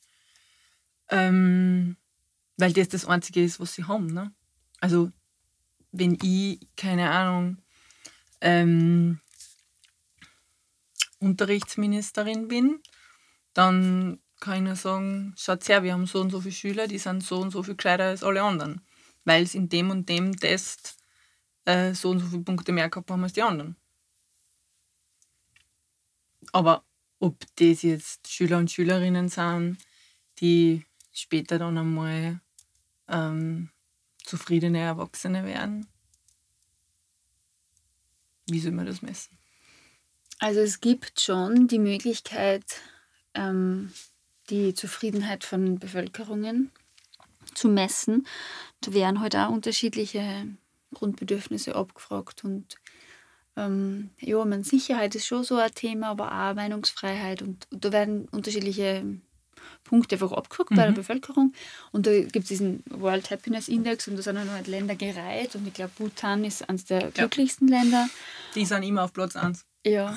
ähm, 1.10 1.96
weil 2.56 2.72
das 2.72 2.88
das 2.88 3.04
Einzige 3.04 3.42
ist, 3.42 3.58
was 3.58 3.74
sie 3.74 3.82
haben. 3.84 4.06
Ne? 4.06 4.32
Also 4.80 5.10
wenn 5.90 6.16
ich, 6.22 6.60
keine 6.76 7.10
Ahnung, 7.10 7.58
ähm, 8.40 9.18
Unterrichtsministerin 11.18 12.46
bin, 12.46 12.78
dann 13.54 14.20
kann 14.38 14.58
ich 14.58 14.62
nur 14.62 14.76
sagen, 14.76 15.34
schaut 15.36 15.68
her, 15.68 15.82
wir 15.82 15.94
haben 15.94 16.06
so 16.06 16.20
und 16.20 16.30
so 16.30 16.40
viele 16.40 16.54
Schüler, 16.54 16.86
die 16.86 16.98
sind 16.98 17.24
so 17.24 17.40
und 17.40 17.50
so 17.50 17.64
viel 17.64 17.74
gescheiter 17.74 18.04
als 18.04 18.22
alle 18.22 18.42
anderen, 18.42 18.82
weil 19.24 19.42
es 19.42 19.56
in 19.56 19.68
dem 19.68 19.90
und 19.90 20.08
dem 20.08 20.36
Test 20.36 20.96
äh, 21.64 21.92
so 21.92 22.10
und 22.10 22.20
so 22.20 22.26
viele 22.26 22.42
Punkte 22.42 22.70
mehr 22.70 22.88
gehabt 22.88 23.10
haben 23.10 23.24
als 23.24 23.32
die 23.32 23.42
anderen. 23.42 23.74
Aber 26.52 26.84
ob 27.18 27.36
das 27.56 27.82
jetzt 27.82 28.28
Schüler 28.28 28.58
und 28.58 28.70
Schülerinnen 28.70 29.28
sind, 29.28 29.78
die 30.40 30.84
später 31.12 31.58
dann 31.58 31.78
einmal 31.78 32.40
ähm, 33.08 33.70
zufriedene 34.24 34.80
Erwachsene 34.80 35.44
werden, 35.44 35.86
wie 38.48 38.60
soll 38.60 38.72
man 38.72 38.86
das 38.86 39.02
messen? 39.02 39.36
Also 40.38 40.60
es 40.60 40.80
gibt 40.80 41.20
schon 41.20 41.66
die 41.66 41.78
Möglichkeit, 41.78 42.64
ähm, 43.34 43.92
die 44.50 44.74
Zufriedenheit 44.74 45.44
von 45.44 45.78
Bevölkerungen 45.78 46.70
zu 47.54 47.68
messen. 47.68 48.26
Da 48.82 48.92
werden 48.92 49.20
halt 49.20 49.34
auch 49.34 49.50
unterschiedliche 49.50 50.46
Grundbedürfnisse 50.92 51.74
abgefragt 51.74 52.44
und 52.44 52.76
ähm, 53.56 54.10
ja, 54.20 54.44
meine, 54.44 54.64
Sicherheit 54.64 55.14
ist 55.14 55.26
schon 55.26 55.44
so 55.44 55.56
ein 55.56 55.74
Thema, 55.74 56.08
aber 56.08 56.26
auch 56.26 56.54
Meinungsfreiheit 56.54 57.42
und, 57.42 57.66
und 57.72 57.84
da 57.84 57.92
werden 57.92 58.28
unterschiedliche 58.30 59.02
Punkte 59.84 60.16
einfach 60.16 60.32
abgeguckt 60.32 60.72
mhm. 60.72 60.76
bei 60.76 60.82
der 60.82 60.90
mhm. 60.90 60.96
Bevölkerung. 60.96 61.52
Und 61.92 62.06
da 62.06 62.10
gibt 62.10 62.36
es 62.36 62.48
diesen 62.48 62.82
World 62.90 63.30
Happiness 63.30 63.68
Index 63.68 64.08
und 64.08 64.16
da 64.16 64.22
sind 64.22 64.36
dann 64.36 64.50
halt 64.50 64.66
Länder 64.66 64.94
gereiht 64.94 65.54
und 65.54 65.66
ich 65.66 65.74
glaube, 65.74 65.92
Bhutan 65.96 66.44
ist 66.44 66.68
eines 66.68 66.84
der 66.84 67.02
ja. 67.02 67.10
glücklichsten 67.10 67.68
Länder. 67.68 68.08
Die 68.54 68.64
sind 68.64 68.82
immer 68.82 69.04
auf 69.04 69.12
Platz 69.12 69.36
1. 69.36 69.64
Ja, 69.84 70.16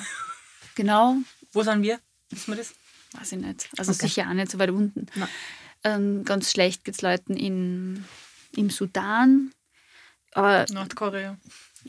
genau. 0.74 1.16
Wo 1.52 1.62
sind 1.62 1.82
wir? 1.82 1.98
Wissen 2.30 2.52
wir 2.52 2.56
das? 2.56 2.74
Weiß 3.12 3.32
ich 3.32 3.38
nicht. 3.38 3.68
Also 3.76 3.92
okay. 3.92 4.06
sicher 4.06 4.28
auch 4.28 4.34
nicht 4.34 4.50
so 4.50 4.58
weit 4.58 4.70
unten. 4.70 5.06
Ähm, 5.82 6.24
ganz 6.24 6.50
schlecht 6.50 6.84
geht 6.84 6.94
es 6.94 7.02
Leuten 7.02 7.36
in, 7.36 8.04
im 8.54 8.70
Sudan. 8.70 9.52
Aber, 10.32 10.66
Nordkorea. 10.70 11.36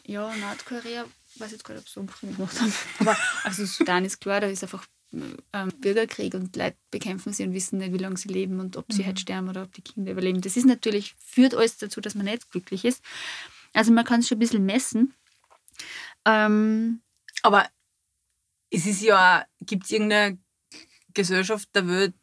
Ja, 0.06 0.34
Nordkorea 0.36 1.06
weiß 1.42 1.52
jetzt 1.52 1.64
gerade, 1.64 1.80
ob 1.80 1.86
es 1.86 1.94
so 1.94 2.04
gemacht 2.04 2.62
haben. 2.62 2.74
Aber 3.00 3.18
also 3.44 3.66
Sudan 3.66 4.06
ist 4.06 4.22
klar, 4.22 4.42
da 4.42 4.48
ist 4.48 4.64
einfach 4.64 4.86
ähm, 5.14 5.72
Bürgerkrieg 5.80 6.34
und 6.34 6.56
Leute 6.56 6.78
bekämpfen 6.89 7.34
sie 7.34 7.44
und 7.44 7.54
wissen 7.54 7.80
nicht, 7.80 7.94
wie 7.94 7.98
lange 7.98 8.18
sie 8.18 8.30
leben 8.30 8.60
und 8.60 8.78
ob 8.78 8.86
sie 8.92 9.02
mhm. 9.02 9.08
halt 9.08 9.20
sterben 9.20 9.50
oder 9.50 9.64
ob 9.64 9.74
die 9.74 9.82
Kinder 9.82 10.12
überleben. 10.12 10.42
Das 10.42 10.56
ist 10.56 10.66
natürlich, 10.66 11.16
führt 11.20 11.54
alles 11.54 11.78
dazu, 11.78 12.00
dass 12.00 12.16
man 12.16 12.26
nicht 12.26 12.50
glücklich 12.52 12.86
ist. 12.86 13.04
Also 13.74 13.92
man 13.92 14.06
kann 14.06 14.22
es 14.22 14.28
schon 14.28 14.38
ein 14.38 14.39
bisschen 14.39 14.66
messen. 14.66 15.14
Ähm, 16.26 17.02
Aber 17.42 17.68
es 18.70 18.86
ist 18.86 19.02
ja, 19.02 19.46
gibt 19.62 19.86
es 19.86 19.92
irgendeine 19.92 20.38
Gesellschaft 21.14 21.70
der 21.74 21.88
Welt, 21.88 22.14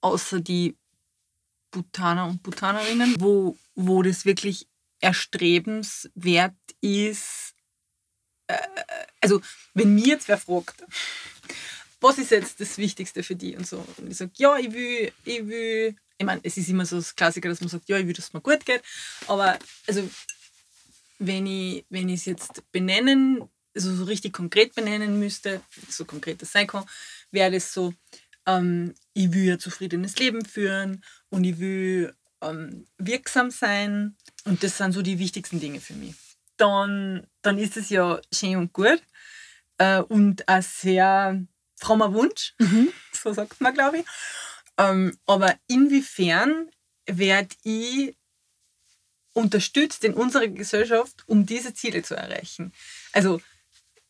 außer 0.00 0.40
die 0.40 0.74
Bhutaner 1.70 2.26
und 2.26 2.42
Bhutanerinnen, 2.42 3.20
wo, 3.20 3.56
wo 3.74 4.02
das 4.02 4.24
wirklich 4.24 4.66
erstrebenswert 5.00 6.54
ist. 6.80 7.45
Äh, 8.46 8.58
also, 9.20 9.40
wenn 9.74 9.94
mir 9.94 10.06
jetzt 10.06 10.28
wer 10.28 10.38
fragt, 10.38 10.84
was 12.00 12.18
ist 12.18 12.30
jetzt 12.30 12.60
das 12.60 12.78
Wichtigste 12.78 13.22
für 13.22 13.34
die 13.34 13.56
und 13.56 13.66
so, 13.66 13.84
und 13.96 14.10
ich 14.10 14.16
sage, 14.16 14.30
ja, 14.36 14.56
ich 14.56 14.72
will, 14.72 15.12
ich 15.24 15.46
will, 15.46 15.96
ich 16.18 16.26
meine, 16.26 16.40
es 16.44 16.56
ist 16.56 16.68
immer 16.68 16.86
so 16.86 16.96
das 16.96 17.14
Klassiker, 17.14 17.48
dass 17.48 17.60
man 17.60 17.68
sagt, 17.68 17.88
ja, 17.88 17.98
ich 17.98 18.06
will, 18.06 18.12
dass 18.12 18.26
es 18.26 18.32
mir 18.32 18.40
gut 18.40 18.64
geht, 18.64 18.82
aber 19.26 19.58
also, 19.86 20.08
wenn 21.18 21.46
ich 21.46 21.84
wenn 21.88 22.08
es 22.10 22.26
jetzt 22.26 22.62
benennen, 22.72 23.42
also 23.74 23.94
so 23.94 24.04
richtig 24.04 24.32
konkret 24.32 24.74
benennen 24.74 25.18
müsste, 25.18 25.62
so 25.88 26.04
konkret 26.04 26.40
das 26.42 26.52
sein 26.52 26.66
kann, 26.66 26.84
wäre 27.30 27.50
das 27.50 27.72
so, 27.72 27.94
ähm, 28.46 28.94
ich 29.12 29.32
will 29.32 29.52
ein 29.52 29.60
zufriedenes 29.60 30.18
Leben 30.18 30.44
führen 30.44 31.02
und 31.30 31.44
ich 31.44 31.58
will 31.58 32.14
ähm, 32.42 32.86
wirksam 32.98 33.50
sein. 33.50 34.16
Und 34.44 34.62
das 34.62 34.78
sind 34.78 34.92
so 34.92 35.02
die 35.02 35.18
wichtigsten 35.18 35.60
Dinge 35.60 35.80
für 35.80 35.94
mich. 35.94 36.14
Dann, 36.56 37.26
dann 37.42 37.58
ist 37.58 37.76
es 37.76 37.90
ja 37.90 38.20
schön 38.32 38.56
und 38.56 38.72
gut 38.72 39.02
äh, 39.78 40.00
und 40.00 40.48
ein 40.48 40.62
sehr 40.62 41.40
frommer 41.76 42.12
Wunsch, 42.14 42.54
mhm. 42.58 42.92
so 43.12 43.32
sagt 43.32 43.60
man, 43.60 43.74
glaube 43.74 43.98
ich. 43.98 44.04
Ähm, 44.78 45.16
aber 45.26 45.54
inwiefern 45.68 46.68
werde 47.06 47.54
ich 47.62 48.14
unterstützt 49.32 50.02
in 50.04 50.14
unserer 50.14 50.48
Gesellschaft, 50.48 51.24
um 51.26 51.44
diese 51.46 51.74
Ziele 51.74 52.02
zu 52.02 52.14
erreichen? 52.14 52.72
Also 53.12 53.40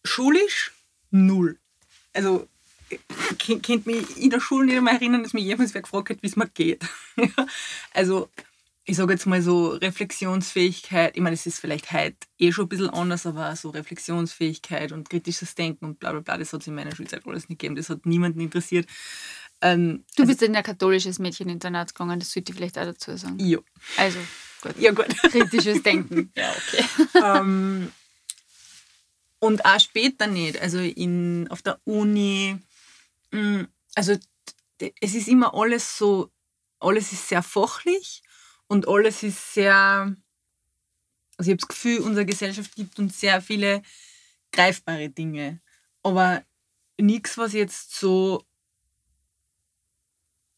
schulisch 0.04 0.72
null. 1.10 1.58
Also 2.12 2.48
ich 2.88 3.00
könnte 3.62 3.90
mich 3.90 4.16
in 4.16 4.30
der 4.30 4.40
Schule 4.40 4.66
nicht 4.66 4.76
einmal 4.76 4.94
erinnern, 4.94 5.22
dass 5.22 5.32
mich 5.32 5.44
jemals 5.44 5.74
wer 5.74 5.82
gefragt 5.82 6.10
hat, 6.10 6.22
wie 6.22 6.28
es 6.28 6.36
mir 6.36 6.48
geht. 6.48 6.84
also, 7.92 8.30
ich 8.88 8.96
sage 8.96 9.12
jetzt 9.12 9.26
mal 9.26 9.42
so 9.42 9.70
Reflexionsfähigkeit, 9.70 11.16
ich 11.16 11.22
meine, 11.22 11.34
es 11.34 11.44
ist 11.44 11.58
vielleicht 11.58 11.92
heute 11.92 12.16
eh 12.38 12.52
schon 12.52 12.66
ein 12.66 12.68
bisschen 12.68 12.88
anders, 12.88 13.26
aber 13.26 13.54
so 13.56 13.70
Reflexionsfähigkeit 13.70 14.92
und 14.92 15.10
kritisches 15.10 15.56
Denken 15.56 15.86
und 15.86 15.98
bla 15.98 16.12
bla 16.12 16.20
bla, 16.20 16.38
das 16.38 16.52
hat 16.52 16.60
es 16.60 16.68
in 16.68 16.76
meiner 16.76 16.94
Schulzeit 16.94 17.26
alles 17.26 17.48
nicht 17.48 17.58
gegeben, 17.58 17.74
das 17.74 17.90
hat 17.90 18.06
niemanden 18.06 18.40
interessiert. 18.40 18.88
Ähm, 19.60 20.04
du 20.16 20.24
bist 20.24 20.40
also, 20.40 20.46
in 20.46 20.56
ein 20.56 20.62
katholisches 20.62 21.18
Mädcheninternat 21.18 21.94
gegangen, 21.94 22.20
das 22.20 22.30
sollte 22.30 22.52
ich 22.52 22.56
vielleicht 22.56 22.78
auch 22.78 22.84
dazu 22.84 23.16
sagen. 23.16 23.40
Ja. 23.40 23.58
Also, 23.96 24.20
gut. 24.62 24.78
Ja, 24.78 24.92
gut. 24.92 25.08
Kritisches 25.22 25.82
Denken. 25.82 26.30
ja, 26.36 26.52
okay. 26.52 26.84
ähm, 27.24 27.90
und 29.40 29.64
auch 29.64 29.80
später 29.80 30.28
nicht. 30.28 30.60
Also 30.60 30.78
in, 30.78 31.48
auf 31.50 31.60
der 31.60 31.80
Uni, 31.84 32.56
mm, 33.32 33.62
also 33.96 34.16
es 34.78 35.14
ist 35.14 35.26
immer 35.26 35.54
alles 35.54 35.98
so, 35.98 36.30
alles 36.78 37.12
ist 37.12 37.28
sehr 37.28 37.42
fachlich 37.42 38.22
und 38.68 38.88
alles 38.88 39.22
ist 39.22 39.54
sehr, 39.54 40.14
also 41.36 41.50
ich 41.50 41.54
habe 41.54 41.56
das 41.56 41.68
Gefühl, 41.68 42.00
unsere 42.00 42.26
Gesellschaft 42.26 42.74
gibt 42.74 42.98
uns 42.98 43.20
sehr 43.20 43.40
viele 43.40 43.82
greifbare 44.52 45.08
Dinge, 45.08 45.60
aber 46.02 46.42
nichts, 46.98 47.36
was 47.38 47.52
jetzt 47.52 47.94
so 47.94 48.44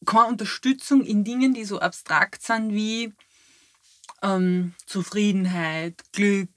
keine 0.05 0.27
Unterstützung 0.27 1.05
in 1.05 1.23
Dingen, 1.23 1.53
die 1.53 1.65
so 1.65 1.79
abstrakt 1.79 2.41
sind 2.41 2.73
wie 2.73 3.13
ähm, 4.21 4.73
Zufriedenheit, 4.85 6.01
Glück, 6.13 6.49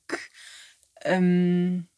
ähm, 1.05 1.89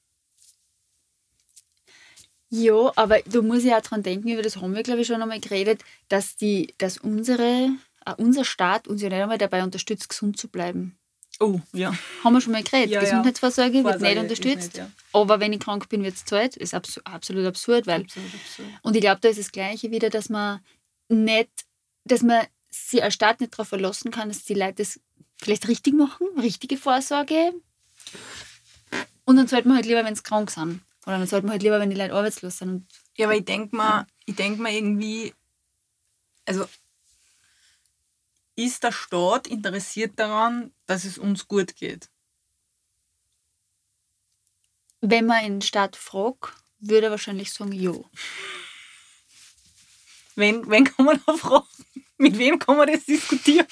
ja, 2.56 2.92
aber 2.94 3.20
du 3.22 3.42
musst 3.42 3.64
ja 3.64 3.78
auch 3.78 3.82
daran 3.82 4.04
denken, 4.04 4.28
über 4.28 4.42
das 4.42 4.58
haben 4.58 4.76
wir, 4.76 4.84
glaube 4.84 5.00
ich, 5.00 5.08
schon 5.08 5.20
einmal 5.20 5.40
geredet, 5.40 5.82
dass, 6.08 6.36
die, 6.36 6.72
dass 6.78 6.98
unsere, 6.98 7.70
unser 8.16 8.44
Staat 8.44 8.88
uns 8.88 9.02
ja 9.02 9.08
nicht 9.08 9.20
einmal 9.20 9.38
dabei 9.38 9.62
unterstützt, 9.62 10.08
gesund 10.08 10.38
zu 10.38 10.48
bleiben. 10.48 10.96
Oh, 11.40 11.60
ja. 11.72 11.92
Haben 12.22 12.34
wir 12.34 12.40
schon 12.40 12.52
mal 12.52 12.62
geredet. 12.62 12.90
Ja, 12.90 13.00
Gesundheitsvorsorge 13.00 13.78
ja. 13.78 13.84
wird 13.84 14.00
nicht 14.00 14.18
unterstützt. 14.18 14.74
Nicht, 14.74 14.76
ja. 14.76 14.90
Aber 15.12 15.40
wenn 15.40 15.52
ich 15.52 15.60
krank 15.60 15.88
bin, 15.88 16.02
wird 16.04 16.14
es 16.14 16.24
zahlt. 16.24 16.56
Ist 16.56 16.74
abs 16.74 16.98
absolut 17.04 17.44
absurd. 17.46 17.86
Weil, 17.86 18.02
absolut 18.02 18.34
absurd. 18.34 18.68
Und 18.82 18.94
ich 18.94 19.00
glaube, 19.00 19.20
da 19.20 19.28
ist 19.28 19.40
das 19.40 19.50
Gleiche 19.50 19.90
wieder, 19.90 20.10
dass 20.10 20.28
man 20.28 20.60
nicht, 21.08 21.50
dass 22.04 22.22
man 22.22 22.46
sich 22.70 23.02
als 23.02 23.14
Staat 23.14 23.40
nicht 23.40 23.52
darauf 23.54 23.68
verlassen 23.68 24.10
kann, 24.10 24.28
dass 24.28 24.44
die 24.44 24.54
Leute 24.54 24.74
das 24.74 25.00
vielleicht 25.36 25.68
richtig 25.68 25.94
machen, 25.94 26.26
richtige 26.38 26.76
Vorsorge. 26.76 27.52
Und 29.24 29.36
dann 29.36 29.48
zahlt 29.48 29.66
man 29.66 29.76
halt 29.76 29.86
lieber, 29.86 30.04
wenn 30.04 30.14
sie 30.14 30.22
krank 30.22 30.50
sind. 30.50 30.80
Oder 31.06 31.18
dann 31.18 31.26
sollte 31.26 31.46
man 31.46 31.52
halt 31.52 31.62
lieber, 31.62 31.80
wenn 31.80 31.90
die 31.90 31.96
Leute 31.96 32.14
arbeitslos 32.14 32.58
sind. 32.58 32.86
ja, 33.16 33.26
aber 33.26 33.36
ich 33.36 33.44
denke 33.44 33.74
mal, 33.76 34.06
ja. 34.26 34.34
denk 34.34 34.58
mal 34.58 34.72
irgendwie, 34.72 35.34
also 36.46 36.64
ist 38.56 38.82
der 38.82 38.92
Staat 38.92 39.46
interessiert 39.46 40.18
daran, 40.18 40.72
dass 40.86 41.04
es 41.04 41.18
uns 41.18 41.48
gut 41.48 41.76
geht? 41.76 42.08
Wenn 45.00 45.26
man 45.26 45.44
den 45.44 45.62
Staat 45.62 45.96
fragt, 45.96 46.54
würde 46.78 47.06
er 47.06 47.10
wahrscheinlich 47.10 47.52
sagen, 47.52 47.72
ja. 47.72 47.94
Wen, 50.36 50.68
wen 50.70 50.84
kann 50.84 51.06
man 51.06 51.20
da 51.26 51.36
fragen? 51.36 51.66
Mit 52.16 52.38
wem 52.38 52.58
kann 52.58 52.76
man 52.76 52.86
das 52.86 53.04
diskutieren? 53.04 53.66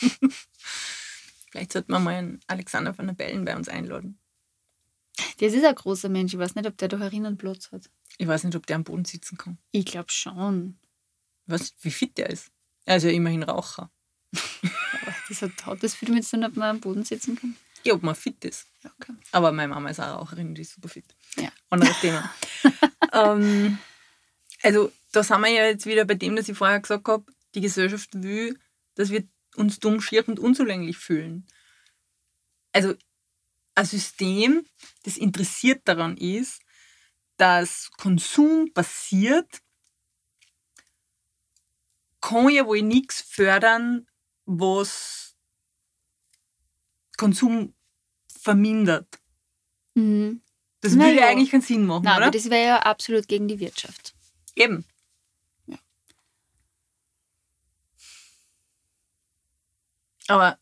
Vielleicht 1.51 1.73
sollte 1.73 1.91
man 1.91 2.05
mal 2.05 2.15
einen 2.15 2.41
Alexander 2.47 2.95
von 2.95 3.07
der 3.07 3.15
Bellen 3.15 3.45
bei 3.45 3.57
uns 3.57 3.69
einladen. 3.69 4.19
Das 5.39 5.53
ist 5.53 5.65
ein 5.65 5.75
großer 5.75 6.09
Mensch. 6.09 6.33
Ich 6.33 6.39
weiß 6.39 6.55
nicht, 6.55 6.67
ob 6.67 6.77
der 6.79 6.89
da 6.89 6.99
herinnen 6.99 7.37
Platz 7.37 7.71
hat. 7.73 7.89
Ich 8.19 8.27
weiß 8.27 8.45
nicht, 8.45 8.57
ob 8.57 8.67
der 8.67 8.77
am 8.77 8.85
Boden 8.85 9.05
sitzen 9.05 9.37
kann. 9.37 9.59
Ich 9.71 9.87
glaube 9.87 10.11
schon. 10.11 10.79
Was, 11.47 11.75
wie 11.83 11.91
fit 11.91 12.17
der 12.19 12.31
ist? 12.31 12.51
Er 12.85 12.97
ist 12.97 13.05
ja 13.05 13.11
immerhin 13.11 13.43
Raucher. 13.43 13.91
Das 15.29 15.43
hat, 15.43 15.67
hat 15.67 15.83
das 15.83 15.95
viel 15.95 16.09
damit 16.09 16.25
zu 16.25 16.37
tun, 16.37 16.45
ob 16.45 16.57
man 16.57 16.71
am 16.71 16.81
Boden 16.81 17.05
sitzen 17.05 17.37
kann? 17.37 17.57
Ja, 17.85 17.95
ob 17.95 18.03
man 18.03 18.15
fit 18.15 18.45
ist. 18.45 18.67
Okay. 18.85 19.15
Aber 19.33 19.51
meine 19.53 19.69
Mama 19.69 19.89
ist 19.91 20.01
auch 20.01 20.21
Raucherin, 20.21 20.55
die 20.55 20.63
ist 20.63 20.75
super 20.75 20.89
fit. 20.89 21.05
Ja. 21.37 21.51
Anderes 21.71 21.99
Thema. 22.01 22.33
ähm, 23.13 23.79
also, 24.63 24.93
da 25.13 25.23
sind 25.23 25.41
wir 25.41 25.49
ja 25.49 25.65
jetzt 25.65 25.87
wieder 25.87 26.05
bei 26.05 26.15
dem, 26.15 26.37
dass 26.37 26.49
ich 26.49 26.57
vorher 26.57 26.81
gesagt 26.81 27.09
habe, 27.09 27.25
die 27.55 27.61
Gesellschaft 27.61 28.11
will, 28.13 28.59
dass 28.95 29.11
wir 29.11 29.25
uns 29.57 29.81
dumm, 29.81 30.01
schier 30.01 30.27
und 30.29 30.39
unzulänglich 30.39 30.99
fühlen. 30.99 31.47
Also, 32.73 32.95
ein 33.75 33.87
System, 33.87 34.67
das 35.05 35.17
interessiert 35.17 35.83
daran 35.87 36.17
ist, 36.17 36.61
dass 37.37 37.91
Konsum 37.93 38.73
passiert, 38.73 39.63
kann 42.21 42.51
ja 42.51 42.67
wohl 42.67 42.83
nichts 42.83 43.23
fördern, 43.23 44.07
was 44.47 45.35
Konsum 47.17 47.75
vermindert. 48.41 49.07
Mhm. 49.95 50.41
Das 50.81 50.95
würde 50.95 51.15
ja 51.15 51.29
eigentlich 51.29 51.51
keinen 51.51 51.63
Sinn 51.63 51.87
machen, 51.87 52.05
Nein, 52.05 52.17
oder? 52.17 52.31
das 52.33 52.51
wäre 52.51 52.67
ja 52.67 52.79
absolut 52.81 53.29
gegen 53.29 53.47
die 53.47 53.61
Wirtschaft. 53.61 54.15
Eben. 54.57 54.85
Ja. 55.67 55.79
Aber 60.27 60.59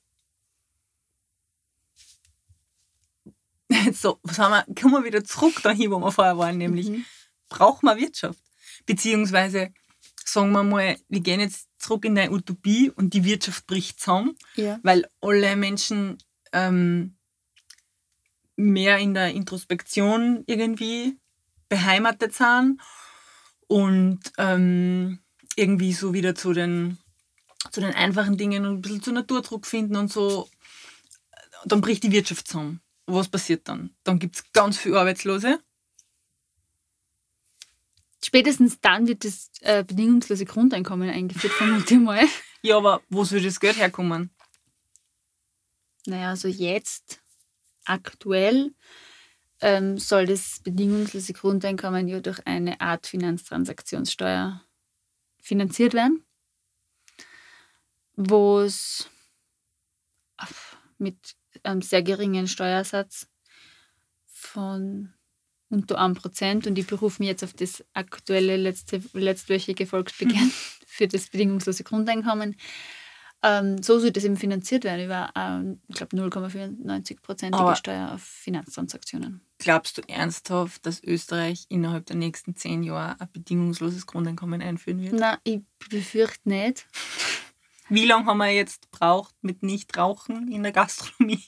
so, 3.95 4.19
was 4.23 4.39
haben 4.39 4.53
wir, 4.53 4.75
kommen 4.75 4.95
wir 4.95 5.05
wieder 5.05 5.25
zurück 5.25 5.63
dahin, 5.63 5.91
wo 5.91 5.99
wir 5.99 6.13
vorher 6.13 6.37
waren, 6.37 6.59
nämlich 6.59 6.89
mhm. 6.89 7.05
brauchen 7.49 7.87
wir 7.87 7.97
Wirtschaft. 7.97 8.41
Beziehungsweise 8.85 9.73
sagen 10.33 10.53
wir 10.53 10.63
mal, 10.63 10.97
wir 11.09 11.21
gehen 11.21 11.41
jetzt 11.41 11.69
zurück 11.79 12.05
in 12.05 12.19
eine 12.19 12.31
Utopie 12.31 12.91
und 12.91 13.15
die 13.15 13.25
Wirtschaft 13.25 13.67
bricht 13.67 14.01
zusammen, 14.01 14.37
ja. 14.57 14.79
weil 14.83 15.07
alle 15.21 15.57
Menschen 15.57 16.19
ähm, 16.53 17.17
mehr 18.57 18.99
in 18.99 19.15
der 19.15 19.33
Introspektion 19.33 20.45
irgendwie 20.47 21.17
beheimatet 21.69 22.35
sind 22.35 22.81
und 23.67 24.21
ähm, 24.39 25.21
irgendwie 25.57 25.93
so 25.93 26.13
wieder 26.13 26.35
zu 26.35 26.53
den, 26.53 26.99
zu 27.71 27.81
den 27.81 27.95
einfachen 27.95 28.37
Dingen 28.37 28.67
und 28.67 28.75
ein 28.75 28.83
bisschen 28.83 29.03
zur 29.03 29.13
Natur 29.15 29.43
zurückfinden 29.43 29.97
und 29.97 30.13
so, 30.13 30.49
dann 31.65 31.81
bricht 31.81 32.03
die 32.03 32.13
Wirtschaft 32.13 32.49
zusammen 32.49 32.81
was 33.15 33.29
passiert 33.29 33.69
dann? 33.69 33.91
Dann 34.05 34.19
gibt 34.19 34.37
es 34.37 34.53
ganz 34.53 34.79
viele 34.79 34.99
Arbeitslose. 34.99 35.61
Spätestens 38.23 38.81
dann 38.81 39.07
wird 39.07 39.25
das 39.25 39.51
äh, 39.61 39.83
bedingungslose 39.83 40.45
Grundeinkommen 40.45 41.09
eingeführt, 41.09 41.53
vermute 41.55 41.95
ich 41.95 42.01
mal. 42.01 42.25
Ja, 42.63 42.77
aber 42.77 43.01
wo 43.09 43.25
soll 43.25 43.41
das 43.41 43.59
Geld 43.59 43.79
herkommen? 43.79 44.31
Naja, 46.07 46.31
also 46.31 46.49
jetzt, 46.49 47.21
aktuell, 47.85 48.73
ähm, 49.61 49.99
soll 49.99 50.27
das 50.27 50.61
bedingungslose 50.63 51.33
Grundeinkommen 51.33 52.09
ja 52.09 52.21
durch 52.21 52.47
eine 52.47 52.81
Art 52.81 53.07
Finanztransaktionssteuer 53.07 54.63
finanziert 55.41 55.95
werden, 55.95 56.23
wo 58.17 58.61
es 58.61 59.09
mit 60.99 61.17
einem 61.63 61.83
sehr 61.83 62.03
geringen 62.03 62.49
Steuersatz 62.49 63.27
von 64.27 65.13
unter 65.71 66.01
1% 66.01 66.69
und 66.69 66.79
ich 66.79 66.87
berufe 66.87 67.23
mich 67.23 67.29
jetzt 67.29 67.45
auf 67.45 67.55
das 67.55 67.85
aktuelle 67.95 68.57
letzte, 68.57 69.01
letztwöchige 69.13 69.87
Volksbegehren 69.87 70.53
für 70.87 71.09
das 71.09 71.29
bedingungslose 71.29 71.85
Grundeinkommen. 71.85 72.57
Ähm, 73.43 73.83
so 73.83 73.99
soll 73.99 74.11
das 74.11 74.25
eben 74.25 74.37
finanziert 74.37 74.85
werden 74.85 75.07
über, 75.07 75.31
ähm, 75.35 75.81
ich 75.89 75.97
glaube, 75.97 76.15
0,94%ige 76.17 77.77
Steuer 77.77 78.13
auf 78.13 78.23
Finanztransaktionen. 78.23 79.41
Glaubst 79.59 79.97
du 79.97 80.03
ernsthaft, 80.09 80.85
dass 80.85 81.03
Österreich 81.03 81.65
innerhalb 81.71 82.05
der 82.07 82.17
nächsten 82.17 82.55
zehn 82.55 82.83
Jahre 82.83 83.19
ein 83.19 83.29
bedingungsloses 83.33 84.07
Grundeinkommen 84.07 84.61
einführen 84.61 85.01
wird? 85.01 85.15
Nein, 85.15 85.39
ich 85.45 85.61
befürchte 85.89 86.49
nicht. 86.49 86.87
Wie 87.89 88.05
lange 88.05 88.27
haben 88.27 88.39
wir 88.39 88.51
jetzt 88.51 88.91
braucht 88.91 89.35
mit 89.41 89.63
Nichtrauchen 89.63 90.53
in 90.53 90.63
der 90.63 90.73
Gastronomie? 90.73 91.43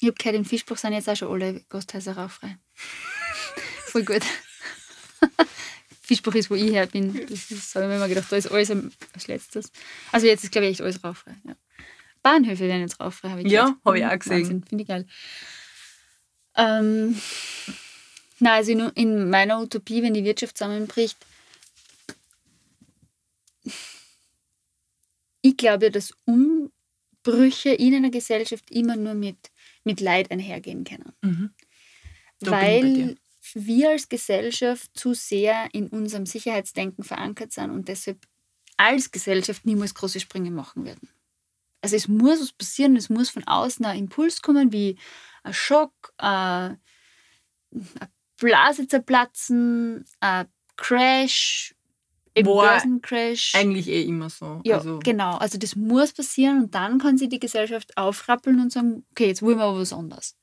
Ich 0.00 0.06
habe 0.06 0.14
gehört, 0.14 0.36
im 0.36 0.44
Fischbuch 0.44 0.76
sind 0.76 0.92
jetzt 0.92 1.08
auch 1.08 1.16
schon 1.16 1.32
alle 1.32 1.60
Gasthäuser 1.68 2.16
rauchfrei. 2.16 2.58
Voll 3.94 4.04
gut. 4.04 4.22
Fischbuch 6.02 6.34
ist, 6.34 6.50
wo 6.50 6.56
ich 6.56 6.72
her 6.72 6.88
bin. 6.88 7.14
Das, 7.14 7.74
habe 7.76 7.84
ich 7.84 7.88
mir 7.90 7.94
immer 7.94 8.08
gedacht, 8.08 8.26
da 8.28 8.34
ist 8.34 8.50
alles 8.50 8.72
als 8.72 9.28
letztes. 9.28 9.70
Also 10.10 10.26
jetzt 10.26 10.42
ist, 10.42 10.50
glaube 10.50 10.66
ich, 10.66 10.72
echt 10.72 10.80
alles 10.80 11.04
rauchfrei. 11.04 11.36
Ja. 11.46 11.54
Bahnhöfe 12.20 12.64
werden 12.64 12.80
jetzt 12.80 12.98
rauchfrei, 12.98 13.28
habe 13.28 13.42
ich 13.42 13.52
Ja, 13.52 13.76
habe 13.84 13.98
ich 14.00 14.04
auch 14.04 14.18
gesehen. 14.18 14.64
Finde 14.64 14.82
ich 14.82 14.88
geil. 14.88 15.06
Ähm, 16.56 17.16
na, 18.40 18.54
also 18.54 18.72
in, 18.72 18.80
in 18.96 19.30
meiner 19.30 19.60
Utopie, 19.60 20.02
wenn 20.02 20.14
die 20.14 20.24
Wirtschaft 20.24 20.58
zusammenbricht, 20.58 21.16
ich 25.40 25.56
glaube, 25.56 25.92
dass 25.92 26.12
Umbrüche 26.24 27.70
in 27.70 27.94
einer 27.94 28.10
Gesellschaft 28.10 28.72
immer 28.72 28.96
nur 28.96 29.14
mit, 29.14 29.52
mit 29.84 30.00
Leid 30.00 30.32
einhergehen 30.32 30.82
können. 30.82 31.12
Mhm. 31.22 31.50
Weil 32.40 33.16
wir 33.54 33.90
als 33.90 34.08
Gesellschaft 34.08 34.90
zu 34.94 35.14
sehr 35.14 35.68
in 35.72 35.88
unserem 35.88 36.26
Sicherheitsdenken 36.26 37.04
verankert 37.04 37.52
sind 37.52 37.70
und 37.70 37.88
deshalb 37.88 38.18
als 38.76 39.10
Gesellschaft 39.10 39.64
niemals 39.64 39.94
große 39.94 40.20
Sprünge 40.20 40.50
machen 40.50 40.84
werden. 40.84 41.08
Also 41.80 41.96
es 41.96 42.08
muss 42.08 42.40
was 42.40 42.52
passieren, 42.52 42.96
es 42.96 43.10
muss 43.10 43.30
von 43.30 43.46
außen 43.46 43.84
ein 43.84 43.98
Impuls 43.98 44.42
kommen, 44.42 44.72
wie 44.72 44.98
ein 45.42 45.52
Schock, 45.52 45.92
ein, 46.16 46.78
eine 47.70 48.10
Blase 48.38 48.88
zerplatzen, 48.88 50.04
ein 50.20 50.46
Crash, 50.76 51.74
eben 52.34 52.46
Börsencrash. 52.46 53.54
Eigentlich 53.54 53.88
eh 53.88 54.02
immer 54.02 54.30
so. 54.30 54.60
Ja, 54.64 54.78
also. 54.78 54.98
genau. 54.98 55.36
Also 55.36 55.58
das 55.58 55.76
muss 55.76 56.12
passieren 56.12 56.64
und 56.64 56.74
dann 56.74 56.98
kann 56.98 57.18
sich 57.18 57.28
die 57.28 57.38
Gesellschaft 57.38 57.96
aufrappeln 57.96 58.60
und 58.60 58.72
sagen, 58.72 59.06
okay, 59.10 59.26
jetzt 59.26 59.42
wollen 59.42 59.58
wir 59.58 59.64
aber 59.64 59.78
was 59.78 59.92
anderes 59.92 60.36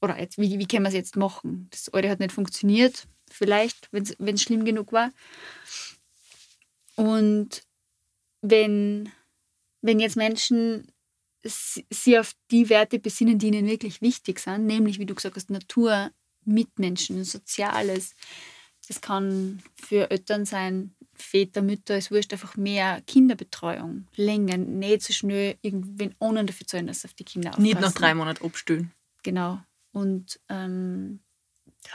oder 0.00 0.18
jetzt, 0.18 0.38
wie, 0.38 0.58
wie 0.58 0.66
können 0.66 0.84
wir 0.84 0.88
es 0.88 0.94
jetzt 0.94 1.16
machen? 1.16 1.68
Das 1.70 1.88
alte 1.92 2.08
hat 2.08 2.20
nicht 2.20 2.32
funktioniert, 2.32 3.06
vielleicht, 3.30 3.88
wenn 3.92 4.34
es 4.34 4.42
schlimm 4.42 4.64
genug 4.64 4.92
war. 4.92 5.12
Und 6.96 7.62
wenn, 8.40 9.10
wenn 9.82 10.00
jetzt 10.00 10.16
Menschen 10.16 10.88
sie 11.44 12.18
auf 12.18 12.32
die 12.50 12.68
Werte 12.68 12.98
besinnen, 12.98 13.38
die 13.38 13.48
ihnen 13.48 13.66
wirklich 13.66 14.02
wichtig 14.02 14.40
sind, 14.40 14.66
nämlich, 14.66 14.98
wie 14.98 15.06
du 15.06 15.14
gesagt 15.14 15.36
hast, 15.36 15.50
Natur, 15.50 16.10
Mitmenschen, 16.44 17.24
Soziales. 17.24 18.14
Das 18.88 19.00
kann 19.00 19.62
für 19.76 20.10
Eltern 20.10 20.44
sein, 20.44 20.94
Väter, 21.14 21.62
Mütter, 21.62 21.94
es 21.94 22.10
wurscht 22.10 22.32
einfach 22.32 22.56
mehr 22.56 23.02
Kinderbetreuung, 23.06 24.06
länger, 24.16 24.56
nicht 24.56 25.02
so 25.02 25.12
schnell 25.12 25.56
irgendwen 25.62 26.14
ohne 26.18 26.44
dafür 26.44 26.66
zahlen, 26.66 26.86
dass 26.86 27.04
auf 27.04 27.14
die 27.14 27.24
Kinder 27.24 27.50
aufpassen. 27.50 27.64
Nicht 27.64 27.80
nach 27.80 27.92
drei 27.92 28.14
Monaten 28.14 28.44
abstellen. 28.44 28.92
Genau 29.22 29.60
und 29.92 30.40
ähm, 30.48 31.20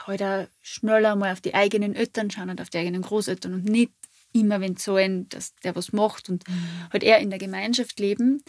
heute 0.07 0.49
schneller 0.61 1.15
mal 1.15 1.31
auf 1.33 1.41
die 1.41 1.53
eigenen 1.53 1.95
Eltern 1.95 2.31
schauen 2.31 2.49
und 2.49 2.61
auf 2.61 2.69
die 2.69 2.77
eigenen 2.77 3.01
Großeltern 3.01 3.53
und 3.53 3.65
nicht 3.65 3.91
immer, 4.33 4.61
wenn 4.61 4.77
zahlen, 4.77 5.29
dass 5.29 5.55
der 5.57 5.75
was 5.75 5.93
macht 5.93 6.29
und 6.29 6.47
mhm. 6.47 6.89
halt 6.91 7.03
eher 7.03 7.19
in 7.19 7.29
der 7.29 7.39
Gemeinschaft 7.39 7.99
leben, 7.99 8.43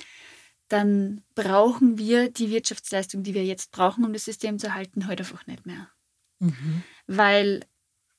dann 0.69 1.23
brauchen 1.35 1.99
wir 1.99 2.31
die 2.31 2.51
Wirtschaftsleistung, 2.51 3.23
die 3.23 3.35
wir 3.35 3.45
jetzt 3.45 3.71
brauchen, 3.71 4.05
um 4.05 4.13
das 4.13 4.25
System 4.25 4.59
zu 4.59 4.69
erhalten, 4.69 5.03
heute 5.03 5.09
halt 5.09 5.21
einfach 5.21 5.47
nicht 5.47 5.67
mehr. 5.67 5.91
Mhm. 6.39 6.83
Weil, 7.07 7.61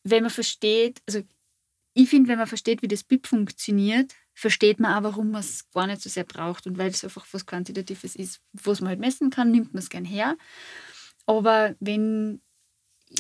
wenn 0.03 0.23
man 0.23 0.31
versteht, 0.31 1.01
also 1.07 1.21
ich 1.93 2.09
finde, 2.09 2.29
wenn 2.29 2.37
man 2.37 2.47
versteht, 2.47 2.81
wie 2.81 2.87
das 2.87 3.03
BIP 3.03 3.25
funktioniert, 3.27 4.13
versteht 4.33 4.79
man 4.79 4.93
auch, 4.93 5.03
warum 5.03 5.31
man 5.31 5.41
es 5.41 5.71
gar 5.71 5.87
nicht 5.87 6.01
so 6.01 6.09
sehr 6.09 6.25
braucht 6.25 6.67
und 6.67 6.77
weil 6.77 6.89
es 6.89 7.03
einfach 7.03 7.25
was 7.31 7.45
Quantitatives 7.45 8.15
ist, 8.15 8.41
was 8.53 8.81
man 8.81 8.89
halt 8.89 8.99
messen 8.99 9.29
kann, 9.29 9.51
nimmt 9.51 9.73
man 9.73 9.81
es 9.81 9.89
gern 9.89 10.05
her. 10.05 10.37
Aber 11.25 11.75
wenn. 11.79 12.41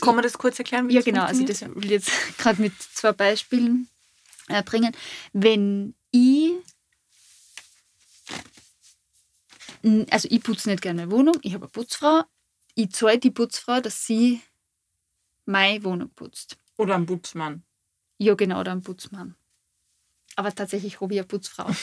Kann 0.01 0.15
man 0.15 0.23
das 0.23 0.37
kurz 0.37 0.59
erklären? 0.59 0.89
Wie 0.89 0.93
ja, 0.93 1.01
genau. 1.01 1.23
Also, 1.23 1.45
das 1.45 1.61
will 1.61 1.85
ich 1.85 1.91
jetzt 1.91 2.11
gerade 2.37 2.61
mit 2.61 2.73
zwei 2.79 3.11
Beispielen 3.11 3.87
äh, 4.47 4.63
bringen. 4.63 4.95
Wenn 5.33 5.95
ich. 6.11 6.53
Also, 10.09 10.27
ich 10.31 10.41
putze 10.41 10.69
nicht 10.69 10.81
gerne 10.81 11.05
meine 11.05 11.11
Wohnung, 11.11 11.37
ich 11.41 11.53
habe 11.53 11.65
eine 11.65 11.71
Putzfrau. 11.71 12.23
Ich 12.73 12.91
zahle 12.91 13.19
die 13.19 13.31
Putzfrau, 13.31 13.79
dass 13.79 14.05
sie 14.05 14.41
meine 15.45 15.83
Wohnung 15.83 16.09
putzt. 16.09 16.57
Oder 16.77 16.95
einen 16.95 17.05
Putzmann. 17.05 17.63
Ja, 18.17 18.33
genau, 18.33 18.59
oder 18.59 18.71
einen 18.71 18.83
Putzmann. 18.83 19.35
Aber 20.35 20.53
tatsächlich 20.53 20.99
habe 20.99 21.13
ich 21.13 21.19
eine 21.19 21.27
Putzfrau. 21.27 21.69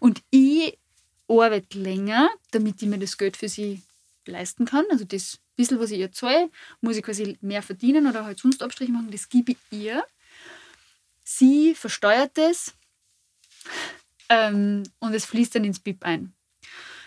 Und 0.00 0.22
ich 0.30 0.78
arbeite 1.28 1.78
länger, 1.78 2.28
damit 2.50 2.82
ich 2.82 2.88
mir 2.88 2.98
das 2.98 3.16
Geld 3.16 3.36
für 3.36 3.48
sie 3.48 3.82
leisten 4.28 4.64
kann. 4.64 4.84
Also 4.90 5.04
das 5.04 5.38
bisschen, 5.56 5.78
was 5.78 5.90
ich 5.90 6.00
ihr 6.00 6.12
zahle, 6.12 6.50
muss 6.80 6.96
ich 6.96 7.02
quasi 7.02 7.38
mehr 7.40 7.62
verdienen 7.62 8.06
oder 8.06 8.24
halt 8.24 8.38
sonst 8.38 8.62
Abstriche 8.62 8.92
machen, 8.92 9.10
das 9.10 9.28
gebe 9.28 9.52
ich 9.52 9.58
ihr. 9.70 10.04
Sie 11.22 11.74
versteuert 11.74 12.36
es 12.36 12.74
ähm, 14.28 14.82
und 14.98 15.14
es 15.14 15.24
fließt 15.24 15.54
dann 15.54 15.64
ins 15.64 15.80
BIP 15.80 16.04
ein. 16.04 16.32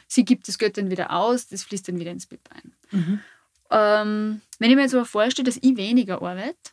Sie 0.07 0.23
gibt 0.23 0.47
das 0.47 0.57
Geld 0.57 0.77
dann 0.77 0.89
wieder 0.89 1.11
aus, 1.11 1.47
das 1.47 1.63
fließt 1.63 1.87
dann 1.87 1.99
wieder 1.99 2.11
ins 2.11 2.25
BIP 2.25 2.41
ein. 2.49 2.73
Mhm. 2.91 3.19
Ähm, 3.69 4.41
wenn 4.59 4.69
ich 4.69 4.75
mir 4.75 4.83
jetzt 4.83 4.95
aber 4.95 5.05
vorstelle, 5.05 5.45
dass 5.45 5.57
ich 5.57 5.75
weniger 5.75 6.21
arbeite 6.21 6.71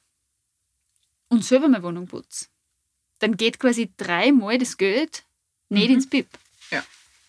und 1.28 1.44
selber 1.44 1.68
meine 1.68 1.82
Wohnung 1.82 2.06
putze, 2.06 2.46
dann 3.18 3.36
geht 3.36 3.58
quasi 3.58 3.90
dreimal 3.96 4.58
das 4.58 4.76
Geld 4.76 5.24
nicht 5.68 5.88
mhm. 5.88 5.94
ins 5.94 6.08
BIP. 6.08 6.28
Ja. 6.70 6.84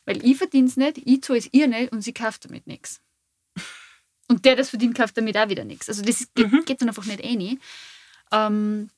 Weil 0.05 0.23
ich 0.23 0.37
verdiene 0.37 0.67
es 0.67 0.77
nicht, 0.77 0.99
ich 1.03 1.21
zahle 1.23 1.39
es 1.39 1.49
ihr 1.51 1.67
nicht 1.67 1.91
und 1.91 2.01
sie 2.01 2.13
kauft 2.13 2.45
damit 2.45 2.67
nichts. 2.67 3.01
Und 4.27 4.45
der, 4.45 4.55
das 4.55 4.69
verdient, 4.69 4.95
kauft 4.95 5.17
damit 5.17 5.37
auch 5.37 5.49
wieder 5.49 5.63
nichts. 5.63 5.87
Also 5.87 6.01
das 6.01 6.27
geht, 6.33 6.51
mhm. 6.51 6.65
geht 6.65 6.81
dann 6.81 6.89
einfach 6.89 7.05
nicht 7.05 7.23
eh 7.23 7.57
Ähm, 8.31 8.89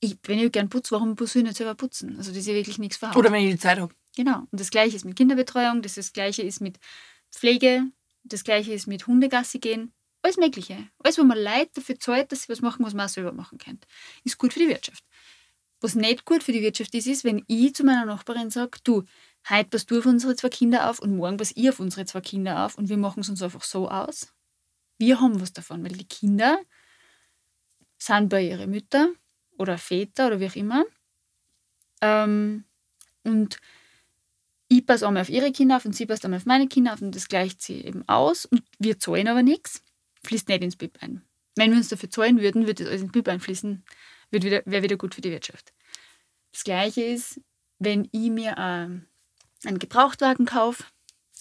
ich, 0.00 0.16
wenn 0.24 0.38
ich 0.38 0.52
gerne 0.52 0.68
putze, 0.68 0.92
warum 0.92 1.16
muss 1.18 1.34
ich 1.34 1.42
nicht 1.42 1.56
selber 1.56 1.74
putzen? 1.74 2.16
Also 2.18 2.30
das 2.30 2.40
ist 2.40 2.46
ja 2.46 2.54
wirklich 2.54 2.78
nichts 2.78 2.96
verhauen. 2.96 3.16
Oder 3.16 3.32
wenn 3.32 3.44
ich 3.44 3.52
die 3.54 3.58
Zeit 3.58 3.78
habe. 3.78 3.92
Genau. 4.16 4.46
Und 4.50 4.60
das 4.60 4.70
Gleiche 4.70 4.96
ist 4.96 5.04
mit 5.04 5.16
Kinderbetreuung, 5.16 5.82
das, 5.82 5.94
das 5.94 6.12
Gleiche 6.12 6.42
ist 6.42 6.60
mit 6.60 6.78
Pflege, 7.32 7.84
das 8.22 8.44
Gleiche 8.44 8.72
ist 8.72 8.86
mit 8.86 9.06
Hundegassi 9.06 9.58
gehen. 9.58 9.92
Alles 10.22 10.36
Mögliche. 10.36 10.88
Alles, 11.00 11.18
wo 11.18 11.24
man 11.24 11.38
Leute 11.38 11.70
dafür 11.74 11.98
zahlt, 11.98 12.32
dass 12.32 12.42
sie 12.42 12.48
was 12.48 12.60
machen, 12.60 12.84
was 12.84 12.94
man 12.94 13.06
auch 13.06 13.10
selber 13.10 13.32
machen 13.32 13.58
kann. 13.58 13.78
Ist 14.22 14.38
gut 14.38 14.52
für 14.52 14.60
die 14.60 14.68
Wirtschaft. 14.68 15.04
Was 15.80 15.94
nicht 15.94 16.24
gut 16.24 16.42
für 16.42 16.52
die 16.52 16.62
Wirtschaft 16.62 16.94
ist, 16.94 17.06
ist, 17.06 17.24
wenn 17.24 17.44
ich 17.46 17.74
zu 17.74 17.84
meiner 17.84 18.06
Nachbarin 18.06 18.50
sage, 18.50 18.78
du, 18.84 19.04
heute 19.50 19.70
passt 19.70 19.90
du 19.90 19.98
auf 19.98 20.06
unsere 20.06 20.36
zwei 20.36 20.48
Kinder 20.48 20.90
auf 20.90 20.98
und 20.98 21.16
morgen 21.16 21.36
passt 21.36 21.56
ihr 21.56 21.70
auf 21.70 21.80
unsere 21.80 22.06
zwei 22.06 22.20
Kinder 22.20 22.64
auf 22.64 22.76
und 22.78 22.88
wir 22.88 22.96
machen 22.96 23.20
es 23.20 23.28
uns 23.28 23.42
einfach 23.42 23.62
so 23.62 23.90
aus 23.90 24.34
wir 24.98 25.20
haben 25.20 25.40
was 25.40 25.52
davon, 25.52 25.82
weil 25.84 25.92
die 25.92 26.06
Kinder 26.06 26.58
sind 27.98 28.28
bei 28.28 28.42
ihren 28.42 28.70
Müttern 28.70 29.14
oder 29.58 29.78
Väter 29.78 30.26
oder 30.28 30.40
wie 30.40 30.46
auch 30.46 30.56
immer. 30.56 30.84
Ähm, 32.00 32.64
und 33.22 33.58
ich 34.68 34.84
passe 34.86 35.06
einmal 35.06 35.22
auf 35.22 35.28
ihre 35.28 35.52
Kinder 35.52 35.76
auf 35.76 35.84
und 35.84 35.94
sie 35.94 36.06
passt 36.06 36.24
einmal 36.24 36.38
auf 36.38 36.46
meine 36.46 36.68
Kinder 36.68 36.94
auf 36.94 37.02
und 37.02 37.14
das 37.14 37.28
gleicht 37.28 37.62
sie 37.62 37.84
eben 37.84 38.06
aus. 38.08 38.44
Und 38.46 38.62
wir 38.78 38.98
zahlen 38.98 39.28
aber 39.28 39.42
nichts, 39.42 39.82
fließt 40.24 40.48
nicht 40.48 40.62
ins 40.62 40.76
BIP 40.76 41.02
ein. 41.02 41.22
Wenn 41.56 41.70
wir 41.70 41.78
uns 41.78 41.88
dafür 41.88 42.10
zahlen 42.10 42.40
würden, 42.40 42.66
würde 42.66 42.84
das 42.84 42.88
alles 42.88 43.02
ins 43.02 43.12
BIP 43.12 43.28
einfließen, 43.28 43.84
wäre 44.30 44.82
wieder, 44.82 44.96
gut 44.96 45.14
für 45.14 45.20
die 45.20 45.30
Wirtschaft. 45.30 45.72
Das 46.52 46.64
Gleiche 46.64 47.02
ist, 47.02 47.40
wenn 47.78 48.08
ich 48.10 48.30
mir 48.30 48.56
ähm, 48.58 49.06
einen 49.66 49.78
Gebrauchtwagen 49.78 50.46
kaufe, 50.46 50.84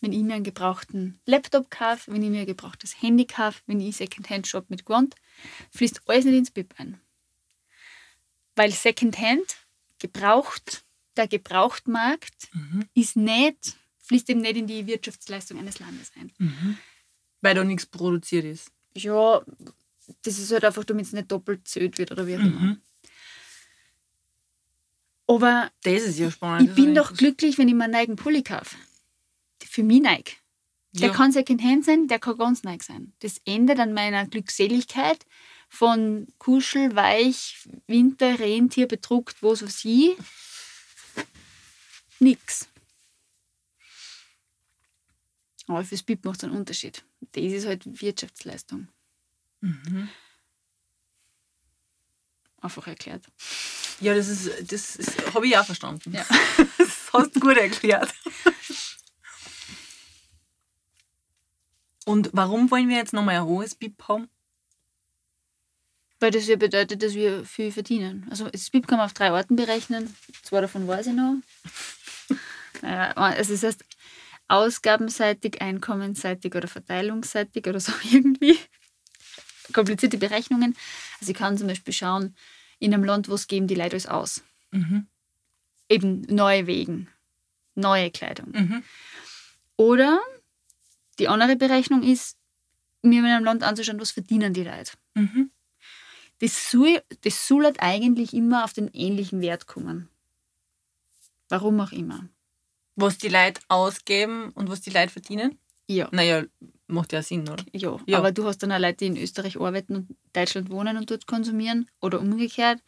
wenn 0.01 0.13
ich 0.13 0.21
mir 0.24 0.36
einen 0.36 0.43
gebrauchten 0.43 1.19
Laptop 1.26 1.71
kaufe, 1.71 2.11
wenn 2.11 2.24
ich 2.24 2.30
mir 2.30 2.41
ein 2.41 2.45
gebrauchtes 2.45 3.01
Handy 3.01 3.26
kaufe, 3.26 3.61
wenn 3.67 3.80
ich 3.80 3.95
Secondhand 3.97 4.47
shop 4.47 4.69
mit 4.69 4.86
Gewand, 4.86 5.15
fließt 5.71 6.01
alles 6.07 6.26
nicht 6.26 6.38
ins 6.38 6.51
BIP 6.51 6.74
ein. 6.78 6.99
Weil 8.55 8.71
Secondhand, 8.71 9.55
gebraucht, 9.99 10.84
der 11.15 11.28
Gebrauchtmarkt 11.28 12.49
mhm. 12.53 12.86
ist 12.93 13.15
nicht, 13.15 13.78
fließt 14.03 14.30
eben 14.30 14.41
nicht 14.41 14.57
in 14.57 14.67
die 14.67 14.86
Wirtschaftsleistung 14.88 15.59
eines 15.59 15.80
Landes 15.80 16.11
ein. 16.19 16.32
Mhm. 16.38 16.78
Weil 17.41 17.55
da 17.55 17.63
nichts 17.63 17.86
produziert 17.86 18.45
ist. 18.45 18.71
Ja, 18.95 19.41
das 20.24 20.38
ist 20.38 20.51
halt 20.51 20.65
einfach, 20.65 20.84
damit 20.84 21.05
es 21.05 21.13
nicht 21.13 21.32
doppelt 21.32 21.67
zählt 21.67 21.97
wird 21.97 22.11
oder 22.11 22.28
wie 22.28 22.36
auch 22.36 22.41
immer. 22.41 22.59
Mhm. 22.59 22.82
Aber 25.28 25.71
das 25.84 26.03
ist 26.03 26.19
ja 26.19 26.30
spannend. 26.30 26.69
Ich 26.69 26.76
bin 26.76 26.93
doch 26.95 27.13
glücklich, 27.13 27.57
wenn 27.57 27.67
ich 27.67 27.76
meinen 27.76 27.95
eigenen 27.95 28.17
Pulli 28.17 28.43
kaufe 28.43 28.76
für 29.74 29.84
mich 29.84 30.01
neig. 30.01 30.38
Der 30.91 31.07
Ja. 31.09 31.13
kann 31.15 31.32
Secondhand 31.32 31.84
sein, 31.84 32.07
der 32.07 32.19
kann 32.19 32.38
ganz 32.38 32.61
neu 32.61 32.78
sein. 32.80 33.13
Das 33.21 33.41
ändert 33.45 33.80
an 33.80 33.93
meiner 33.93 34.28
Glückseligkeit 34.28 35.26
von 35.67 36.28
Kuschel, 36.38 36.95
Weich, 36.95 37.67
Winter, 37.88 38.38
Rentier, 38.39 38.88
bedruckt, 38.88 39.41
wo 39.41 39.55
so 39.55 39.65
sie. 39.65 40.15
Nix. 42.19 42.67
Aber 45.67 45.84
fürs 45.84 46.03
BIP 46.03 46.24
macht 46.24 46.38
es 46.38 46.43
einen 46.43 46.55
Unterschied. 46.55 47.03
Das 47.32 47.43
ist 47.43 47.65
halt 47.65 47.82
Wirtschaftsleistung. 47.99 48.88
Mhm. 49.61 50.09
Einfach 52.61 52.86
erklärt. 52.86 53.26
Ja, 54.04 54.14
das 54.14 54.28
ist, 54.28 54.72
das 54.72 54.97
ist, 54.97 55.34
habe 55.34 55.47
ich 55.47 55.58
auch 55.58 55.66
verstanden. 55.66 56.14
Ja. 56.14 56.26
Das 56.78 57.22
hast 57.22 57.36
du 57.36 57.39
gut 57.39 57.58
erklärt. 57.58 58.12
Und 62.06 62.32
warum 62.34 62.72
wollen 62.72 62.89
wir 62.89 62.97
jetzt 62.97 63.14
nochmal 63.14 63.36
ein 63.36 63.45
hohes 63.45 63.76
BIP 63.76 64.08
haben? 64.08 64.28
Weil 66.20 66.32
das 66.32 66.47
ja 66.47 66.56
bedeutet, 66.56 67.04
dass 67.04 67.14
wir 67.14 67.45
viel 67.45 67.72
verdienen. 67.72 68.26
Also 68.32 68.49
das 68.49 68.72
BIP 68.72 68.88
kann 68.88 68.97
man 68.97 69.06
auf 69.06 69.14
drei 69.14 69.32
Orten 69.32 69.56
berechnen. 69.56 70.16
Zwei 70.41 70.62
davon 70.62 70.88
weiß 70.88 71.08
ich 71.08 71.14
noch. 71.14 71.36
Naja, 72.82 73.12
also 73.12 73.54
das 73.54 73.64
heißt 73.64 73.86
ausgabenseitig, 74.49 75.62
einkommensseitig 75.62 76.54
oder 76.54 76.68
verteilungsseitig 76.68 77.66
oder 77.68 77.80
so 77.80 77.93
irgendwie. 78.12 78.60
Komplizierte 79.72 80.18
Berechnungen. 80.18 80.76
Also 81.22 81.32
ich 81.32 81.38
kann 81.38 81.58
zum 81.58 81.68
Beispiel 81.68 81.93
schauen, 81.93 82.36
in 82.84 82.93
einem 82.93 83.05
Land, 83.05 83.29
wo 83.29 83.36
es 83.36 83.47
geben 83.47 83.67
die 83.67 83.75
Leute 83.75 83.91
alles 83.93 84.07
aus. 84.07 84.43
Mhm. 84.71 85.07
Eben 85.88 86.21
neue 86.23 86.67
Wegen, 86.67 87.07
neue 87.75 88.11
Kleidung. 88.11 88.51
Mhm. 88.51 88.84
Oder 89.77 90.21
die 91.17 91.29
andere 91.29 91.55
Berechnung 91.55 92.03
ist, 92.03 92.38
mir 93.01 93.19
in 93.19 93.25
einem 93.25 93.45
Land 93.45 93.63
anzuschauen, 93.63 93.99
was 93.99 94.11
verdienen 94.11 94.53
die 94.53 94.63
Leute. 94.63 94.91
Mhm. 95.13 95.49
Das 96.39 96.71
soll, 96.71 97.01
das 97.21 97.47
soll 97.47 97.63
halt 97.63 97.79
eigentlich 97.79 98.34
immer 98.34 98.65
auf 98.65 98.73
den 98.73 98.89
ähnlichen 98.89 99.39
Wert 99.41 99.65
kommen. 99.65 100.09
Warum 101.47 101.79
auch 101.79 101.91
immer. 101.91 102.27
Was 102.95 103.17
die 103.17 103.29
Leute 103.29 103.61
ausgeben 103.69 104.49
und 104.51 104.69
was 104.69 104.81
die 104.81 104.89
Leute 104.89 105.09
verdienen? 105.09 105.57
Ja. 105.88 106.09
Naja, 106.11 106.43
macht 106.94 107.12
ja 107.14 107.22
Sinn, 107.22 107.48
oder? 107.50 107.64
Ja, 107.74 108.00
Ja. 108.06 108.18
aber 108.20 108.32
du 108.32 108.46
hast 108.46 108.60
dann 108.64 108.72
auch 108.72 108.80
Leute, 108.80 108.98
die 108.98 109.08
in 109.08 109.18
Österreich 109.18 109.60
arbeiten 109.60 109.96
und 109.96 110.16
Deutschland 110.34 110.70
wohnen 110.70 110.98
und 110.98 111.10
dort 111.12 111.28
konsumieren 111.28 111.89
oder 112.02 112.20
umgekehrt. 112.22 112.80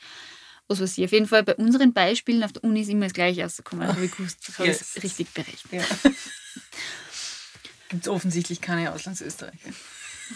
Was 0.67 0.79
weiß 0.81 0.97
ich. 0.97 1.05
Auf 1.05 1.11
jeden 1.11 1.27
Fall 1.27 1.43
bei 1.43 1.55
unseren 1.55 1.93
Beispielen 1.93 2.43
auf 2.43 2.51
der 2.53 2.63
Uni 2.63 2.81
ist 2.81 2.89
immer 2.89 3.05
das 3.05 3.13
Gleiche 3.13 3.43
rausgekommen. 3.43 3.87
Da 3.87 3.93
habe 3.95 4.05
ich 4.05 4.11
gewusst, 4.11 4.39
das 4.47 4.57
habe 4.57 4.69
ich 4.69 4.77
Yes. 4.79 5.03
richtig 5.03 5.29
berechnet. 5.33 5.73
Ja. 5.73 6.11
Gibt 7.89 8.03
es 8.03 8.07
offensichtlich 8.09 8.61
keine 8.61 8.91
Auslandsösterreicher. 8.93 9.69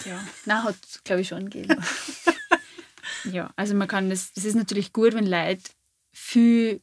Ja. 0.06 0.24
Na, 0.46 0.64
hat 0.64 0.76
glaube 1.04 1.22
ich 1.22 1.28
schon 1.30 1.50
gegeben. 1.50 1.84
ja, 3.32 3.52
also 3.56 3.74
man 3.74 3.88
kann 3.88 4.10
das, 4.10 4.32
das 4.34 4.46
ist 4.46 4.56
natürlich 4.56 4.94
gut, 4.94 5.14
wenn 5.16 5.26
Leute 5.26 5.64
viel 6.12 6.82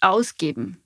ausgeben. 0.00 0.82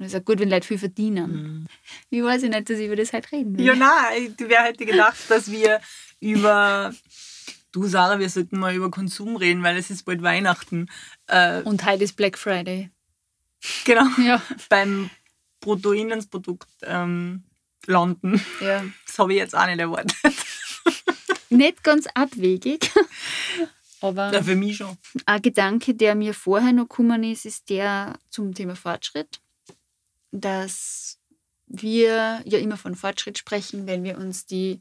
Und 0.00 0.06
ist 0.06 0.16
auch 0.16 0.24
gut, 0.24 0.40
wenn 0.40 0.48
Leute 0.48 0.66
viel 0.66 0.78
verdienen. 0.78 1.68
Ich 2.08 2.22
weiß 2.22 2.42
nicht, 2.42 2.54
dass 2.70 2.78
ich 2.78 2.86
über 2.86 2.96
das 2.96 3.12
heute 3.12 3.30
reden 3.32 3.56
will. 3.58 3.66
Ja, 3.66 3.74
nein, 3.74 4.34
wer 4.38 4.62
hätte 4.64 4.86
gedacht, 4.86 5.18
dass 5.28 5.50
wir 5.52 5.80
über. 6.20 6.92
Du, 7.72 7.86
Sarah, 7.86 8.18
wir 8.18 8.28
sollten 8.30 8.58
mal 8.58 8.74
über 8.74 8.90
Konsum 8.90 9.36
reden, 9.36 9.62
weil 9.62 9.76
es 9.76 9.90
ist 9.90 10.04
bald 10.04 10.22
Weihnachten. 10.22 10.88
Äh, 11.28 11.60
Und 11.62 11.84
heute 11.84 12.02
ist 12.04 12.16
Black 12.16 12.36
Friday. 12.38 12.90
genau, 13.84 14.06
Ja. 14.18 14.42
beim 14.70 15.10
Bruttoinlandsprodukt 15.60 16.68
ähm, 16.82 17.44
landen. 17.86 18.42
ja. 18.60 18.82
Das 19.06 19.18
habe 19.18 19.34
ich 19.34 19.38
jetzt 19.38 19.54
auch 19.54 19.66
nicht 19.66 19.78
erwartet. 19.78 20.14
Nicht 21.52 21.82
ganz 21.84 22.06
abwegig. 22.14 22.90
Aber 24.00 24.32
Ja, 24.32 24.42
für 24.42 24.54
mich 24.56 24.76
schon. 24.78 24.96
ein 25.26 25.42
Gedanke, 25.42 25.94
der 25.94 26.14
mir 26.14 26.32
vorher 26.32 26.72
noch 26.72 26.88
gekommen 26.88 27.22
ist, 27.24 27.44
ist 27.44 27.68
der 27.68 28.18
zum 28.30 28.54
Thema 28.54 28.76
Fortschritt. 28.76 29.40
Dass 30.32 31.18
wir 31.66 32.42
ja 32.44 32.58
immer 32.58 32.76
von 32.76 32.94
Fortschritt 32.96 33.38
sprechen, 33.38 33.86
wenn 33.86 34.02
wir 34.04 34.18
uns 34.18 34.46
die 34.46 34.80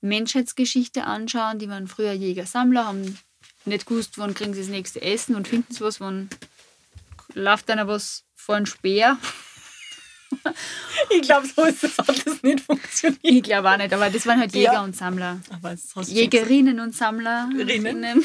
Menschheitsgeschichte 0.00 1.04
anschauen. 1.04 1.58
Die 1.58 1.68
waren 1.68 1.86
früher 1.88 2.12
Jäger-Sammler, 2.12 2.86
haben 2.86 3.18
nicht 3.64 3.86
gewusst, 3.86 4.16
wann 4.18 4.34
kriegen 4.34 4.54
sie 4.54 4.60
das 4.60 4.68
nächste 4.70 5.02
Essen 5.02 5.34
und 5.34 5.46
finden 5.48 5.72
sie 5.74 5.80
was, 5.80 6.00
wann 6.00 6.30
läuft 7.34 7.70
einer 7.70 7.86
was 7.86 8.24
vor 8.34 8.56
einen 8.56 8.66
Speer. 8.66 9.18
Ich 11.10 11.22
glaube, 11.22 11.44
so 11.46 11.64
ist 11.64 11.82
das, 11.82 11.98
hat 11.98 12.24
das 12.24 12.42
nicht 12.44 12.60
funktioniert. 12.60 13.18
Ich 13.22 13.42
glaube 13.42 13.68
auch 13.68 13.76
nicht, 13.76 13.92
aber 13.92 14.10
das 14.10 14.24
waren 14.26 14.38
halt 14.38 14.54
Jäger 14.54 14.74
Ja. 14.74 14.84
und 14.84 14.94
Sammler. 14.96 15.40
Jägerinnen 16.06 16.78
und 16.78 16.94
Sammlerinnen. 16.94 17.68
Rinnen. 17.86 18.24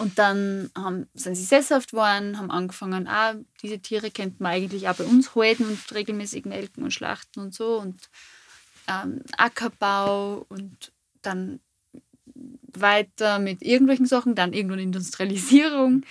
Und 0.00 0.18
dann 0.18 0.70
haben, 0.74 1.10
sind 1.12 1.34
sie 1.34 1.44
sesshaft 1.44 1.90
geworden, 1.90 2.38
haben 2.38 2.50
angefangen, 2.50 3.06
ah, 3.06 3.34
diese 3.60 3.80
Tiere 3.80 4.10
könnten 4.10 4.42
wir 4.42 4.48
eigentlich 4.48 4.88
auch 4.88 4.96
bei 4.96 5.04
uns 5.04 5.34
halten 5.34 5.66
und 5.66 5.94
regelmäßig 5.94 6.46
melken 6.46 6.82
und 6.82 6.90
schlachten 6.90 7.38
und 7.38 7.52
so. 7.52 7.78
Und 7.78 8.08
ähm, 8.88 9.20
Ackerbau 9.36 10.46
und 10.48 10.90
dann 11.20 11.60
weiter 12.34 13.38
mit 13.40 13.60
irgendwelchen 13.60 14.06
Sachen, 14.06 14.34
dann 14.34 14.54
irgendwann 14.54 14.78
Industrialisierung. 14.78 16.02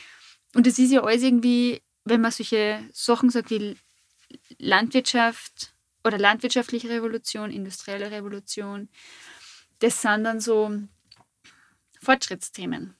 Und 0.53 0.67
es 0.67 0.77
ist 0.77 0.91
ja 0.91 1.01
alles 1.01 1.23
irgendwie, 1.23 1.81
wenn 2.05 2.21
man 2.21 2.31
solche 2.31 2.87
Sachen 2.93 3.31
sagt 3.31 3.49
wie 3.49 3.75
Landwirtschaft 4.59 5.73
oder 6.03 6.19
landwirtschaftliche 6.19 6.89
Revolution, 6.89 7.49
industrielle 7.49 8.11
Revolution, 8.11 8.87
das 9.79 9.99
sind 9.99 10.25
dann 10.25 10.41
so 10.41 10.79
Fortschrittsthemen. 12.03 12.93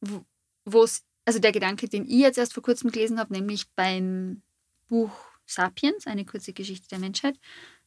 Wo 0.00 0.82
es, 0.84 1.02
also 1.24 1.38
der 1.38 1.52
Gedanke, 1.52 1.88
den 1.88 2.04
ich 2.04 2.20
jetzt 2.20 2.38
erst 2.38 2.54
vor 2.54 2.62
kurzem 2.62 2.90
gelesen 2.90 3.18
habe, 3.18 3.32
nämlich 3.32 3.68
beim 3.70 4.42
Buch 4.88 5.10
Sapiens, 5.46 6.06
eine 6.06 6.24
kurze 6.24 6.52
Geschichte 6.52 6.88
der 6.88 6.98
Menschheit 6.98 7.36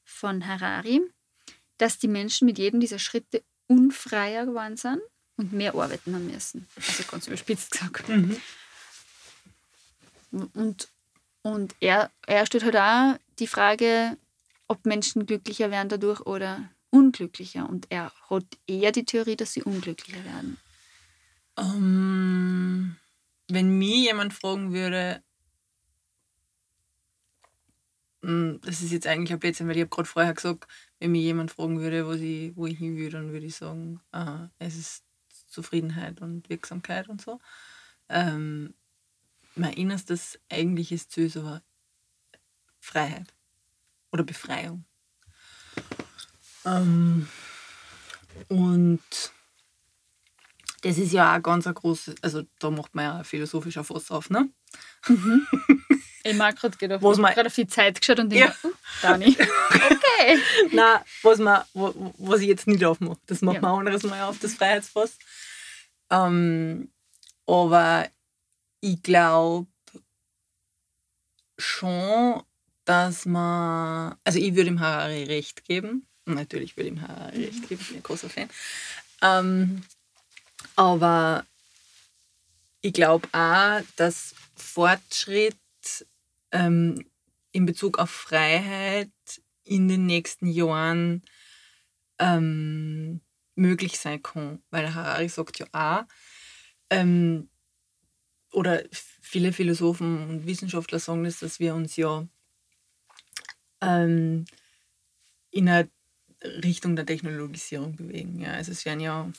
von 0.03 0.45
Harari, 0.45 1.01
dass 1.77 1.99
die 1.99 2.07
Menschen 2.07 2.45
mit 2.45 2.57
jedem 2.57 2.79
dieser 2.79 2.99
Schritte 2.99 3.43
unfreier 3.67 4.45
geworden 4.45 4.77
sind 4.77 5.01
und 5.37 5.53
mehr 5.53 5.73
arbeiten 5.73 6.13
haben 6.13 6.27
müssen. 6.27 6.67
Also 6.75 7.03
ganz 7.03 7.27
überspitzt 7.27 7.71
gesagt. 7.71 8.09
Mhm. 8.09 8.37
Und, 10.53 10.87
und 11.41 11.75
er, 11.79 12.09
er 12.27 12.45
stellt 12.45 12.63
halt 12.63 12.77
auch 12.77 13.19
die 13.39 13.47
Frage, 13.47 14.17
ob 14.67 14.85
Menschen 14.85 15.25
glücklicher 15.25 15.71
werden 15.71 15.89
dadurch 15.89 16.21
oder 16.21 16.69
unglücklicher. 16.89 17.67
Und 17.67 17.87
er 17.89 18.11
hat 18.29 18.45
eher 18.67 18.91
die 18.91 19.05
Theorie, 19.05 19.35
dass 19.35 19.53
sie 19.53 19.63
unglücklicher 19.63 20.23
werden. 20.23 20.57
Ähm, 21.57 22.95
wenn 23.49 23.77
mir 23.77 23.97
jemand 23.97 24.33
fragen 24.33 24.73
würde, 24.73 25.21
Mm, 28.21 28.57
das 28.61 28.81
ist 28.81 28.91
jetzt 28.91 29.07
eigentlich 29.07 29.33
ein 29.33 29.39
Blödsinn, 29.39 29.67
weil 29.67 29.75
ich 29.77 29.81
habe 29.81 29.89
gerade 29.89 30.07
vorher 30.07 30.33
gesagt, 30.33 30.67
wenn 30.99 31.11
mir 31.11 31.21
jemand 31.21 31.51
fragen 31.51 31.79
würde, 31.79 32.07
was 32.07 32.19
ich, 32.19 32.55
wo 32.55 32.67
ich 32.67 32.77
hin 32.77 32.97
will, 32.97 33.09
dann 33.09 33.31
würde 33.31 33.45
ich 33.45 33.55
sagen, 33.55 33.99
äh, 34.11 34.47
es 34.59 34.77
ist 34.77 35.03
Zufriedenheit 35.49 36.21
und 36.21 36.47
Wirksamkeit 36.49 37.09
und 37.09 37.21
so. 37.21 37.39
Ähm, 38.09 38.73
mein 39.55 39.73
innerstes 39.73 40.39
eigentliches 40.49 41.09
Ziel 41.09 41.25
ist 41.25 41.37
aber 41.37 41.61
Freiheit 42.79 43.33
oder 44.11 44.23
Befreiung. 44.23 44.85
Ähm, 46.65 47.27
und 48.49 49.01
das 50.81 50.97
ist 50.97 51.11
ja 51.13 51.29
auch 51.31 51.35
ein 51.35 51.43
ganz 51.43 51.67
ein 51.67 51.73
großes, 51.73 52.15
also 52.21 52.43
da 52.59 52.69
macht 52.71 52.93
man 52.95 53.05
ja 53.05 53.17
ein 53.19 53.23
philosophischer 53.25 53.83
Fass 53.83 54.09
auf, 54.11 54.29
ne? 54.29 54.49
Ich 56.23 56.35
mag 56.35 56.55
gerade 56.55 56.77
gedacht, 56.77 57.01
Was 57.01 57.17
ich 57.17 57.21
man- 57.21 57.33
gerade 57.33 57.47
auf 57.47 57.55
die 57.55 57.67
Zeit 57.67 57.99
geschaut 57.99 58.19
und 58.19 58.31
Ja. 58.33 58.47
denke, 58.47 58.67
uh, 58.67 58.71
Dani. 59.01 59.37
Okay. 59.71 60.39
Nein, 60.71 60.99
was, 61.23 61.39
man, 61.39 61.63
was 61.73 62.41
ich 62.41 62.47
jetzt 62.47 62.67
nicht 62.67 62.83
aufmache, 62.85 63.17
das 63.27 63.41
machen 63.41 63.55
Ja. 63.55 63.61
wir 63.61 63.69
ein 63.69 63.79
anderes 63.87 64.03
Mal 64.03 64.21
auf, 64.23 64.37
das 64.39 64.53
Freiheitsfass. 64.53 65.17
Ähm, 66.11 66.89
aber 67.47 68.07
ich 68.81 69.01
glaube 69.01 69.67
schon, 71.57 72.41
dass 72.85 73.25
man, 73.25 74.15
also 74.23 74.39
ich 74.39 74.55
würde 74.55 74.69
ihm 74.69 74.79
Harari 74.79 75.23
recht 75.23 75.63
geben. 75.65 76.05
Natürlich 76.25 76.77
würde 76.77 76.89
ich 76.89 76.95
ihm 76.95 77.01
Harari 77.01 77.45
recht 77.45 77.67
geben, 77.69 77.81
ich 77.81 77.87
bin 77.89 77.97
ein 77.97 78.03
großer 78.03 78.29
Fan. 78.29 78.49
Ähm, 79.21 79.83
aber 80.75 81.45
ich 82.81 82.93
glaube 82.93 83.27
auch, 83.31 83.81
dass 83.95 84.33
Fortschritt 84.55 85.55
ähm, 86.51 87.05
in 87.51 87.65
Bezug 87.65 87.99
auf 87.99 88.09
Freiheit 88.09 89.09
in 89.63 89.87
den 89.87 90.05
nächsten 90.05 90.47
Jahren 90.47 91.23
ähm, 92.19 93.21
möglich 93.55 93.99
sein 93.99 94.21
kann. 94.21 94.61
Weil 94.71 94.93
Harari 94.93 95.29
sagt 95.29 95.59
ja 95.59 95.67
auch, 95.71 96.03
ähm, 96.89 97.49
oder 98.51 98.83
viele 99.21 99.53
Philosophen 99.53 100.29
und 100.29 100.45
Wissenschaftler 100.45 100.99
sagen 100.99 101.23
das, 101.23 101.39
dass 101.39 101.59
wir 101.59 101.73
uns 101.73 101.95
ja 101.95 102.25
ähm, 103.81 104.45
in 105.51 105.69
eine 105.69 105.89
Richtung 106.43 106.95
der 106.95 107.05
Technologisierung 107.05 107.95
bewegen. 107.95 108.41
Ja. 108.41 108.53
Also 108.53 108.71
es 108.71 108.85
werden 108.85 108.99
ja 108.99 109.31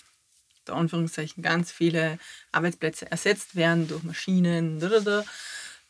unter 0.69 0.79
Anführungszeichen 0.79 1.43
ganz 1.43 1.73
viele 1.73 2.19
Arbeitsplätze 2.53 3.11
ersetzt 3.11 3.57
werden 3.57 3.89
durch 3.89 4.03
Maschinen. 4.03 4.81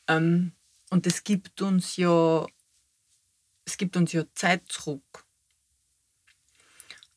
Ähm, 0.08 0.52
und 0.90 1.06
es 1.06 1.24
gibt 1.24 1.62
uns 1.62 1.96
ja 1.96 2.46
es 3.64 3.76
gibt 3.76 3.96
uns 3.96 4.12
ja 4.12 4.24
Zeit 4.34 4.62
zurück. 4.68 5.24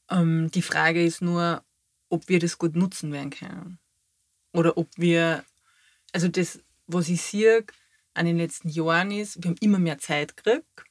Ähm, 0.10 0.52
die 0.52 0.62
Frage 0.62 1.04
ist 1.04 1.22
nur, 1.22 1.64
ob 2.10 2.28
wir 2.30 2.40
das 2.40 2.58
gut 2.58 2.76
nutzen 2.76 3.12
werden 3.12 3.32
können. 3.32 3.80
Oder 4.54 4.78
ob 4.78 4.88
wir, 4.96 5.44
also 6.14 6.28
das, 6.28 6.60
was 6.88 7.10
ich 7.10 7.22
sehe 7.22 7.66
an 8.14 8.26
den 8.26 8.38
letzten 8.38 8.70
Jahren 8.70 9.12
ist, 9.12 9.44
wir 9.44 9.50
haben 9.50 9.58
immer 9.60 9.80
mehr 9.80 10.00
Zeit 10.00 10.38
gekriegt 10.38 10.84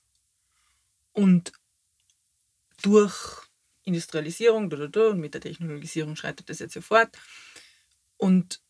und 1.12 1.52
durch 2.82 3.43
Industrialisierung 3.84 4.70
da, 4.70 4.76
da, 4.76 4.86
da, 4.86 5.08
und 5.08 5.20
mit 5.20 5.34
der 5.34 5.40
Technologisierung 5.40 6.16
schreitet 6.16 6.48
das 6.48 6.58
jetzt 6.58 6.74
ja 6.74 6.80
fort 6.80 7.16
und 8.16 8.60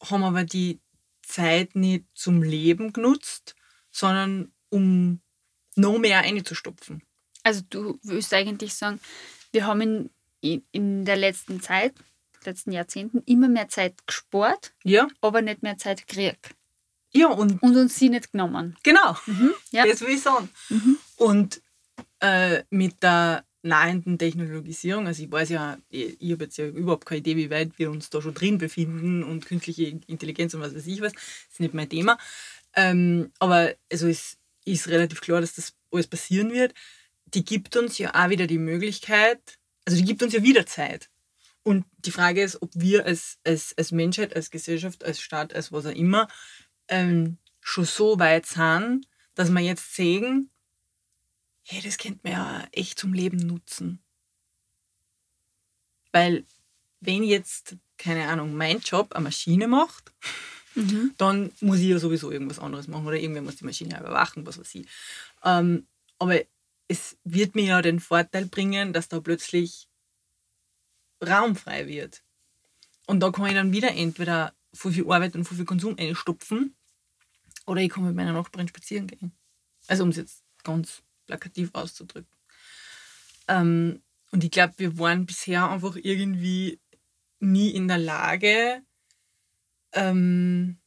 haben 0.00 0.24
aber 0.24 0.44
die 0.44 0.80
Zeit 1.22 1.74
nicht 1.74 2.04
zum 2.14 2.42
Leben 2.42 2.92
genutzt, 2.92 3.54
sondern 3.90 4.52
um 4.70 5.20
noch 5.76 5.98
mehr 5.98 6.20
einzustopfen. 6.20 7.02
Also 7.42 7.62
du 7.68 7.98
willst 8.02 8.32
eigentlich 8.34 8.74
sagen, 8.74 9.00
wir 9.52 9.66
haben 9.66 10.10
in, 10.40 10.64
in 10.72 11.04
der 11.04 11.16
letzten 11.16 11.60
Zeit, 11.60 11.94
letzten 12.44 12.72
Jahrzehnten, 12.72 13.22
immer 13.26 13.48
mehr 13.48 13.68
Zeit 13.68 13.94
gespart, 14.06 14.72
ja. 14.84 15.08
aber 15.20 15.42
nicht 15.42 15.62
mehr 15.62 15.78
Zeit 15.78 16.06
gekriegt. 16.06 16.54
Ja, 17.12 17.28
und, 17.28 17.62
und 17.62 17.76
uns 17.76 17.96
sie 17.96 18.08
nicht 18.08 18.32
genommen. 18.32 18.76
Genau, 18.82 19.16
mhm, 19.26 19.52
ja. 19.70 19.86
das 19.86 20.00
will 20.00 20.10
ich 20.10 20.22
sagen. 20.22 20.48
Mhm. 20.70 20.98
Und 21.16 21.60
äh, 22.20 22.64
mit 22.70 23.02
der 23.02 23.44
nahenden 23.62 24.18
Technologisierung, 24.18 25.06
also 25.06 25.22
ich 25.22 25.30
weiß 25.30 25.48
ja, 25.50 25.78
ich, 25.88 26.20
ich 26.20 26.32
habe 26.32 26.44
jetzt 26.44 26.58
ja 26.58 26.66
überhaupt 26.66 27.06
keine 27.06 27.20
Idee, 27.20 27.36
wie 27.36 27.50
weit 27.50 27.78
wir 27.78 27.90
uns 27.90 28.10
da 28.10 28.20
schon 28.20 28.34
drin 28.34 28.58
befinden 28.58 29.22
und 29.22 29.46
künstliche 29.46 30.00
Intelligenz 30.06 30.54
und 30.54 30.60
was 30.60 30.74
weiß 30.74 30.86
ich 30.86 31.00
was, 31.00 31.12
ist 31.12 31.60
nicht 31.60 31.74
mein 31.74 31.88
Thema. 31.88 32.18
Ähm, 32.74 33.30
aber 33.38 33.74
also 33.90 34.08
es 34.08 34.36
ist 34.64 34.88
relativ 34.88 35.20
klar, 35.20 35.40
dass 35.40 35.54
das 35.54 35.74
alles 35.90 36.06
passieren 36.06 36.52
wird. 36.52 36.74
Die 37.26 37.44
gibt 37.44 37.76
uns 37.76 37.98
ja 37.98 38.14
auch 38.14 38.30
wieder 38.30 38.46
die 38.46 38.58
Möglichkeit, 38.58 39.40
also 39.84 39.96
die 39.96 40.04
gibt 40.04 40.22
uns 40.22 40.32
ja 40.32 40.42
wieder 40.42 40.66
Zeit. 40.66 41.08
Und 41.62 41.84
die 41.98 42.10
Frage 42.10 42.42
ist, 42.42 42.60
ob 42.60 42.70
wir 42.74 43.06
als, 43.06 43.38
als, 43.44 43.74
als 43.78 43.92
Menschheit, 43.92 44.34
als 44.34 44.50
Gesellschaft, 44.50 45.04
als 45.04 45.20
Staat, 45.20 45.54
als 45.54 45.70
was 45.70 45.86
auch 45.86 45.94
immer, 45.94 46.28
ähm, 46.88 47.38
schon 47.60 47.84
so 47.84 48.18
weit 48.18 48.46
sind, 48.46 49.06
dass 49.34 49.50
wir 49.50 49.60
jetzt 49.60 49.94
sehen, 49.94 50.50
hey, 51.64 51.80
das 51.82 51.98
könnte 51.98 52.20
man 52.22 52.32
ja 52.32 52.68
echt 52.72 52.98
zum 52.98 53.12
Leben 53.12 53.38
nutzen. 53.38 54.00
Weil 56.12 56.44
wenn 57.00 57.24
jetzt, 57.24 57.76
keine 57.98 58.28
Ahnung, 58.28 58.54
mein 58.54 58.80
Job 58.80 59.12
eine 59.12 59.24
Maschine 59.24 59.66
macht, 59.66 60.12
mhm. 60.74 61.12
dann 61.18 61.52
muss 61.60 61.78
ich 61.78 61.88
ja 61.88 61.98
sowieso 61.98 62.30
irgendwas 62.30 62.58
anderes 62.58 62.88
machen 62.88 63.06
oder 63.06 63.16
irgendwer 63.16 63.42
muss 63.42 63.56
die 63.56 63.64
Maschine 63.64 63.98
überwachen, 63.98 64.46
was 64.46 64.58
weiß 64.58 64.74
ich. 64.74 64.86
Ähm, 65.44 65.86
aber 66.18 66.40
es 66.88 67.16
wird 67.24 67.54
mir 67.54 67.64
ja 67.64 67.82
den 67.82 68.00
Vorteil 68.00 68.46
bringen, 68.46 68.92
dass 68.92 69.08
da 69.08 69.20
plötzlich 69.20 69.86
Raum 71.20 71.56
frei 71.56 71.86
wird. 71.86 72.20
Und 73.06 73.20
da 73.20 73.30
kann 73.30 73.46
ich 73.46 73.54
dann 73.54 73.72
wieder 73.72 73.92
entweder 73.94 74.52
viel, 74.74 74.92
viel 74.92 75.10
Arbeit 75.10 75.34
und 75.34 75.46
viel, 75.46 75.56
viel 75.56 75.66
Konsum 75.66 75.96
einstopfen 75.98 76.74
oder 77.66 77.80
ich 77.80 77.90
kann 77.90 78.04
mit 78.04 78.14
meiner 78.14 78.32
Nachbarin 78.32 78.68
spazieren 78.68 79.06
gehen. 79.06 79.32
Also 79.86 80.04
um 80.04 80.10
es 80.10 80.16
jetzt 80.16 80.42
ganz 80.64 81.02
plakativ 81.26 81.70
auszudrücken. 81.72 82.30
Ähm, 83.48 84.02
und 84.30 84.44
ich 84.44 84.50
glaube, 84.50 84.74
wir 84.78 84.98
waren 84.98 85.26
bisher 85.26 85.68
einfach 85.68 85.96
irgendwie 85.96 86.78
nie 87.40 87.70
in 87.70 87.88
der 87.88 87.98
Lage, 87.98 88.82
ähm, 89.92 90.78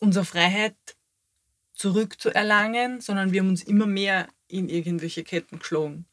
unsere 0.00 0.24
Freiheit 0.24 0.76
zurückzuerlangen, 1.74 3.00
sondern 3.00 3.32
wir 3.32 3.40
haben 3.40 3.48
uns 3.48 3.62
immer 3.62 3.86
mehr 3.86 4.28
in 4.48 4.68
irgendwelche 4.68 5.24
Ketten 5.24 5.58
geschlagen. 5.58 6.06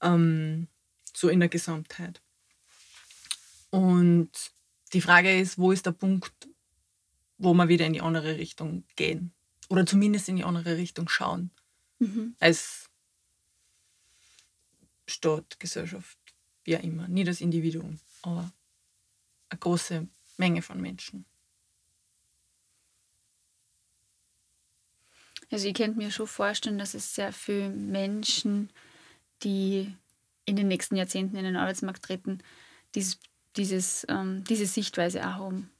Ähm, 0.00 0.68
so 1.14 1.28
in 1.28 1.40
der 1.40 1.48
Gesamtheit. 1.48 2.20
Und 3.70 4.30
die 4.92 5.00
Frage 5.00 5.38
ist, 5.38 5.58
wo 5.58 5.72
ist 5.72 5.86
der 5.86 5.92
Punkt, 5.92 6.32
wo 7.38 7.54
wir 7.54 7.68
wieder 7.68 7.86
in 7.86 7.92
die 7.92 8.00
andere 8.00 8.36
Richtung 8.38 8.84
gehen? 8.96 9.32
Oder 9.68 9.86
zumindest 9.86 10.28
in 10.28 10.36
die 10.36 10.44
andere 10.44 10.76
Richtung 10.76 11.08
schauen. 11.08 11.50
Mhm. 12.00 12.34
Als 12.40 12.88
Staat, 15.06 15.60
Gesellschaft, 15.60 16.16
wie 16.64 16.76
auch 16.76 16.82
immer. 16.82 17.06
Nie 17.08 17.24
das 17.24 17.40
Individuum, 17.42 17.98
aber 18.22 18.50
eine 19.50 19.58
große 19.60 20.06
Menge 20.38 20.62
von 20.62 20.80
Menschen. 20.80 21.24
Also 25.50 25.66
ich 25.66 25.74
könnte 25.74 25.98
mir 25.98 26.10
schon 26.10 26.26
vorstellen, 26.26 26.78
dass 26.78 26.94
es 26.94 27.14
sehr 27.14 27.32
viele 27.32 27.70
Menschen, 27.70 28.70
die 29.42 29.94
in 30.46 30.56
den 30.56 30.68
nächsten 30.68 30.96
Jahrzehnten 30.96 31.36
in 31.36 31.44
den 31.44 31.56
Arbeitsmarkt 31.56 32.04
treten, 32.04 32.40
dieses, 32.94 33.18
dieses, 33.56 34.06
ähm, 34.08 34.44
diese 34.44 34.66
Sichtweise 34.66 35.20
auch 35.22 35.34
haben. 35.36 35.70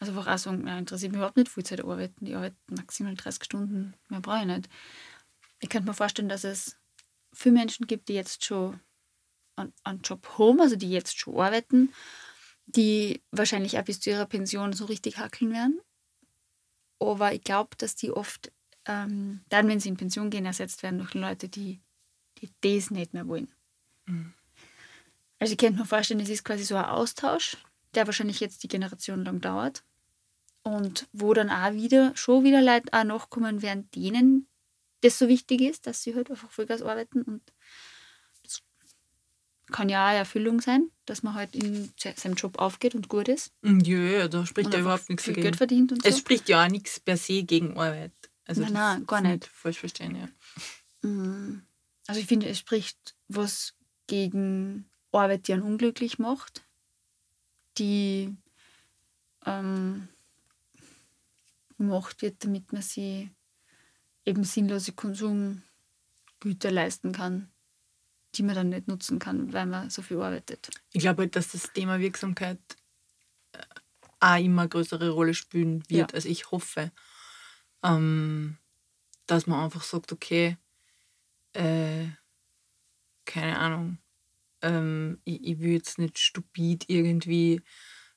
Also 0.00 0.12
einfach 0.12 0.32
auch 0.34 0.38
sagen, 0.38 0.66
ja, 0.66 0.78
interessiert 0.78 1.12
mich 1.12 1.18
überhaupt 1.18 1.36
nicht 1.38 1.50
Vollzeit 1.50 1.82
arbeiten, 1.84 2.24
die 2.26 2.34
arbeiten 2.34 2.56
maximal 2.76 3.14
30 3.14 3.44
Stunden, 3.44 3.94
mehr 4.10 4.20
brauche 4.20 4.40
ich 4.40 4.46
nicht. 4.46 4.68
Ich 5.64 5.70
könnte 5.70 5.88
mir 5.88 5.94
vorstellen, 5.94 6.28
dass 6.28 6.44
es 6.44 6.76
viele 7.32 7.54
Menschen 7.54 7.86
gibt, 7.86 8.08
die 8.08 8.14
jetzt 8.14 8.44
schon 8.44 8.78
einen, 9.56 9.72
einen 9.82 10.02
Job 10.02 10.28
haben, 10.38 10.60
also 10.60 10.76
die 10.76 10.90
jetzt 10.90 11.18
schon 11.18 11.40
arbeiten 11.40 11.92
die 12.66 13.22
wahrscheinlich 13.30 13.78
auch 13.78 13.84
bis 13.84 14.00
zu 14.00 14.10
ihrer 14.10 14.26
Pension 14.26 14.72
so 14.72 14.86
richtig 14.86 15.18
hackeln 15.18 15.52
werden. 15.52 15.80
Aber 16.98 17.32
ich 17.32 17.42
glaube, 17.42 17.76
dass 17.76 17.96
die 17.96 18.10
oft 18.10 18.50
ähm, 18.86 19.40
dann, 19.48 19.68
wenn 19.68 19.80
sie 19.80 19.88
in 19.88 19.96
Pension 19.96 20.30
gehen, 20.30 20.46
ersetzt 20.46 20.82
werden 20.82 20.98
durch 20.98 21.14
Leute, 21.14 21.48
die, 21.48 21.80
die 22.38 22.50
das 22.60 22.90
nicht 22.90 23.14
mehr 23.14 23.26
wollen. 23.26 23.48
Mhm. 24.06 24.32
Also 25.38 25.52
ich 25.52 25.58
könnte 25.58 25.80
mir 25.80 25.86
vorstellen, 25.86 26.20
es 26.20 26.28
ist 26.28 26.44
quasi 26.44 26.64
so 26.64 26.76
ein 26.76 26.84
Austausch, 26.84 27.56
der 27.94 28.06
wahrscheinlich 28.06 28.40
jetzt 28.40 28.62
die 28.62 28.68
Generation 28.68 29.24
lang 29.24 29.40
dauert. 29.40 29.82
Und 30.62 31.06
wo 31.12 31.34
dann 31.34 31.50
auch 31.50 31.72
wieder, 31.72 32.16
schon 32.16 32.44
wieder 32.44 32.62
Leute 32.62 32.90
auch 32.92 33.04
nachkommen 33.04 33.60
werden, 33.60 33.90
denen 33.94 34.46
das 35.04 35.18
so 35.18 35.28
wichtig 35.28 35.60
ist, 35.60 35.86
dass 35.86 36.02
sie 36.02 36.14
halt 36.14 36.30
einfach 36.30 36.50
Vollgas 36.50 36.82
arbeiten 36.82 37.22
und 37.22 37.42
kann 39.70 39.88
ja 39.88 40.04
auch 40.04 40.08
eine 40.08 40.18
Erfüllung 40.18 40.60
sein, 40.60 40.90
dass 41.06 41.22
man 41.22 41.34
halt 41.34 41.54
in 41.54 41.92
seinem 41.96 42.34
Job 42.34 42.58
aufgeht 42.58 42.94
und 42.94 43.08
gut 43.08 43.28
ist. 43.28 43.52
Mm, 43.62 43.80
ja, 43.80 43.98
ja 43.98 44.28
da 44.28 44.46
spricht 44.46 44.72
ja 44.72 44.80
überhaupt 44.80 45.08
nichts 45.08 45.24
dagegen. 45.24 45.42
Geld 45.42 45.56
verdient 45.56 45.92
und 45.92 46.02
so. 46.02 46.08
Es 46.08 46.18
spricht 46.18 46.48
ja 46.48 46.64
auch 46.64 46.68
nichts 46.68 47.00
per 47.00 47.16
se 47.16 47.42
gegen 47.42 47.76
Arbeit. 47.76 48.12
Also 48.46 48.62
nein, 48.62 48.72
nein, 48.72 49.06
gar 49.06 49.20
nicht. 49.20 49.46
Falsch 49.46 49.78
verstehen, 49.78 50.16
ja. 50.16 51.08
Mm. 51.08 51.62
Also 52.06 52.20
ich 52.20 52.26
finde, 52.26 52.46
es 52.46 52.58
spricht 52.58 53.14
was 53.28 53.74
gegen 54.06 54.86
Arbeit, 55.12 55.48
die 55.48 55.54
einen 55.54 55.62
unglücklich 55.62 56.18
macht, 56.18 56.62
die 57.78 58.34
ähm, 59.46 60.08
gemacht 61.78 62.22
wird, 62.22 62.44
damit 62.44 62.72
man 62.72 62.82
sich 62.82 63.28
eben 64.24 64.44
sinnlose 64.44 64.92
Konsumgüter 64.92 66.70
leisten 66.70 67.12
kann 67.12 67.48
die 68.36 68.42
man 68.42 68.54
dann 68.54 68.68
nicht 68.68 68.88
nutzen 68.88 69.18
kann, 69.18 69.52
weil 69.52 69.66
man 69.66 69.90
so 69.90 70.02
viel 70.02 70.20
arbeitet. 70.20 70.70
Ich 70.92 71.00
glaube 71.00 71.22
halt, 71.22 71.36
dass 71.36 71.52
das 71.52 71.72
Thema 71.72 72.00
Wirksamkeit 72.00 72.58
äh, 73.52 73.58
auch 74.20 74.38
immer 74.38 74.68
größere 74.68 75.10
Rolle 75.10 75.34
spielen 75.34 75.82
wird. 75.88 76.12
Ja. 76.12 76.14
Also 76.14 76.28
ich 76.28 76.50
hoffe, 76.50 76.90
ähm, 77.82 78.56
dass 79.26 79.46
man 79.46 79.64
einfach 79.64 79.82
sagt, 79.82 80.12
okay, 80.12 80.56
äh, 81.52 82.06
keine 83.24 83.58
Ahnung, 83.58 83.98
ähm, 84.62 85.18
ich, 85.24 85.44
ich 85.44 85.60
will 85.60 85.72
jetzt 85.72 85.98
nicht 85.98 86.18
stupid 86.18 86.84
irgendwie 86.88 87.62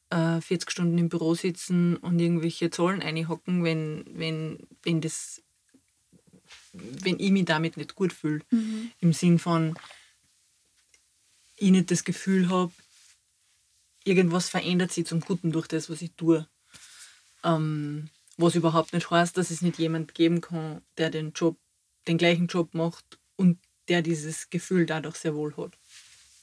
äh, 0.10 0.42
40 0.42 0.72
Stunden 0.72 0.98
im 0.98 1.10
Büro 1.10 1.36
sitzen 1.36 1.98
und 1.98 2.20
irgendwelche 2.20 2.70
Zahlen 2.70 3.02
einhocken, 3.02 3.64
wenn, 3.64 4.06
wenn, 4.08 4.68
wenn 4.84 5.02
das 5.02 5.42
wenn 6.74 7.20
ich 7.20 7.32
mich 7.32 7.46
damit 7.46 7.78
nicht 7.78 7.96
gut 7.96 8.14
fühle. 8.14 8.44
Mhm. 8.50 8.92
Im 9.00 9.14
Sinn 9.14 9.40
von, 9.40 9.78
ich 11.56 11.72
nicht 11.72 11.92
das 11.92 12.04
Gefühl 12.04 12.50
habe, 12.50 12.72
irgendwas 14.04 14.50
verändert 14.50 14.92
sich 14.92 15.06
zum 15.06 15.22
Guten 15.22 15.52
durch 15.52 15.68
das, 15.68 15.90
was 15.90 16.02
ich 16.02 16.12
tue. 16.16 16.48
Ähm, 17.44 18.10
was 18.38 18.56
überhaupt 18.56 18.94
nicht 18.94 19.10
heißt, 19.10 19.36
dass 19.38 19.52
es 19.52 19.62
nicht 19.62 19.80
jemand 19.80 20.14
geben 20.14 20.42
kann, 20.42 20.82
der 20.98 21.10
den 21.10 21.32
Job, 21.34 21.58
den 22.08 22.18
gleichen 22.18 22.48
Job 22.48 22.74
macht 22.74 23.18
und 23.36 23.60
der 23.88 24.02
dieses 24.02 24.50
Gefühl 24.50 24.86
dadurch 24.86 25.16
sehr 25.16 25.36
wohl 25.36 25.56
hat. 25.58 25.72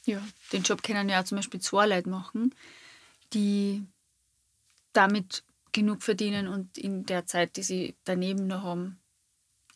Ja, 0.05 0.23
den 0.53 0.63
Job 0.63 0.83
können 0.83 1.09
ja 1.09 1.25
zum 1.25 1.37
Beispiel 1.37 1.61
zwei 1.61 1.87
Leute 1.87 2.09
machen, 2.09 2.55
die 3.33 3.83
damit 4.93 5.45
genug 5.73 6.03
verdienen 6.03 6.49
und 6.49 6.79
in 6.79 7.07
der 7.07 7.27
Zeit, 7.27 7.57
die 7.57 7.63
sie 7.63 7.95
daneben 8.05 8.47
noch 8.47 8.63
haben, 8.63 8.99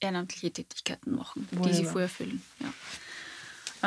ehrenamtliche 0.00 0.52
Tätigkeiten 0.52 1.14
machen, 1.14 1.48
Wunderbar. 1.50 1.68
die 1.68 1.76
sie 1.76 1.84
vorher 1.84 2.02
erfüllen. 2.02 2.42
Ja. 2.60 2.72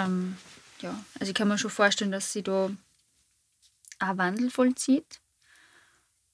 Ähm, 0.05 0.37
ja, 0.81 1.03
also 1.19 1.29
ich 1.29 1.35
kann 1.35 1.47
mir 1.47 1.57
schon 1.57 1.71
vorstellen, 1.71 2.11
dass 2.11 2.33
sie 2.33 2.43
da 2.43 2.69
ein 3.99 4.17
Wandel 4.17 4.49
vollzieht. 4.49 5.19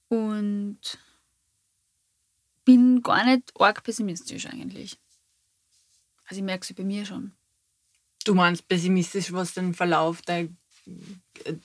Und 0.08 0.78
bin 2.64 3.02
gar 3.02 3.24
nicht 3.24 3.52
arg 3.58 3.82
pessimistisch 3.82 4.46
eigentlich. 4.46 4.96
Also 6.26 6.40
ich 6.40 6.44
merke 6.44 6.66
es 6.68 6.74
bei 6.74 6.82
mir 6.82 7.06
schon. 7.06 7.32
Du 8.24 8.34
meinst 8.34 8.68
pessimistisch, 8.68 9.32
was 9.32 9.54
den 9.54 9.74
Verlauf 9.74 10.20
der, 10.22 10.48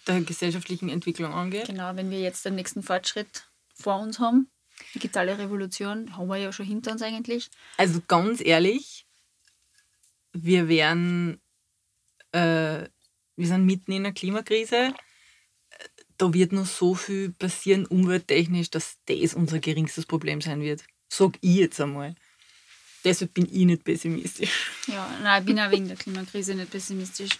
der 0.08 0.22
gesellschaftlichen 0.22 0.90
Entwicklung 0.90 1.34
angeht? 1.34 1.68
Genau, 1.68 1.96
wenn 1.96 2.10
wir 2.10 2.20
jetzt 2.22 2.46
den 2.46 2.56
nächsten 2.56 2.84
Fortschritt 2.84 3.46
vor 3.76 4.00
uns 4.00 4.20
haben, 4.20 4.50
digitale 4.94 5.38
Revolution, 5.38 6.16
haben 6.18 6.28
wir 6.28 6.38
ja 6.38 6.52
schon 6.52 6.66
hinter 6.66 6.92
uns 6.92 7.02
eigentlich. 7.02 7.50
Also 7.78 8.02
ganz 8.08 8.42
ehrlich, 8.42 9.06
wir 10.34 10.68
werden, 10.68 11.40
äh, 12.32 12.84
wir 13.36 13.48
sind 13.48 13.66
mitten 13.66 13.92
in 13.92 14.06
einer 14.06 14.14
Klimakrise. 14.14 14.94
Da 16.18 16.34
wird 16.34 16.52
noch 16.52 16.66
so 16.66 16.96
viel 16.96 17.32
passieren, 17.32 17.86
umwelttechnisch, 17.86 18.70
dass 18.70 18.98
das 19.06 19.34
unser 19.34 19.60
geringstes 19.60 20.06
Problem 20.06 20.42
sein 20.42 20.62
wird. 20.62 20.84
Sag 21.10 21.38
ich 21.42 21.56
jetzt 21.56 21.82
einmal. 21.82 22.16
Deshalb 23.04 23.34
bin 23.34 23.46
ich 23.46 23.66
nicht 23.66 23.84
pessimistisch. 23.84 24.72
Ja, 24.88 25.20
nein, 25.22 25.42
ich 25.42 25.46
bin 25.46 25.60
auch 25.60 25.70
wegen 25.72 25.88
der 25.88 25.98
Klimakrise 25.98 26.56
nicht 26.56 26.72
pessimistisch. 26.72 27.32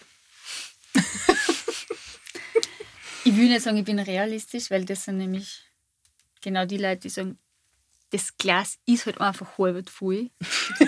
ich 3.24 3.36
will 3.36 3.48
nicht 3.48 3.62
sagen, 3.62 3.78
ich 3.78 3.84
bin 3.84 3.98
realistisch, 3.98 4.70
weil 4.70 4.84
das 4.84 5.04
sind 5.04 5.16
nämlich 5.16 5.62
genau 6.44 6.66
die 6.66 6.76
Leute, 6.76 7.02
die 7.02 7.08
sagen, 7.08 7.38
das 8.10 8.36
Glas 8.36 8.78
ist 8.86 9.06
halt 9.06 9.20
einfach 9.20 9.58
halb 9.58 9.90
voll. 9.90 10.30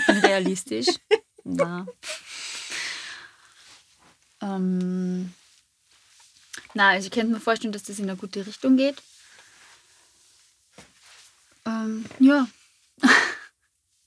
Realistisch. 0.09 0.87
Nein. 1.45 1.89
Ähm, 4.43 5.33
nein, 6.75 6.97
also 6.97 7.07
ich 7.07 7.13
könnte 7.13 7.33
mir 7.33 7.41
vorstellen, 7.41 7.73
dass 7.73 7.85
das 7.85 7.99
in 7.99 8.09
eine 8.09 8.19
gute 8.19 8.47
Richtung 8.47 8.77
geht. 8.77 9.03
Ähm, 11.65 12.05
ja. 12.19 12.47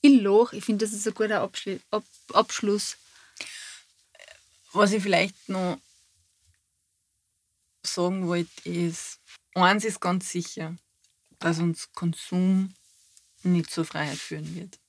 ich 0.02 0.22
loch. 0.22 0.54
Ich 0.54 0.64
finde, 0.64 0.86
das 0.86 0.93
ist 0.93 1.08
ein 1.08 1.14
guter 1.14 1.41
Abschli 1.41 1.82
Ab 1.91 2.04
Abschluss. 2.34 2.97
Was 4.72 4.91
ich 4.91 5.02
vielleicht 5.02 5.50
noch 5.50 5.80
sagen 7.84 8.28
wollte, 8.28 8.70
ist, 8.70 9.20
eins 9.56 9.84
ist 9.84 10.00
ganz 10.00 10.30
sicher, 10.30 10.78
dass 11.40 11.60
uns 11.60 11.92
Konsum 11.94 12.74
nie 13.44 13.64
zur 13.64 13.86
Freiheit 13.86 14.18
führen 14.18 14.56
wird. 14.56 14.80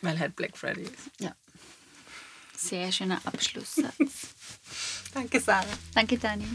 Weil 0.00 0.18
halt 0.18 0.36
Black 0.36 0.56
Friday 0.56 0.84
ist. 0.84 1.10
Ja. 1.18 1.34
Sehr 2.56 2.90
schöner 2.92 3.20
Abschlusssatz. 3.24 4.28
Danke, 5.14 5.40
Sarah. 5.40 5.66
Danke, 5.94 6.18
Dani. 6.18 6.46